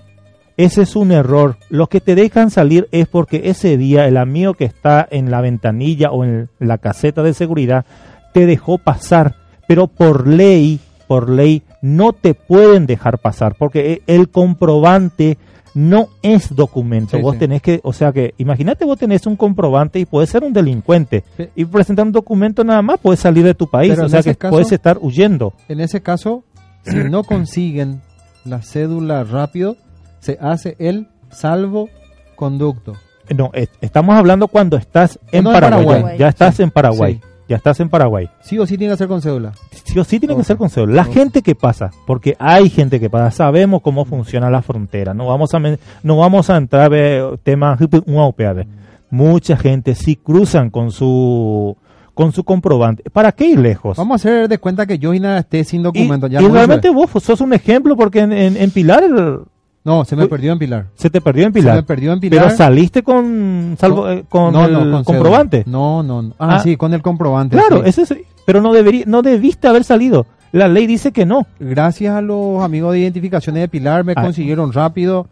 Ese 0.57 0.81
es 0.81 0.95
un 0.95 1.11
error. 1.11 1.57
Los 1.69 1.89
que 1.89 2.01
te 2.01 2.15
dejan 2.15 2.51
salir 2.51 2.89
es 2.91 3.07
porque 3.07 3.43
ese 3.45 3.77
día 3.77 4.07
el 4.07 4.17
amigo 4.17 4.55
que 4.55 4.65
está 4.65 5.07
en 5.09 5.31
la 5.31 5.41
ventanilla 5.41 6.11
o 6.11 6.25
en 6.25 6.49
la 6.59 6.79
caseta 6.79 7.23
de 7.23 7.33
seguridad 7.33 7.85
te 8.33 8.45
dejó 8.45 8.77
pasar, 8.77 9.35
pero 9.67 9.87
por 9.87 10.27
ley, 10.27 10.79
por 11.07 11.29
ley 11.29 11.63
no 11.81 12.13
te 12.13 12.33
pueden 12.33 12.85
dejar 12.85 13.19
pasar 13.19 13.55
porque 13.57 13.93
e- 13.93 14.01
el 14.15 14.29
comprobante 14.29 15.37
no 15.75 16.09
es 16.23 16.53
documento. 16.55 17.15
Sí, 17.15 17.21
vos 17.21 17.33
sí. 17.33 17.39
tenés 17.39 17.61
que, 17.61 17.79
o 17.83 17.93
sea 17.93 18.11
que, 18.11 18.33
imagínate 18.37 18.85
vos 18.85 18.97
tenés 18.97 19.25
un 19.27 19.35
comprobante 19.35 19.99
y 19.99 20.05
puedes 20.05 20.29
ser 20.29 20.43
un 20.43 20.51
delincuente. 20.51 21.23
Sí. 21.37 21.47
Y 21.55 21.65
presentar 21.65 22.05
un 22.05 22.11
documento 22.11 22.63
nada 22.63 22.81
más, 22.81 22.99
puedes 22.99 23.19
salir 23.19 23.43
de 23.45 23.53
tu 23.53 23.67
país. 23.69 23.93
Pero 23.93 24.07
o 24.07 24.09
sea 24.09 24.23
que 24.23 24.35
caso- 24.35 24.51
puedes 24.51 24.71
estar 24.71 24.97
huyendo. 24.99 25.53
En 25.67 25.79
ese 25.79 26.01
caso, 26.01 26.43
si 26.83 26.95
no 27.09 27.23
consiguen 27.23 28.01
la 28.45 28.61
cédula 28.61 29.23
rápido, 29.23 29.77
se 30.19 30.37
hace 30.41 30.75
el 30.79 31.07
salvoconducto. 31.29 32.93
No, 33.35 33.51
es- 33.53 33.69
estamos 33.81 34.15
hablando 34.17 34.47
cuando 34.47 34.75
estás 34.75 35.19
en 35.31 35.43
No, 35.43 35.51
Paraguay. 35.53 35.85
Paraguay. 35.85 36.17
Ya, 36.17 36.29
estás 36.29 36.59
en 36.59 36.71
Paraguay. 36.71 37.21
Ya 37.49 37.55
estás 37.57 37.79
en 37.79 37.89
Paraguay. 37.89 38.29
Sí 38.41 38.57
o 38.59 38.65
sí 38.67 38.77
tiene 38.77 38.93
que 38.93 38.97
ser 38.99 39.07
con 39.07 39.21
cédula. 39.23 39.51
Sí 39.83 39.97
o 39.97 40.03
sí 40.03 40.19
tiene 40.19 40.35
que 40.35 40.43
ser 40.43 40.55
con 40.55 40.69
cédula. 40.69 40.93
La 40.93 41.03
gente 41.03 41.41
que 41.41 41.55
pasa, 41.55 41.89
porque 42.05 42.35
hay 42.39 42.69
gente 42.69 42.99
que 42.99 43.09
pasa, 43.09 43.31
sabemos 43.31 43.81
cómo 43.81 44.05
funciona 44.05 44.49
la 44.51 44.61
frontera. 44.61 45.13
No 45.15 45.25
vamos 45.25 45.53
a 45.55 45.59
no 46.03 46.17
vamos 46.17 46.49
a 46.51 46.57
entrar 46.57 46.93
en 46.93 47.37
temas 47.43 47.79
Mucha 49.09 49.57
gente 49.57 49.95
sí 49.95 50.15
cruzan 50.15 50.69
con 50.69 50.91
su 50.91 51.75
con 52.13 52.31
su 52.33 52.43
comprobante. 52.43 53.09
¿Para 53.09 53.31
qué 53.31 53.45
ir 53.47 53.59
lejos? 53.59 53.97
Vamos 53.97 54.13
a 54.13 54.29
hacer 54.29 54.47
de 54.47 54.57
cuenta 54.59 54.85
que 54.85 54.99
yo 54.99 55.13
y 55.13 55.19
nada 55.19 55.39
esté 55.39 55.63
sin 55.63 55.79
y 55.79 55.83
documento. 55.85 56.27
ya 56.27 56.41
y 56.41 56.47
realmente 56.47 56.89
vos 56.89 57.09
sos 57.23 57.41
un 57.41 57.53
ejemplo 57.53 57.95
porque 57.95 58.19
en, 58.19 58.31
en- 58.33 58.57
en 58.57 58.69
Pilar 58.71 59.03
No, 59.83 60.03
se 60.05 60.15
me 60.15 60.23
Uy, 60.23 60.29
perdió 60.29 60.51
en 60.51 60.59
Pilar. 60.59 60.87
se 60.95 61.09
te 61.09 61.21
perdió 61.21 61.45
en 61.47 61.53
Se 61.53 61.59
Pilar. 61.59 61.75
me 61.77 61.83
perdió 61.83 62.11
en 62.13 62.19
Pilar. 62.19 62.43
Pero 62.45 62.55
saliste 62.57 63.01
con 63.01 63.75
salvo, 63.79 64.09
eh, 64.09 64.25
con 64.27 64.53
no, 64.53 64.65
el 64.65 64.73
con 64.91 65.03
comprobante. 65.03 65.63
No, 65.65 66.03
no, 66.03 66.21
no. 66.21 66.33
Ah, 66.37 66.55
Ah. 66.55 66.59
sí, 66.59 66.75
con 66.77 66.93
el 66.93 67.01
comprobante. 67.01 67.55
Claro, 67.57 67.83
sí. 67.83 67.89
ese 67.89 68.01
es- 68.03 68.15
pero 68.45 68.61
no 68.61 68.73
debería 68.73 69.03
no 69.07 69.21
debiste 69.21 69.67
haber 69.67 69.83
salido. 69.83 70.25
La 70.51 70.67
ley 70.67 70.85
dice 70.87 71.11
que 71.11 71.25
no. 71.25 71.45
Gracias 71.59 72.13
a 72.15 72.21
los 72.21 72.61
amigos 72.63 72.93
de 72.93 72.99
identificaciones 72.99 73.61
de 73.61 73.67
Pilar 73.67 74.03
me 74.03 74.13
Ah. 74.15 74.21
consiguieron 74.23 74.73
rápido. 74.73 75.27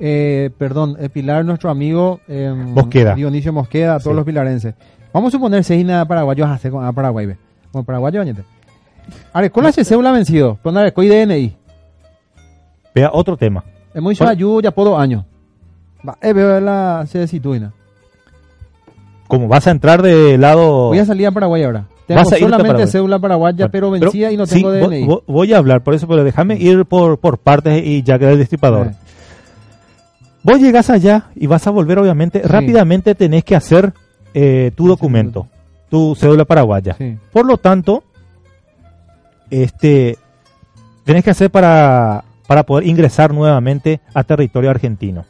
Eh, 0.00 0.50
perdón, 0.58 0.96
eh, 0.98 1.08
Pilar, 1.08 1.44
nuestro 1.44 1.70
amigo 1.70 2.20
eh, 2.26 2.52
Mosqueda. 2.56 3.14
Dionisio 3.14 3.52
Mosqueda, 3.52 3.98
todos 4.00 4.14
Sí. 4.14 4.16
los 4.16 4.24
pilarenses. 4.24 4.74
Vamos 5.12 5.28
a 5.32 5.36
suponer 5.36 5.62
seis 5.62 5.84
nada 5.86 6.06
paraguayos 6.06 6.48
a 6.48 6.54
hacer 6.54 6.72
con- 6.72 6.84
a 6.84 6.92
Paraguay. 6.92 7.26
ve. 7.26 7.36
Bueno, 7.72 7.84
paraguayo, 7.86 8.18
bañete. 8.20 8.42
Ahora, 9.32 9.48
¿cuál 9.50 9.66
es 9.66 9.78
el 9.78 9.84
cédula 9.84 10.10
vencido? 10.10 10.58
Pon 10.62 10.76
a 10.76 10.82
ver, 10.82 10.92
¿cuál 10.92 11.08
DNI? 11.08 11.54
Vea 12.94 13.10
otro 13.12 13.36
tema. 13.36 13.62
Hemos 13.94 14.20
ayuda 14.20 14.62
ya 14.62 14.70
por 14.70 14.84
dos 14.86 14.98
años. 15.00 15.24
Va, 16.06 16.16
eh, 16.20 16.32
veo 16.32 16.60
la 16.60 17.04
sedecituina. 17.08 17.72
Como 19.28 19.48
vas 19.48 19.66
a 19.66 19.70
entrar 19.70 20.02
de 20.02 20.36
lado 20.36 20.88
Voy 20.88 20.98
a 20.98 21.04
salir 21.06 21.26
a 21.26 21.30
Paraguay 21.30 21.62
ahora. 21.62 21.84
Tengo 22.06 22.20
Vas 22.20 22.32
a 22.32 22.36
solamente 22.38 22.86
cédula 22.88 23.18
paraguaya, 23.20 23.68
Bueno, 23.68 23.70
pero 23.70 23.90
vencida 23.92 24.32
y 24.32 24.36
no 24.36 24.46
tengo 24.46 24.70
DNI. 24.72 25.06
vo- 25.06 25.22
voy 25.26 25.52
a 25.54 25.58
hablar 25.58 25.82
por 25.82 25.94
eso, 25.94 26.06
pero 26.08 26.24
déjame 26.24 26.56
ir 26.56 26.84
por, 26.84 27.18
por 27.18 27.38
partes 27.38 27.82
y 27.86 28.02
ya 28.02 28.18
queda 28.18 28.32
el 28.32 28.38
destripador. 28.38 28.88
Eh, 28.88 28.94
Vos 30.42 30.58
llegas 30.58 30.90
allá 30.90 31.26
y 31.36 31.46
vas 31.46 31.64
a 31.68 31.70
volver, 31.70 32.00
obviamente, 32.00 32.40
Sí. 32.42 32.48
rápidamente 32.48 33.14
tenés 33.14 33.44
que 33.44 33.54
hacer 33.54 33.92
eh, 34.34 34.72
tu 34.74 34.88
documento, 34.88 35.46
tu 35.88 36.16
cédula 36.16 36.44
paraguaya. 36.44 36.94
sí. 36.98 37.16
Por 37.32 37.46
lo 37.46 37.56
tanto, 37.58 38.02
este, 39.50 40.18
tenés 41.04 41.22
que 41.24 41.30
hacer 41.30 41.50
para, 41.50 42.24
para 42.46 42.64
poder 42.64 42.86
ingresar 42.86 43.32
nuevamente 43.32 44.00
a 44.14 44.24
territorio 44.24 44.70
argentino. 44.70 45.24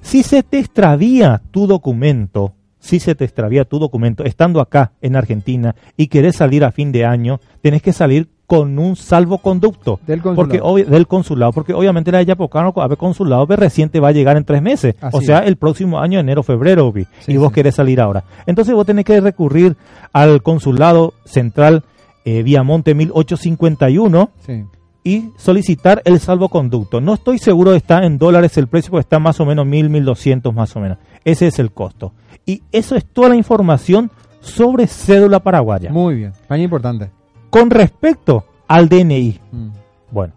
Si 0.00 0.22
se 0.22 0.42
te 0.42 0.58
extravía 0.58 1.42
tu 1.50 1.66
documento, 1.66 2.52
si 2.78 3.00
se 3.00 3.14
te 3.14 3.24
extravía 3.24 3.64
tu 3.64 3.78
documento 3.78 4.24
estando 4.24 4.60
acá 4.60 4.92
en 5.00 5.16
Argentina 5.16 5.74
y 5.96 6.06
querés 6.06 6.36
salir 6.36 6.64
a 6.64 6.70
fin 6.70 6.92
de 6.92 7.04
año, 7.04 7.40
tenés 7.60 7.82
que 7.82 7.92
salir 7.92 8.28
con 8.46 8.78
un 8.78 8.94
salvoconducto 8.94 9.98
Del 10.06 10.22
consulado. 10.22 10.36
porque 10.62 10.84
del 10.88 11.06
consulado, 11.08 11.52
porque 11.52 11.74
obviamente 11.74 12.12
la 12.12 12.22
Yapocano 12.22 12.72
a 12.76 12.86
ver 12.86 12.96
consulado 12.96 13.44
pero 13.48 13.58
reciente 13.60 13.98
va 13.98 14.08
a 14.08 14.12
llegar 14.12 14.36
en 14.36 14.44
tres 14.44 14.62
meses, 14.62 14.94
Así 15.00 15.16
o 15.16 15.20
sea, 15.20 15.40
es. 15.40 15.48
el 15.48 15.56
próximo 15.56 15.98
año, 15.98 16.20
enero, 16.20 16.44
febrero, 16.44 16.92
vi, 16.92 17.06
Sí, 17.20 17.32
y 17.32 17.36
vos 17.38 17.48
sí. 17.48 17.54
querés 17.54 17.74
salir 17.74 18.00
ahora. 18.00 18.22
Entonces 18.46 18.72
vos 18.72 18.86
tenés 18.86 19.04
que 19.04 19.20
recurrir 19.20 19.76
al 20.12 20.44
consulado 20.44 21.14
central 21.24 21.82
eh, 22.24 22.44
Viamonte 22.44 22.94
1851 22.94 24.30
sí. 24.46 24.64
Y 25.06 25.30
solicitar 25.36 26.02
el 26.04 26.18
salvoconducto. 26.18 27.00
No 27.00 27.14
estoy 27.14 27.38
seguro 27.38 27.70
de 27.70 27.76
está 27.76 28.04
en 28.04 28.18
dólares 28.18 28.58
el 28.58 28.66
precio, 28.66 28.90
porque 28.90 29.02
está 29.02 29.20
más 29.20 29.38
o 29.38 29.46
menos 29.46 29.64
1000, 29.64 29.88
1200 29.88 30.52
más 30.52 30.74
o 30.74 30.80
menos. 30.80 30.98
Ese 31.24 31.46
es 31.46 31.60
el 31.60 31.70
costo. 31.70 32.12
Y 32.44 32.64
eso 32.72 32.96
es 32.96 33.04
toda 33.06 33.28
la 33.28 33.36
información 33.36 34.10
sobre 34.40 34.88
cédula 34.88 35.38
paraguaya. 35.38 35.92
Muy 35.92 36.16
bien. 36.16 36.32
Paña 36.48 36.64
importante. 36.64 37.10
Con 37.50 37.70
respecto 37.70 38.46
al 38.66 38.88
DNI, 38.88 39.38
Mm. 39.52 39.68
bueno, 40.10 40.32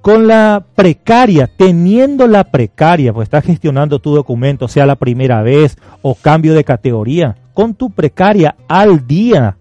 con 0.00 0.28
la 0.28 0.64
precaria, 0.76 1.48
teniendo 1.56 2.28
la 2.28 2.44
precaria, 2.44 3.12
pues 3.12 3.26
estás 3.26 3.44
gestionando 3.44 3.98
tu 3.98 4.14
documento, 4.14 4.68
sea 4.68 4.86
la 4.86 4.94
primera 4.94 5.42
vez 5.42 5.76
o 6.02 6.14
cambio 6.14 6.54
de 6.54 6.62
categoría, 6.62 7.34
con 7.52 7.74
tu 7.74 7.90
precaria 7.90 8.54
al 8.68 9.08
día 9.08 9.56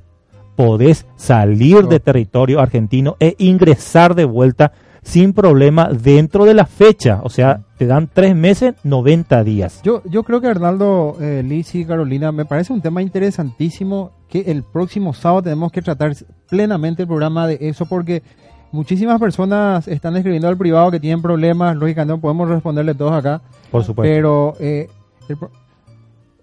podés 0.56 1.06
salir 1.16 1.88
de 1.88 1.99
territorio 1.99 2.60
argentino 2.60 3.16
e 3.20 3.36
ingresar 3.39 4.16
de 4.16 4.26
vuelta 4.26 4.72
sin 5.04 5.34
problema 5.34 5.89
dentro 5.89 6.45
de 6.45 6.54
la 6.54 6.66
fecha. 6.66 7.20
O 7.24 7.30
sea, 7.30 7.62
te 7.78 7.86
dan 7.86 8.10
tres 8.12 8.36
meses, 8.36 8.74
90 8.84 9.43
días. 9.43 9.82
Yo, 9.84 10.01
yo 10.06 10.24
creo 10.24 10.41
que 10.41 10.47
Arnaldo, 10.47 11.18
eh, 11.20 11.43
Liz 11.45 11.76
y 11.76 11.86
Carolina, 11.86 12.32
me 12.32 12.45
parece 12.45 12.74
un 12.74 12.82
tema 12.82 13.01
interesantísimo 13.01 14.12
que 14.30 14.41
el 14.47 14.64
próximo 14.64 15.14
sábado 15.14 15.43
tenemos 15.43 15.72
que 15.72 15.82
tratar 15.82 16.14
plenamente 16.49 17.04
el 17.04 17.08
programa 17.08 17.47
de 17.47 17.58
eso 17.62 17.86
porque 17.86 18.24
muchísimas 18.72 19.20
personas 19.20 19.88
están 19.88 20.16
escribiendo 20.16 20.47
al 20.47 20.58
privado 20.58 20.89
que 20.89 20.99
tienen 20.99 21.22
problemas, 21.22 21.76
lógicamente 21.76 22.14
no 22.16 22.22
podemos 22.22 22.49
responderle 22.49 22.95
todos 22.95 23.12
acá, 23.14 23.41
Por 23.70 23.84
supuesto. 23.84 24.12
pero 24.12 24.56
eh, 24.60 24.88
el 25.28 25.38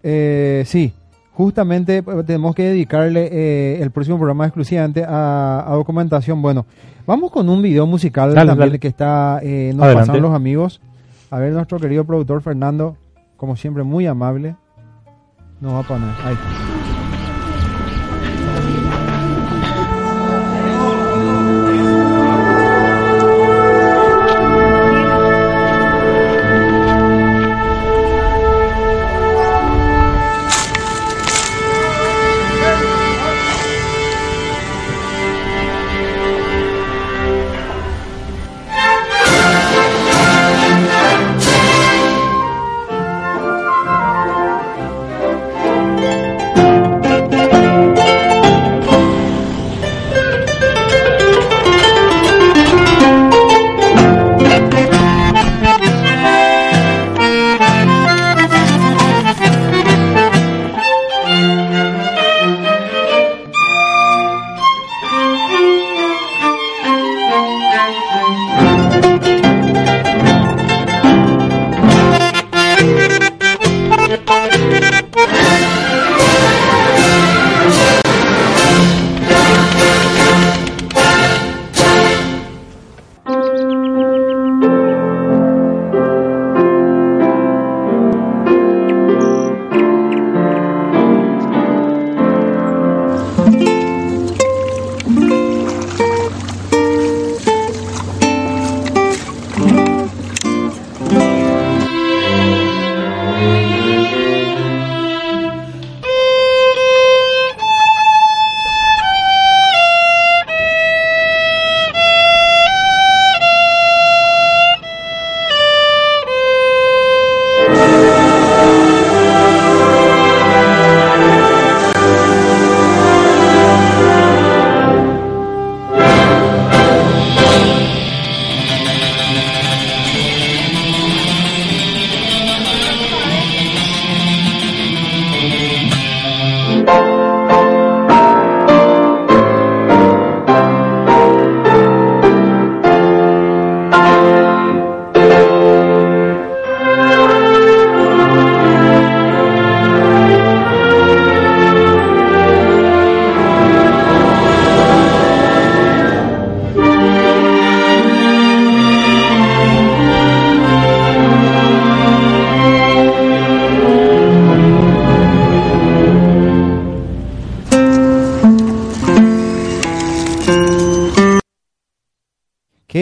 eh, 0.02 0.62
sí, 0.66 0.92
justamente 1.32 1.98
eh, 1.98 2.04
tenemos 2.26 2.54
que 2.54 2.64
dedicarle 2.64 3.28
eh, 3.32 3.82
el 3.82 3.90
próximo 3.90 4.16
programa 4.18 4.46
exclusivamente 4.46 5.04
a, 5.06 5.64
a 5.66 5.74
documentación. 5.74 6.42
Bueno, 6.42 6.66
vamos 7.06 7.30
con 7.30 7.48
un 7.48 7.62
video 7.62 7.86
musical 7.86 8.34
Dale, 8.34 8.48
también 8.50 8.68
dale. 8.70 8.78
que 8.78 8.88
está, 8.88 9.40
eh, 9.42 9.72
nos 9.74 9.84
Adelante. 9.84 10.06
pasaron 10.08 10.22
los 10.22 10.34
amigos. 10.34 10.80
A 11.30 11.38
ver, 11.38 11.52
nuestro 11.52 11.78
querido 11.78 12.04
productor 12.04 12.42
Fernando, 12.42 12.96
como 13.36 13.56
siempre, 13.56 13.82
muy 13.84 14.06
amable, 14.06 14.56
nos 15.60 15.74
va 15.74 15.78
a 15.80 15.82
poner. 15.82 16.08
Ahí 16.24 16.34
está. 16.34 16.69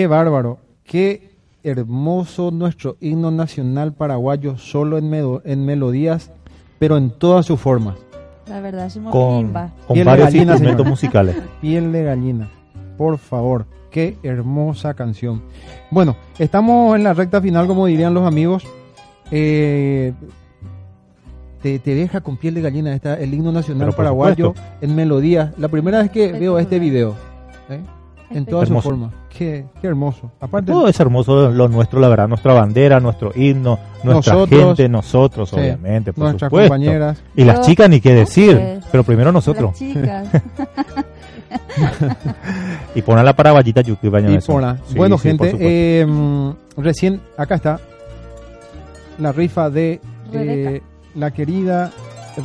Bárbaro, 0.08 0.58
qué 0.84 1.30
hermoso 1.62 2.50
nuestro 2.50 2.96
himno 3.00 3.30
nacional 3.30 3.92
paraguayo, 3.92 4.56
solo 4.58 4.98
en, 4.98 5.08
medo- 5.10 5.42
en 5.44 5.64
melodías, 5.64 6.30
pero 6.78 6.96
en 6.96 7.10
todas 7.10 7.46
sus 7.46 7.60
formas. 7.60 7.96
La 8.48 8.60
verdad, 8.60 8.88
somos 8.88 9.12
con, 9.12 9.52
con 9.52 9.70
Piel 9.94 9.98
de 9.98 10.04
varios 10.04 10.26
gallina, 10.28 10.52
instrumentos 10.52 10.86
musicales. 10.86 11.36
Piel 11.60 11.92
de 11.92 12.04
gallina, 12.04 12.48
por 12.96 13.18
favor, 13.18 13.66
qué 13.90 14.16
hermosa 14.22 14.94
canción. 14.94 15.42
Bueno, 15.90 16.16
estamos 16.38 16.96
en 16.96 17.04
la 17.04 17.12
recta 17.14 17.40
final, 17.42 17.66
como 17.66 17.86
dirían 17.86 18.14
los 18.14 18.26
amigos. 18.26 18.64
Eh, 19.30 20.14
te, 21.62 21.78
te 21.80 21.94
deja 21.94 22.20
con 22.20 22.36
piel 22.36 22.54
de 22.54 22.62
gallina 22.62 22.94
esta, 22.94 23.14
el 23.18 23.34
himno 23.34 23.50
nacional 23.52 23.92
paraguayo 23.92 24.48
supuesto. 24.54 24.70
en 24.80 24.94
melodías. 24.94 25.52
La 25.58 25.68
primera 25.68 26.00
vez 26.00 26.10
que 26.10 26.32
veo 26.32 26.58
este 26.58 26.78
video, 26.78 27.14
¿eh? 27.68 27.80
En 28.30 28.44
toda 28.46 28.64
su 28.66 28.72
Hermoso. 28.72 28.88
forma. 28.90 29.10
Qué, 29.30 29.66
qué 29.80 29.86
hermoso. 29.86 30.30
Aparte, 30.40 30.72
Todo 30.72 30.88
es 30.88 30.98
hermoso 31.00 31.50
lo 31.50 31.68
nuestro, 31.68 32.00
la 32.00 32.08
verdad, 32.08 32.28
nuestra 32.28 32.52
bandera, 32.52 33.00
nuestro 33.00 33.32
himno, 33.34 33.78
nuestra 34.04 34.34
Nosotros. 34.34 34.64
gente, 34.66 34.88
nosotros, 34.88 35.48
Sí. 35.50 35.56
obviamente, 35.56 36.12
por 36.12 36.24
nuestras 36.24 36.48
supuesto. 36.50 36.68
compañeras. 36.74 37.22
Y 37.36 37.44
las 37.44 37.60
chicas 37.66 37.88
ni 37.88 38.00
qué 38.00 38.14
decir, 38.14 38.80
pero 38.90 39.04
primero 39.04 39.28
Las 39.28 39.34
nosotros. 39.46 39.74
chicas. 39.76 40.26
Y 42.94 43.02
poner 43.02 43.24
la 43.24 43.32
paraguayita 43.34 43.80
yuki 43.80 44.08
baño 44.08 44.30
Y 44.30 44.40
Sí, 44.40 44.52
bueno, 44.96 45.16
sí, 45.18 45.28
gente, 45.28 45.56
eh, 45.58 46.04
mm, 46.06 46.50
recién 46.76 47.20
acá 47.36 47.54
está 47.54 47.80
la 49.18 49.32
rifa 49.32 49.70
de 49.70 50.00
eh, 50.32 50.82
la 51.14 51.30
querida 51.30 51.90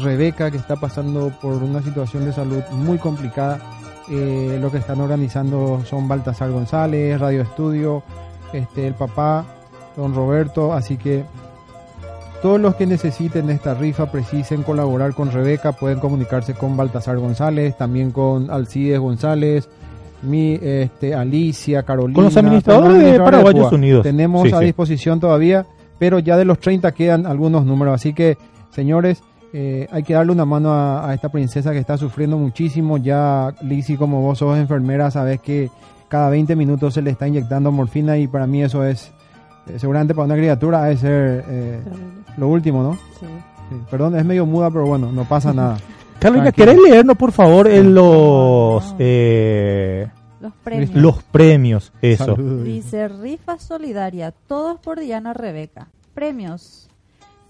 Rebeca 0.02 0.50
que 0.50 0.58
está 0.58 0.76
pasando 0.78 1.32
por 1.42 1.62
una 1.62 1.82
situación 1.82 2.26
de 2.26 2.34
salud 2.34 2.62
muy 2.72 2.98
complicada. 2.98 3.60
Eh, 4.10 4.58
lo 4.62 4.70
que 4.72 4.78
están 4.80 5.00
organizando 5.00 5.82
son 5.86 6.08
Baltasar 6.08 6.52
González, 6.52 7.20
Radio 7.20 7.42
Estudio, 7.42 8.04
este, 8.52 8.86
el 8.88 8.94
papá, 8.96 9.46
don 9.96 10.14
Roberto, 10.14 10.74
así 10.74 10.98
que 10.98 11.24
todos 12.42 12.60
los 12.60 12.76
que 12.76 12.86
necesiten 12.86 13.50
esta 13.50 13.74
rifa, 13.74 14.12
precisen 14.12 14.64
colaborar 14.64 15.14
con 15.14 15.32
Rebeca, 15.32 15.72
pueden 15.72 16.00
comunicarse 16.00 16.54
con 16.54 16.76
Baltasar 16.76 17.18
González, 17.18 17.78
también 17.78 18.12
con 18.12 18.52
Alcides 18.52 19.00
González, 19.00 19.70
mi 20.22 20.60
este, 20.62 21.16
Alicia, 21.16 21.84
Carolina. 21.84 22.16
Con 22.16 22.26
los 22.26 22.36
administradores 22.36 23.02
de 23.14 23.20
Paraguayos. 23.20 23.72
Unidos. 23.72 24.04
Tenemos 24.04 24.44
Sí, 24.48 24.54
a 24.54 24.60
sí. 24.60 24.66
disposición 24.66 25.22
todavía, 25.22 25.66
pero 25.98 26.20
ya 26.20 26.36
de 26.36 26.44
los 26.44 26.60
30 26.60 26.92
quedan 26.92 27.26
algunos 27.26 27.66
números, 27.66 27.96
así 27.96 28.14
que 28.14 28.38
señores, 28.72 29.24
eh, 29.54 29.88
hay 29.92 30.04
que 30.04 30.14
darle 30.14 30.32
una 30.32 30.46
mano 30.46 30.74
a, 30.74 31.08
a 31.10 31.14
esta 31.14 31.30
princesa 31.30 31.72
que 31.72 31.78
está 31.80 31.98
sufriendo 31.98 32.38
muchísimo. 32.38 32.98
Ya, 32.98 33.54
Lizzy, 33.62 33.96
como 33.98 34.22
vos 34.22 34.40
sos 34.40 34.58
enfermera, 34.58 35.12
sabes 35.12 35.40
que 35.42 35.70
cada 36.08 36.30
20 36.30 36.56
minutos 36.56 36.94
se 36.96 37.02
le 37.02 37.12
está 37.12 37.28
inyectando 37.28 37.72
morfina 37.72 38.18
y 38.18 38.28
para 38.28 38.46
mí 38.48 38.64
eso 38.64 38.84
es, 38.84 39.12
eh, 39.68 39.78
seguramente 39.80 40.14
para 40.14 40.26
una 40.26 40.36
criatura, 40.36 40.84
debe 40.84 40.98
ser 40.98 41.46
eh, 41.48 41.80
lo 42.38 42.48
último, 42.50 42.84
¿no? 42.84 42.94
Sí. 43.20 43.26
Sí, 43.70 43.76
Perdón, 43.90 44.16
es 44.18 44.26
medio 44.26 44.46
muda, 44.46 44.70
pero 44.70 44.86
bueno, 44.86 45.12
no 45.12 45.24
pasa 45.26 45.54
nada. 45.54 45.78
Carolina. 46.20 46.52
¿querés 46.52 46.78
leernos, 46.78 47.18
por 47.18 47.32
favor, 47.32 47.68
en 47.68 47.94
los, 47.94 48.84
No. 48.92 48.96
eh, 49.00 50.08
Los 50.42 50.54
premios. 50.64 50.94
los 50.96 51.24
premios? 51.24 51.94
Eso. 52.02 52.26
Saludos. 52.36 52.64
Dice 52.66 53.08
rifa 53.08 53.58
solidaria, 53.60 54.32
todos 54.48 54.80
por 54.80 55.00
Diana 55.00 55.34
Rebeca. 55.34 55.88
Premios. 56.14 56.90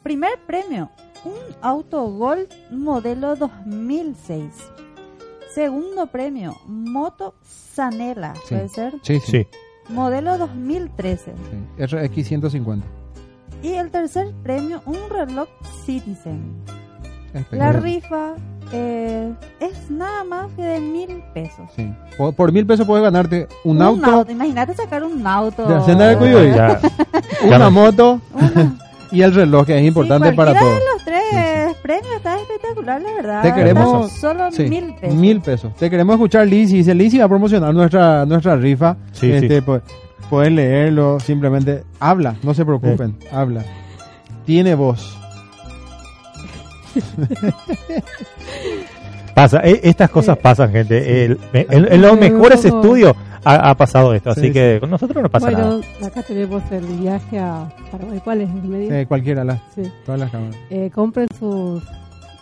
Primer 0.03 0.31
premio, 0.47 0.89
un 1.25 1.33
auto 1.61 2.03
Gol 2.11 2.47
modelo 2.71 3.35
2006. 3.35 4.43
Segundo 5.53 6.07
premio, 6.07 6.57
moto 6.67 7.35
Zanela, 7.75 8.33
Sí. 8.47 8.55
puede 8.55 8.69
ser, 8.69 8.93
Sí, 9.03 9.19
sí. 9.19 9.31
Sí. 9.31 9.47
modelo 9.93 10.37
2013. 10.37 11.33
sí. 11.77 11.83
RX150. 11.83 12.81
Y 13.61 13.73
el 13.73 13.91
tercer 13.91 14.33
premio, 14.43 14.81
un 14.85 14.97
reloj 15.09 15.47
Citizen. 15.85 16.55
La 17.51 17.71
rifa 17.71 18.33
eh, 18.71 19.31
es 19.59 19.89
nada 19.91 20.23
más 20.23 20.51
que 20.53 20.61
de 20.63 20.79
mil 20.79 21.23
pesos. 21.33 21.69
Sí. 21.75 21.91
Por, 22.17 22.33
por 22.35 22.51
mil 22.51 22.65
pesos 22.65 22.85
puedes 22.85 23.03
ganarte 23.03 23.47
un, 23.63 23.81
auto, 23.81 24.25
Imagínate 24.29 24.73
sacar 24.73 25.03
un 25.03 25.25
auto. 25.25 25.65
De 25.67 25.75
una 27.45 27.69
moto 27.69 28.19
Una- 28.33 28.77
y 29.11 29.21
el 29.21 29.33
reloj, 29.33 29.65
que 29.67 29.77
es 29.79 29.85
importante 29.85 30.31
Sí, 30.31 30.35
para 30.35 30.59
todos. 30.59 30.79
Tres 31.33 31.75
premios 31.81 32.15
está 32.15 32.39
espectacular, 32.39 33.01
la 33.01 33.11
verdad. 33.13 33.41
Te 33.41 33.53
queremos- 33.53 34.11
Solo 34.11 34.51
Sí, 34.51 34.63
mil 34.63 34.93
pesos. 34.95 35.15
mil 35.15 35.41
pesos. 35.41 35.75
Te 35.75 35.89
queremos 35.89 36.13
escuchar, 36.15 36.47
Liz. 36.47 36.71
Y 36.71 36.77
dice, 36.77 36.93
Liz 36.95 37.19
va 37.19 37.25
a 37.25 37.29
promocionar 37.29 37.73
nuestra, 37.73 38.25
nuestra 38.25 38.55
rifa. 38.55 38.95
Sí, 39.11 39.31
este, 39.31 39.55
sí. 39.57 39.61
Pues, 39.61 39.81
puedes 40.29 40.51
leerlo, 40.51 41.19
simplemente 41.19 41.83
habla, 41.99 42.35
no 42.43 42.53
se 42.53 42.63
preocupen, 42.65 43.15
habla. 43.31 43.63
Tiene 44.45 44.75
voz. 44.75 45.17
Pasa, 49.33 49.61
e- 49.63 49.79
estas 49.83 50.09
cosas 50.11 50.37
pasan, 50.37 50.71
gente. 50.71 51.25
El- 51.25 52.01
los 52.01 52.19
mejores 52.19 52.63
estudios 52.65 53.13
ha, 53.45 53.69
ha 53.69 53.75
pasado 53.77 54.13
esto, 54.13 54.31
así 54.31 54.41
Sí, 54.47 54.51
que 54.53 54.77
con 54.79 54.89
nosotros 54.89 55.21
no 55.23 55.29
pasa 55.29 55.47
bueno, 55.51 55.79
nada. 55.79 56.07
acá 56.07 56.23
tenemos 56.23 56.63
el 56.71 56.85
viaje 56.85 57.39
a 57.39 57.69
Paraguay. 57.91 58.19
¿Cuál 58.23 58.41
es 58.41 58.49
el 58.49 58.63
medio? 58.63 58.93
Eh, 58.93 59.05
cualquiera, 59.05 59.43
las, 59.43 59.59
Sí. 59.75 59.83
todas 60.05 60.19
las 60.19 60.31
cámaras. 60.31 60.55
Eh, 60.69 60.89
compren 60.93 61.27
sus 61.39 61.83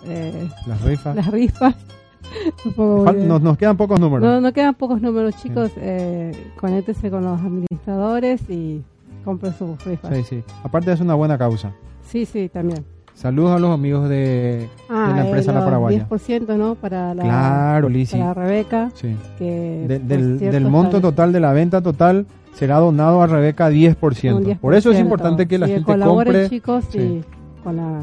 eh, 0.05 0.47
Las 0.67 0.81
rifas. 0.81 1.15
las 1.15 1.27
rifas. 1.31 1.75
Nos, 2.77 3.41
nos 3.41 3.57
quedan 3.57 3.75
pocos 3.75 3.99
números. 3.99 4.23
no, 4.25 4.39
no 4.39 4.53
quedan 4.53 4.73
pocos 4.75 5.01
números, 5.01 5.35
chicos. 5.41 5.71
Eh, 5.77 6.31
conéctense 6.59 7.09
con 7.11 7.23
los 7.25 7.39
administradores 7.39 8.41
y 8.49 8.81
compren 9.25 9.53
sus 9.53 9.83
rifas. 9.83 10.15
Sí, 10.15 10.23
sí. 10.23 10.43
Aparte 10.63 10.91
es 10.93 11.01
una 11.01 11.15
buena 11.15 11.37
causa. 11.37 11.73
Sí, 12.07 12.25
sí, 12.25 12.47
también. 12.49 12.85
Saludos 13.21 13.55
a 13.55 13.59
los 13.59 13.71
amigos 13.71 14.09
de, 14.09 14.67
Ah, 14.89 15.09
de 15.09 15.15
la 15.15 15.25
empresa 15.25 15.51
eh, 15.51 15.53
La 15.55 15.63
Paraguaya. 15.63 16.07
10%, 16.09 16.57
¿no? 16.57 16.73
Para 16.75 17.13
la, 17.13 17.21
Claro, 17.23 17.87
Lizzy. 17.89 18.17
para 18.17 18.33
Rebeca. 18.33 18.89
Sí. 18.95 19.15
Que 19.37 19.85
De- 19.87 19.99
del, 19.99 20.39
cierto 20.39 20.55
del 20.55 20.65
monto 20.69 20.97
está- 20.97 21.09
total 21.09 21.31
de 21.31 21.39
la 21.39 21.53
venta 21.53 21.81
total 21.81 22.25
será 22.55 22.77
donado 22.79 23.21
a 23.21 23.27
Rebeca 23.27 23.69
10%. 23.69 24.37
un 24.37 24.43
10%. 24.43 24.59
Por 24.59 24.73
eso 24.73 24.91
es 24.91 24.99
importante 24.99 25.47
que 25.47 25.59
la 25.59 25.67
Sí, 25.67 25.73
gente 25.73 25.99
compre. 25.99 26.49
chicos, 26.49 26.83
Sí. 26.89 26.97
y 26.99 27.23
con 27.63 27.77
la... 27.77 28.01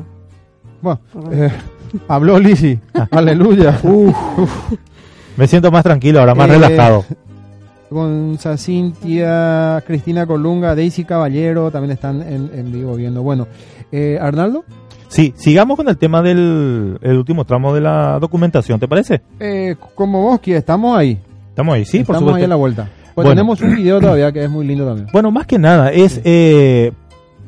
Bueno, 0.81 1.01
con- 1.13 1.33
eh, 1.33 1.51
habló 2.09 2.39
Lizzy. 2.39 2.79
Aleluya. 3.11 3.77
Me 5.37 5.47
siento 5.49 5.73
más 5.73 5.83
tranquilo, 5.83 6.21
ahora 6.21 6.37
más 6.37 6.49
Eh, 6.49 6.53
relajado. 6.53 7.05
Gonza 7.91 8.57
Cintia, 8.57 9.83
Cristina 9.87 10.27
Colunga, 10.27 10.75
Daisy 10.77 11.05
Caballero 11.05 11.71
también 11.73 11.93
están 11.93 12.21
en, 12.23 12.51
en 12.55 12.71
vivo 12.71 12.95
viendo. 12.95 13.23
Bueno, 13.23 13.47
eh, 13.91 14.19
Arnaldo, 14.21 14.65
Sí, 15.09 15.33
sigamos 15.37 15.77
con 15.77 15.89
el 15.89 15.97
tema 15.97 16.21
del 16.23 16.99
el 17.01 17.17
último 17.17 17.45
tramo 17.45 17.75
de 17.75 17.81
la 17.81 18.19
documentación, 18.21 18.79
¿te 18.79 18.87
parece? 18.87 19.23
eh, 19.41 19.75
como 19.95 20.23
vos 20.23 20.41
quieres, 20.41 20.61
estamos 20.61 20.97
ahí. 20.97 21.19
Estamos 21.49 21.75
ahí, 21.75 21.85
sí, 21.85 22.05
por 22.05 22.15
estamos 22.17 22.35
ahí 22.37 22.45
a 22.45 22.49
la 22.49 22.55
supuesto. 22.57 22.59
vuelta. 22.83 22.89
Pues 23.15 23.25
Bueno. 23.25 23.31
tenemos 23.31 23.61
un 23.63 23.75
video 23.75 24.01
todavía 24.01 24.31
que 24.33 24.45
es 24.45 24.51
muy 24.51 24.67
lindo 24.67 24.87
también. 24.87 25.09
Bueno, 25.13 25.31
más 25.31 25.47
que 25.47 25.59
nada, 25.59 25.91
es 25.91 26.21
eh, 26.25 26.93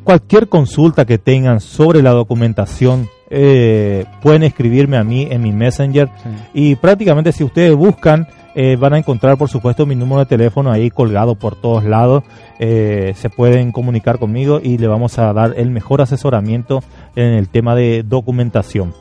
cualquier 0.04 0.48
consulta 0.48 1.04
que 1.04 1.18
tengan 1.18 1.60
sobre 1.60 2.02
la 2.02 2.10
documentación, 2.10 3.08
eh, 3.30 4.04
pueden 4.20 4.42
escribirme 4.42 4.96
a 4.96 5.04
mí 5.04 5.28
en 5.30 5.40
mi 5.42 5.52
Messenger. 5.52 6.08
Sí. 6.22 6.28
Y 6.52 6.74
prácticamente 6.74 7.32
si 7.32 7.44
ustedes 7.44 7.74
buscan, 7.74 8.26
eh, 8.54 8.76
van 8.76 8.94
a 8.94 8.98
encontrar 8.98 9.38
por 9.38 9.48
supuesto 9.48 9.86
mi 9.86 9.94
número 9.94 10.18
de 10.18 10.26
teléfono 10.26 10.72
ahí 10.72 10.90
colgado 10.90 11.36
por 11.36 11.54
todos 11.54 11.84
lados. 11.84 12.24
Eh, 12.58 13.12
se 13.16 13.30
pueden 13.30 13.70
comunicar 13.72 14.18
conmigo 14.18 14.60
y 14.62 14.78
le 14.78 14.88
vamos 14.88 15.18
a 15.18 15.32
dar 15.32 15.54
el 15.56 15.70
mejor 15.70 16.02
asesoramiento 16.02 16.82
en 17.14 17.32
el 17.32 17.48
tema 17.48 17.74
de 17.76 18.02
documentación. 18.02 18.92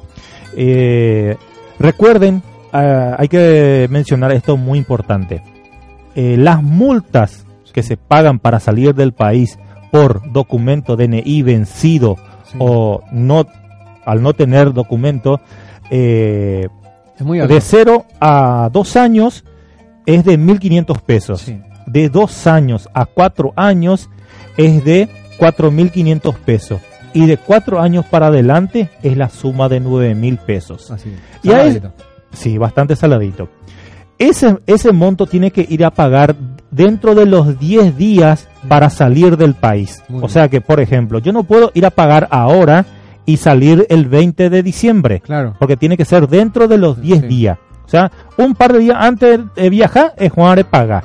Recuerden, 1.79 2.43
hay 2.71 3.27
que 3.27 3.87
mencionar 3.89 4.31
esto 4.31 4.57
muy 4.57 4.77
importante. 4.77 5.41
Las 6.15 6.61
multas 6.61 7.45
que 7.73 7.83
se 7.83 7.97
pagan 7.97 8.39
para 8.39 8.59
salir 8.59 8.93
del 8.93 9.13
país 9.13 9.57
por 9.91 10.31
documento 10.31 10.95
DNI 10.95 11.41
vencido 11.43 12.17
Sí. 12.51 12.57
o 12.59 13.03
no 13.11 13.45
al 14.09 14.21
no 14.21 14.33
tener 14.33 14.73
documento 14.73 15.39
eh, 15.91 16.67
es 17.17 17.25
muy 17.25 17.39
alto. 17.39 17.53
de 17.53 17.61
0 17.61 18.05
a 18.19 18.69
2 18.71 18.95
años 18.95 19.43
es 20.05 20.23
de 20.25 20.37
1.500 20.39 21.01
pesos. 21.01 21.41
Sí. 21.41 21.59
De 21.85 22.09
2 22.09 22.47
años 22.47 22.89
a 22.93 23.05
4 23.05 23.53
años 23.55 24.09
es 24.57 24.83
de 24.83 25.09
4.500 25.39 26.33
pesos. 26.35 26.81
Y 27.13 27.25
de 27.25 27.37
4 27.37 27.79
años 27.81 28.05
para 28.05 28.27
adelante 28.27 28.89
es 29.01 29.17
la 29.17 29.29
suma 29.29 29.67
de 29.69 29.81
9.000 29.81 30.37
pesos. 30.37 30.91
Así. 30.91 31.13
Y 31.43 31.49
ahí- 31.51 31.73
Saladito. 31.73 31.91
Sí, 32.31 32.57
bastante 32.59 32.95
saladito. 32.95 33.49
Ese, 34.19 34.57
ese 34.67 34.91
monto 34.91 35.25
tiene 35.25 35.49
que 35.49 35.65
ir 35.67 35.83
a 35.83 35.89
pagar 35.89 36.35
dentro 36.69 37.15
de 37.15 37.25
los 37.25 37.57
10 37.59 37.97
días 37.97 38.47
para 38.67 38.89
salir 38.91 39.35
del 39.37 39.55
país. 39.55 40.03
Muy 40.09 40.23
o 40.23 40.27
sea 40.29 40.47
que, 40.49 40.61
por 40.61 40.79
ejemplo, 40.79 41.17
yo 41.19 41.31
no 41.33 41.43
puedo 41.43 41.71
ir 41.73 41.85
a 41.87 41.89
pagar 41.89 42.27
ahora 42.29 42.85
y 43.29 43.37
salir 43.37 43.85
el 43.89 44.07
20 44.07 44.49
de 44.49 44.63
diciembre 44.63 45.19
Claro. 45.21 45.53
porque 45.59 45.77
tiene 45.77 45.95
que 45.97 46.05
ser 46.05 46.27
dentro 46.27 46.67
de 46.67 46.77
los 46.79 46.99
10 46.99 47.21
Sí. 47.21 47.27
días. 47.27 47.57
O 47.85 47.87
sea, 47.89 48.11
un 48.37 48.55
par 48.55 48.73
de 48.73 48.79
días 48.79 48.97
antes 48.99 49.39
de 49.55 49.69
viajar 49.69 50.13
es 50.17 50.31
Juan 50.31 50.63
paga. 50.69 51.03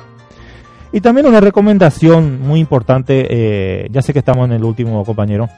Y 0.91 1.01
también 1.01 1.27
una 1.27 1.39
recomendación 1.39 2.41
muy 2.41 2.59
importante, 2.59 3.27
eh, 3.29 3.87
ya 3.91 4.01
sé 4.01 4.13
que 4.13 4.19
estamos 4.19 4.45
en 4.45 4.53
el 4.53 4.63
último 4.63 5.03
compañero, 5.03 5.49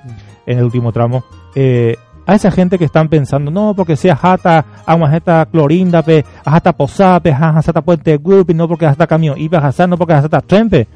en 0.45 0.57
el 0.57 0.63
último 0.65 0.91
tramo, 0.91 1.23
eh, 1.55 1.95
a 2.25 2.35
esa 2.35 2.51
gente 2.51 2.77
que 2.77 2.85
están 2.85 3.07
pensando, 3.07 3.49
no, 3.49 3.73
porque 3.73 3.95
sea 3.95 4.15
jata, 4.15 4.65
agua 4.85 5.09
jata 5.09 5.45
clorinda, 5.45 6.01
pe, 6.01 6.25
jata 6.43 6.73
posape, 6.73 7.33
jata 7.33 7.81
puente 7.81 8.17
grupi, 8.17 8.53
no 8.53 8.67
porque 8.67 8.85
jata 8.85 9.07
camión, 9.07 9.37
y 9.37 9.47
no 9.47 9.97
porque 9.97 10.13
jata 10.13 10.41
trempe. 10.41 10.87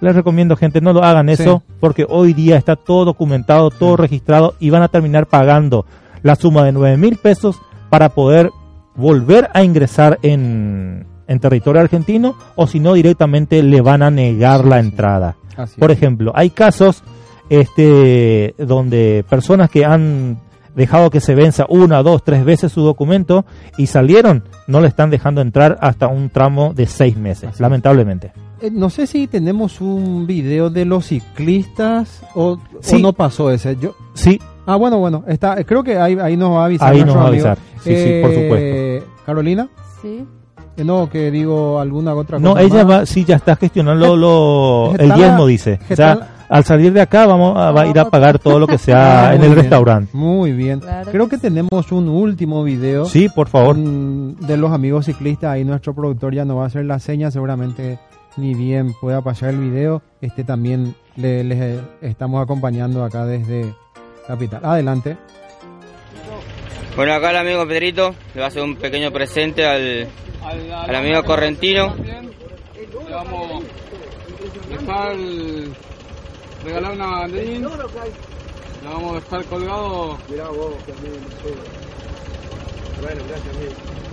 Les 0.00 0.14
recomiendo, 0.14 0.56
gente, 0.56 0.80
no 0.80 0.92
lo 0.92 1.02
hagan 1.02 1.28
eso, 1.28 1.62
porque 1.80 2.06
hoy 2.08 2.34
día 2.34 2.56
está 2.56 2.76
todo 2.76 3.06
documentado, 3.06 3.70
todo 3.70 3.96
registrado, 3.96 4.54
y 4.60 4.70
van 4.70 4.82
a 4.82 4.88
terminar 4.88 5.26
pagando 5.26 5.86
la 6.22 6.36
suma 6.36 6.64
de 6.64 6.72
9 6.72 6.96
mil 6.96 7.16
pesos 7.16 7.56
para 7.88 8.10
poder 8.10 8.50
volver 8.94 9.48
a 9.54 9.62
ingresar 9.62 10.18
en, 10.22 11.06
en 11.28 11.40
territorio 11.40 11.80
argentino 11.80 12.34
o 12.56 12.66
si 12.66 12.80
no 12.80 12.94
directamente 12.94 13.62
le 13.62 13.80
van 13.80 14.02
a 14.02 14.10
negar 14.10 14.64
la 14.64 14.80
entrada. 14.80 15.36
Por 15.78 15.90
ejemplo, 15.90 16.32
hay 16.34 16.50
casos 16.50 17.02
este 17.48 18.54
donde 18.58 19.24
personas 19.28 19.70
que 19.70 19.84
han 19.84 20.38
dejado 20.74 21.10
que 21.10 21.20
se 21.20 21.34
venza 21.34 21.64
una, 21.68 22.02
dos, 22.02 22.22
tres 22.22 22.44
veces 22.44 22.72
su 22.72 22.82
documento 22.82 23.46
y 23.78 23.86
salieron, 23.86 24.44
no 24.66 24.80
le 24.80 24.88
están 24.88 25.10
dejando 25.10 25.40
entrar 25.40 25.78
hasta 25.80 26.08
un 26.08 26.28
tramo 26.28 26.74
de 26.74 26.86
seis 26.86 27.16
meses, 27.16 27.60
lamentablemente. 27.60 28.32
No 28.72 28.90
sé 28.90 29.06
si 29.06 29.26
tenemos 29.26 29.80
un 29.80 30.26
video 30.26 30.70
de 30.70 30.84
los 30.84 31.06
ciclistas 31.06 32.22
o, 32.34 32.58
no 33.00 33.12
pasó 33.12 33.50
ese. 33.50 33.76
Yo, 33.76 33.94
sí. 34.14 34.40
Ah, 34.66 34.76
bueno, 34.76 34.98
bueno, 34.98 35.24
está, 35.28 35.62
creo 35.64 35.84
que 35.84 35.96
ahí, 35.96 36.18
ahí 36.20 36.36
nos 36.36 36.52
va 36.52 36.62
a 36.62 36.64
avisar. 36.66 36.92
Ahí 36.92 37.04
nos 37.04 37.16
va 37.16 37.22
a 37.22 37.26
avisar. 37.28 37.58
Sí, 37.82 37.94
sí, 37.94 38.20
por 38.22 38.30
eh, 38.32 39.00
supuesto. 39.00 39.22
Carolina. 39.24 39.68
Sí. 40.02 40.24
Eh, 40.76 40.84
no, 40.84 41.08
que 41.08 41.30
digo 41.30 41.80
alguna 41.80 42.14
otra 42.14 42.38
cosa. 42.38 42.48
No, 42.48 42.58
ella 42.58 42.84
va, 42.84 43.06
sí, 43.06 43.24
ya 43.24 43.36
está 43.36 43.56
gestionando 43.56 44.16
lo, 44.16 44.94
el 44.98 45.12
diezmo, 45.12 45.46
dice. 45.46 45.78
O 45.90 45.96
sea, 45.96 46.36
al 46.48 46.64
salir 46.64 46.92
de 46.92 47.00
acá 47.00 47.26
vamos 47.26 47.56
a, 47.56 47.70
va 47.70 47.82
a 47.82 47.86
ir 47.86 47.98
a 47.98 48.10
pagar 48.10 48.38
todo 48.38 48.58
lo 48.58 48.66
que 48.66 48.78
sea 48.78 49.34
en 49.34 49.42
el 49.42 49.54
restaurante. 49.54 50.10
Muy 50.12 50.52
bien. 50.52 50.82
Creo 51.10 51.28
que, 51.28 51.38
tenemos 51.38 51.92
un 51.92 52.08
último 52.08 52.62
video. 52.62 53.06
Sí, 53.06 53.28
por 53.28 53.48
favor. 53.48 53.76
De 53.76 54.56
los 54.56 54.72
amigos 54.72 55.06
ciclistas. 55.06 55.52
Ahí 55.52 55.64
nuestro 55.64 55.94
productor 55.94 56.34
ya 56.34 56.44
nos 56.44 56.58
va 56.58 56.64
a 56.64 56.66
hacer 56.66 56.84
la 56.84 56.98
seña. 56.98 57.30
Seguramente 57.30 57.98
ni 58.36 58.54
bien 58.54 58.92
pueda 58.94 59.22
pasar 59.22 59.50
el 59.50 59.58
video. 59.58 60.02
Este 60.20 60.44
también 60.44 60.94
les 61.16 61.80
estamos 62.02 62.42
acompañando 62.42 63.04
acá 63.04 63.24
desde 63.24 63.74
Capital. 64.26 64.60
Adelante. 64.64 65.16
Bueno, 66.96 67.12
acá 67.12 67.30
el 67.30 67.36
amigo 67.36 67.66
Pedrito 67.66 68.14
le 68.34 68.40
va 68.40 68.46
a 68.46 68.48
hacer 68.48 68.62
un 68.62 68.76
pequeño 68.76 69.10
presente 69.12 69.66
al, 69.66 70.08
al, 70.42 70.94
amigo 70.94 71.22
Correntino. 71.24 71.94
Le 71.96 73.14
vamos 73.14 73.62
a 73.62 74.80
dejar 74.80 75.16
regalar 76.64 76.92
una 76.92 77.06
banderín. 77.06 77.62
Le 77.62 78.88
vamos 78.88 79.12
a 79.12 79.14
dejar 79.16 79.44
colgado. 79.44 80.18
Mirá 80.30 80.48
vos, 80.48 80.74
Bueno, 83.02 83.22
gracias, 83.28 83.56
amigo. 83.56 84.05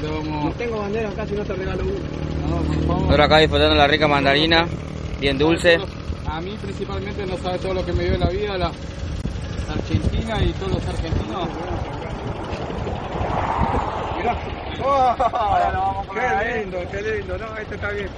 No 0.00 0.50
tengo 0.58 0.78
bandera 0.78 1.08
acá 1.08 1.26
si 1.26 1.34
no 1.34 1.44
te 1.44 1.52
regalo 1.54 1.82
uno. 1.84 1.94
No, 2.48 2.56
por 2.62 2.76
favor. 2.86 3.02
Nosotros 3.02 3.26
acá 3.26 3.38
disfrutando 3.38 3.74
la 3.74 3.86
rica 3.86 4.08
mandarina, 4.08 4.66
bien 5.20 5.38
dulce. 5.38 5.78
A 6.26 6.40
mí 6.40 6.56
principalmente 6.60 7.24
no 7.26 7.36
sabe 7.38 7.58
todo 7.58 7.74
lo 7.74 7.84
que 7.84 7.92
me 7.92 8.04
dio 8.04 8.14
en 8.14 8.20
la 8.20 8.28
vida, 8.28 8.58
la 8.58 8.72
Argentina 9.70 10.42
y 10.42 10.52
todos 10.52 10.72
los 10.74 10.88
argentinos. 10.88 11.48
Mirá. 14.16 14.36
Oh, 14.86 16.04
qué 16.12 16.58
lindo, 16.58 16.78
qué 16.90 17.02
lindo, 17.02 17.38
no, 17.38 17.56
este 17.56 17.74
está 17.76 17.90
bien. 17.90 18.08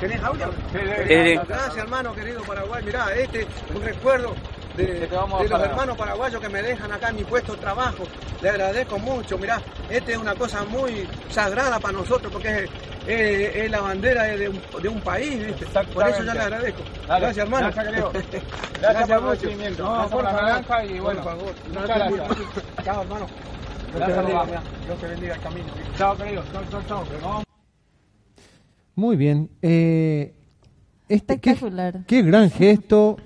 ¿Tenés 0.00 0.22
audio? 0.22 0.50
Gracias, 0.72 1.76
hermano 1.76 2.14
querido 2.14 2.42
Paraguay. 2.42 2.82
Mirá, 2.84 3.14
este 3.14 3.42
es 3.42 3.46
un 3.74 3.82
recuerdo 3.82 4.34
de, 4.76 5.08
los 5.48 5.60
hermanos 5.62 5.96
paraguayos 5.96 6.40
que 6.40 6.48
me 6.48 6.62
dejan 6.62 6.92
acá 6.92 7.08
en 7.08 7.16
mi 7.16 7.24
puesto 7.24 7.52
de 7.52 7.58
trabajo. 7.58 8.04
Le 8.42 8.50
agradezco 8.50 8.98
mucho. 8.98 9.38
Mirá, 9.38 9.60
este 9.88 10.12
es 10.12 10.18
una 10.18 10.34
cosa 10.34 10.64
muy 10.64 11.08
sagrada 11.30 11.78
para 11.80 11.92
nosotros 11.94 12.32
porque 12.32 12.68
es, 13.06 13.70
la 13.70 13.80
bandera 13.80 14.24
de 14.24 14.48
un, 14.48 14.60
de 14.82 14.88
un 14.88 15.00
país. 15.00 15.54
Por 15.92 16.08
eso 16.08 16.22
yo 16.22 16.34
le 16.34 16.40
agradezco. 16.40 16.82
Gracias, 17.06 17.38
hermano. 17.38 17.70
Gracias, 17.74 18.42
Gracias, 18.80 19.08
por 19.08 19.18
el 19.18 19.40
recibimiento. 19.40 19.82
No, 19.82 20.08
por 20.10 20.24
la 20.24 20.32
naranja 20.32 20.84
y 20.84 20.98
bueno, 20.98 21.22
por 21.22 21.32
favor. 21.32 21.54
Muchas 21.68 21.86
gracias. 21.86 22.28
Chao, 22.84 23.02
hermano. 23.02 23.26
Dios 23.94 24.98
te 25.00 25.06
bendiga 25.06 25.34
el 25.34 25.40
camino. 25.40 25.66
Chao, 25.96 26.16
querido. 26.16 26.42
Chao, 26.52 26.82
chao, 26.86 27.04
chao. 27.20 27.42
Muy 28.94 29.16
bien. 29.16 29.50
Eh, 29.62 30.34
este, 31.08 31.34
Espectacular. 31.34 32.00
qué 32.06 32.22
gran 32.22 32.50
gesto 32.50 33.16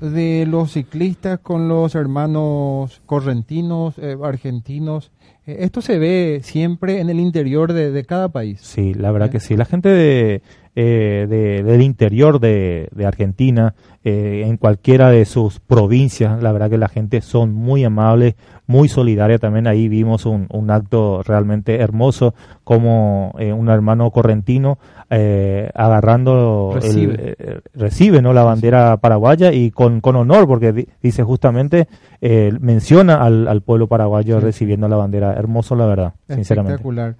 de 0.00 0.46
los 0.46 0.72
ciclistas 0.72 1.38
con 1.40 1.68
los 1.68 1.94
hermanos 1.94 3.00
correntinos, 3.06 3.98
eh, 3.98 4.16
argentinos. 4.22 5.10
Eh, 5.46 5.58
esto 5.60 5.80
se 5.80 5.98
ve 5.98 6.40
siempre 6.42 7.00
en 7.00 7.10
el 7.10 7.20
interior 7.20 7.72
de, 7.72 8.04
cada 8.04 8.28
país. 8.28 8.60
Sí, 8.62 8.94
la 8.94 9.10
verdad 9.10 9.28
¿Eh? 9.28 9.32
que 9.32 9.40
sí. 9.40 9.56
La 9.56 9.64
gente 9.64 9.88
de, 9.88 10.42
del 10.76 11.82
interior 11.82 12.38
de, 12.38 12.88
Argentina, 13.04 13.74
en 14.04 14.56
cualquiera 14.58 15.10
de 15.10 15.24
sus 15.24 15.58
provincias, 15.58 16.42
la 16.42 16.52
verdad 16.52 16.70
que 16.70 16.78
la 16.78 16.88
gente 16.88 17.20
son 17.22 17.52
muy 17.52 17.82
amables, 17.84 18.36
muy 18.66 18.88
solidaria 18.88 19.38
también. 19.38 19.66
Ahí 19.66 19.88
vimos 19.88 20.26
un, 20.26 20.46
un 20.50 20.70
acto 20.70 21.22
realmente 21.22 21.76
hermoso 21.76 22.34
como 22.64 23.34
eh, 23.38 23.52
un 23.52 23.68
hermano 23.68 24.10
correntino 24.10 24.78
eh, 25.10 25.70
agarrando, 25.74 26.72
recibe, 26.74 27.14
el, 27.14 27.36
eh, 27.38 27.60
recibe 27.74 28.22
¿no? 28.22 28.32
la 28.32 28.42
bandera 28.42 28.96
paraguaya 28.96 29.52
y 29.52 29.70
con, 29.70 30.00
con 30.00 30.16
honor, 30.16 30.46
porque 30.46 30.88
dice 31.02 31.22
justamente, 31.22 31.88
menciona 32.20 33.22
al, 33.22 33.46
al, 33.46 33.60
pueblo 33.62 33.86
paraguayo 33.86 34.40
recibiendo 34.40 34.88
la 34.88 34.96
bandera. 34.96 35.34
Hermoso, 35.34 35.76
la 35.76 35.86
verdad, 35.86 36.14
sinceramente. 36.28 36.74
Espectacular. 36.74 37.14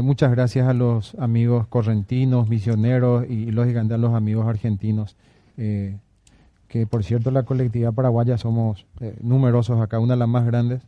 Muchas 0.00 0.30
gracias 0.30 0.66
a 0.66 0.72
los 0.72 1.14
amigos 1.16 1.66
correntinos, 1.66 2.48
misioneros 2.48 3.28
y, 3.28 3.50
lógicamente 3.50 3.94
a 3.94 3.98
los 3.98 4.14
amigos 4.14 4.46
argentinos 4.46 5.16
que 5.56 6.86
por 6.88 7.04
cierto 7.04 7.30
la 7.30 7.42
colectividad 7.42 7.92
paraguaya 7.92 8.38
somos 8.38 8.86
numerosos 9.20 9.80
acá, 9.80 9.98
una 9.98 10.14
de 10.14 10.20
las 10.20 10.28
más 10.28 10.46
grandes. 10.46 10.82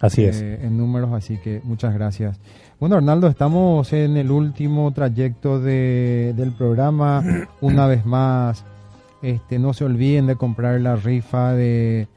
Así 0.00 0.24
es. 0.24 0.42
Eh, 0.42 0.60
en 0.62 0.76
números, 0.76 1.12
así 1.12 1.38
que 1.38 1.60
muchas 1.64 1.94
gracias. 1.94 2.38
Bueno, 2.80 2.96
Arnaldo, 2.96 3.28
estamos 3.28 3.92
en 3.92 4.16
el 4.16 4.30
último 4.30 4.92
trayecto 4.92 5.60
de, 5.60 6.34
del 6.36 6.52
programa. 6.52 7.22
Una 7.60 7.86
vez 7.86 8.04
más, 8.04 8.64
este, 9.22 9.58
no 9.58 9.72
se 9.72 9.84
olviden 9.84 10.26
de 10.26 10.36
comprar 10.36 10.80
la 10.80 10.96
rifa 10.96 11.52
de 11.52 12.08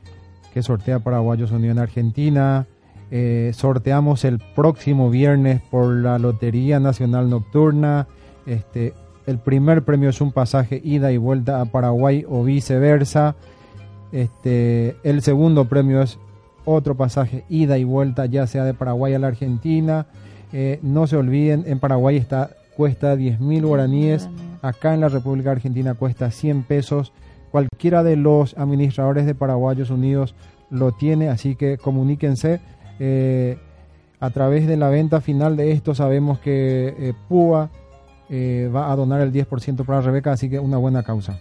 que 0.53 0.63
sortea 0.63 0.99
Paraguayos 0.99 1.51
Unidos 1.51 1.78
en 1.78 1.84
Argentina. 1.84 2.65
Eh, 3.10 3.51
sorteamos 3.53 4.26
el 4.26 4.39
próximo 4.39 5.10
viernes 5.10 5.62
por 5.62 5.93
la 5.95 6.20
Lotería 6.20 6.80
Nacional 6.80 7.30
Nocturna. 7.30 8.08
Este, 8.45 8.93
el 9.26 9.39
primer 9.39 9.84
premio 9.84 10.10
es 10.10 10.22
un 10.22 10.32
pasaje 10.32 10.82
ida 10.84 11.12
y 11.12 11.18
vuelta 11.18 11.62
a 11.62 11.66
Paraguay 11.66 12.26
o 12.28 12.43
viceversa. 12.43 13.36
Este, 14.12 14.95
el 15.03 15.22
segundo 15.22 15.66
premio 15.66 16.01
es 16.01 16.18
otro 16.66 16.95
pasaje 16.95 17.45
ida 17.49 17.78
y 17.78 17.84
vuelta, 17.84 18.26
ya 18.26 18.45
sea 18.45 18.66
de 18.66 18.74
Paraguay 18.74 19.14
a 19.14 19.20
la 19.20 19.28
Argentina. 19.28 20.08
Eh, 20.53 20.80
no 20.82 21.08
se 21.08 21.18
olviden, 21.18 21.64
en 21.68 21.80
Paraguay 21.80 22.18
está, 22.18 22.51
cuesta 22.76 23.16
10 23.16 23.39
mil 23.39 23.66
guaraníes, 23.66 24.30
acá 24.62 24.93
en 24.93 25.01
la 25.01 25.10
República 25.10 25.51
Argentina 25.51 25.93
cuesta 25.93 26.32
100 26.32 26.64
pesos. 26.64 27.14
Cualquiera 27.51 28.03
de 28.03 28.18
los 28.18 28.58
administradores 28.58 29.26
de 29.26 29.36
Paraguayos 29.36 29.89
Unidos 29.89 30.36
lo 30.70 30.91
tiene, 30.91 31.30
así 31.30 31.55
que 31.55 31.78
comuníquense. 31.78 32.60
Eh, 32.99 33.57
a 34.19 34.29
través 34.31 34.67
de 34.67 34.77
la 34.77 34.89
venta 34.89 35.21
final 35.21 35.55
de 35.55 35.71
esto 35.71 35.93
sabemos 35.93 36.39
que 36.39 36.95
eh, 36.97 37.13
PUA 37.27 37.69
va 38.29 38.91
a 38.91 38.95
donar 38.95 39.21
el 39.21 39.31
10% 39.31 39.85
para 39.85 40.01
Rebeca, 40.01 40.33
así 40.33 40.49
que 40.49 40.59
una 40.59 40.77
buena 40.77 41.03
causa. 41.03 41.39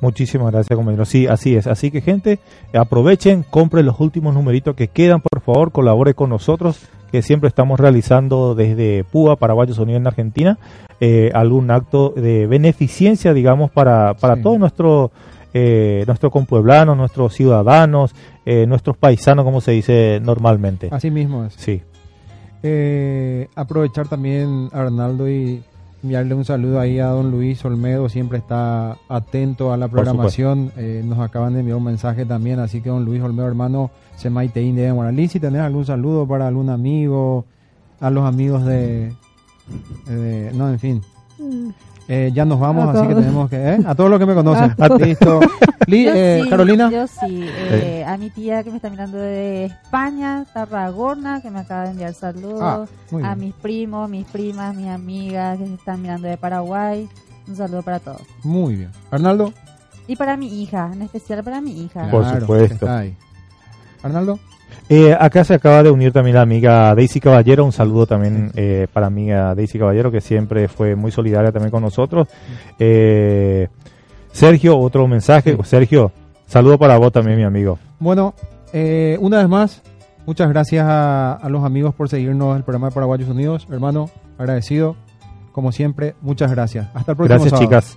Muchísimas 0.00 0.52
gracias, 0.52 0.76
compañero. 0.76 1.04
Sí, 1.04 1.26
así 1.26 1.56
es. 1.56 1.66
Así 1.66 1.90
que, 1.90 2.00
gente, 2.00 2.38
aprovechen, 2.74 3.44
compren 3.48 3.86
los 3.86 3.98
últimos 4.00 4.34
numeritos 4.34 4.76
que 4.76 4.88
quedan, 4.88 5.20
por 5.20 5.40
favor, 5.40 5.72
colabore 5.72 6.14
con 6.14 6.30
nosotros, 6.30 6.80
que 7.10 7.22
siempre 7.22 7.48
estamos 7.48 7.80
realizando 7.80 8.54
desde 8.54 9.04
PUA, 9.04 9.36
Paraguayos 9.36 9.78
Unidos 9.78 10.00
en 10.00 10.06
Argentina, 10.06 10.58
eh, 11.00 11.30
algún 11.34 11.70
acto 11.70 12.10
de 12.10 12.46
beneficencia, 12.46 13.32
digamos, 13.32 13.70
para, 13.70 14.14
para 14.14 14.40
todos 14.40 14.58
nuestros 14.58 15.10
eh, 15.58 16.04
nuestros 16.06 16.30
compueblanos, 16.30 16.98
nuestros 16.98 17.32
ciudadanos, 17.32 18.14
eh, 18.44 18.66
nuestros 18.66 18.94
paisanos, 18.98 19.42
como 19.42 19.62
se 19.62 19.72
dice 19.72 20.20
normalmente. 20.22 20.90
Así 20.92 21.10
mismo 21.10 21.46
es. 21.46 21.54
Sí. 21.54 21.80
Eh, 22.62 23.48
aprovechar 23.54 24.06
también, 24.06 24.68
Arnaldo, 24.70 25.30
y 25.30 25.62
enviarle 26.02 26.34
un 26.34 26.44
saludo 26.44 26.78
ahí 26.78 26.98
a 26.98 27.06
don 27.06 27.30
Luis 27.30 27.64
Olmedo, 27.64 28.10
siempre 28.10 28.36
está 28.36 28.98
atento 29.08 29.72
a 29.72 29.78
la 29.78 29.88
programación. 29.88 30.72
Eh, 30.76 31.00
nos 31.02 31.20
acaban 31.20 31.54
de 31.54 31.60
enviar 31.60 31.78
un 31.78 31.84
mensaje 31.84 32.26
también, 32.26 32.58
así 32.58 32.82
que 32.82 32.90
don 32.90 33.06
Luis 33.06 33.22
Olmedo, 33.22 33.46
hermano, 33.48 33.90
se 34.16 34.28
maiteín 34.28 34.76
de 34.76 34.92
Moralí, 34.92 35.26
si 35.26 35.40
tenés 35.40 35.62
algún 35.62 35.86
saludo 35.86 36.28
para 36.28 36.48
algún 36.48 36.68
amigo, 36.68 37.46
a 37.98 38.10
los 38.10 38.26
amigos 38.26 38.62
de... 38.66 39.14
no, 40.52 40.68
en 40.68 40.78
fin. 40.78 41.02
Eh, 42.08 42.30
ya 42.32 42.44
nos 42.44 42.60
vamos, 42.60 42.86
A 42.94 42.98
así 43.00 43.08
que 43.08 43.14
tenemos 43.16 43.50
que... 43.50 43.56
¿eh? 43.56 43.78
A 43.84 43.94
todos 43.94 44.08
los 44.10 44.18
que 44.20 44.26
me 44.26 44.34
conocen. 44.40 44.74
Listo. 44.98 45.40
Li- 45.86 46.04
Yo 46.04 46.12
eh, 46.14 46.40
sí, 46.44 46.48
Carolina. 46.50 46.90
Yo 46.90 47.06
sí. 47.06 47.46
eh, 47.70 48.04
A 48.06 48.16
mi 48.16 48.30
tía 48.30 48.62
que 48.62 48.70
me 48.70 48.76
está 48.76 48.90
mirando 48.90 49.18
de 49.18 49.64
España, 49.66 50.44
Tarragona, 50.54 51.40
que 51.40 51.50
me 51.50 51.60
acaba 51.60 51.84
de 51.84 51.90
enviar 51.90 52.14
saludos. 52.14 52.88
Ah, 53.12 53.30
a 53.30 53.34
mis 53.34 53.54
primos, 53.54 54.08
mis 54.08 54.26
primas, 54.26 54.74
mis 54.76 54.88
amigas 54.88 55.58
que 55.58 55.66
se 55.66 55.74
están 55.74 56.00
mirando 56.02 56.28
de 56.28 56.36
Paraguay. 56.36 57.08
Un 57.48 57.56
saludo 57.56 57.82
para 57.82 57.98
todos. 58.00 58.22
Muy 58.44 58.76
bien. 58.76 58.90
Arnaldo. 59.10 59.52
Y 60.08 60.14
para 60.16 60.36
mi 60.36 60.62
hija, 60.62 60.90
en 60.92 61.02
especial 61.02 61.42
para 61.42 61.60
mi 61.60 61.82
hija. 61.82 62.08
Por 62.10 62.22
Claro, 62.22 62.40
supuesto. 62.40 62.88
Arnaldo. 64.02 64.38
Eh, 64.88 65.16
acá 65.18 65.42
se 65.42 65.54
acaba 65.54 65.82
de 65.82 65.90
unir 65.90 66.12
también 66.12 66.36
la 66.36 66.42
amiga 66.42 66.94
Daisy 66.94 67.18
Caballero. 67.20 67.64
Un 67.64 67.72
saludo 67.72 68.06
también 68.06 68.52
eh, 68.54 68.86
para 68.92 69.10
mi 69.10 69.22
amiga 69.30 69.54
Daisy 69.54 69.78
Caballero, 69.78 70.10
que 70.12 70.20
siempre 70.20 70.68
fue 70.68 70.94
muy 70.94 71.10
solidaria 71.10 71.50
también 71.50 71.70
con 71.70 71.82
nosotros. 71.82 72.28
Eh, 72.78 73.68
Sergio, 74.32 74.78
otro 74.78 75.08
mensaje. 75.08 75.56
Sergio, 75.64 76.12
saludo 76.46 76.78
para 76.78 76.98
vos 76.98 77.10
también, 77.10 77.36
mi 77.36 77.44
amigo. 77.44 77.78
Bueno, 77.98 78.34
eh, 78.72 79.16
una 79.20 79.38
vez 79.38 79.48
más, 79.48 79.82
muchas 80.26 80.48
gracias 80.50 80.84
a, 80.86 81.32
a 81.32 81.48
los 81.48 81.64
amigos 81.64 81.94
por 81.94 82.08
seguirnos 82.08 82.50
en 82.52 82.58
el 82.58 82.62
programa 82.62 82.88
de 82.88 82.94
Paraguayos 82.94 83.28
Unidos. 83.28 83.66
Hermano, 83.70 84.08
agradecido. 84.38 84.94
Como 85.50 85.72
siempre, 85.72 86.14
muchas 86.20 86.50
gracias. 86.50 86.86
Hasta 86.94 87.12
el 87.12 87.16
próximo 87.16 87.40
Gracias, 87.40 87.50
sábado. 87.50 87.66
chicas. 87.66 87.96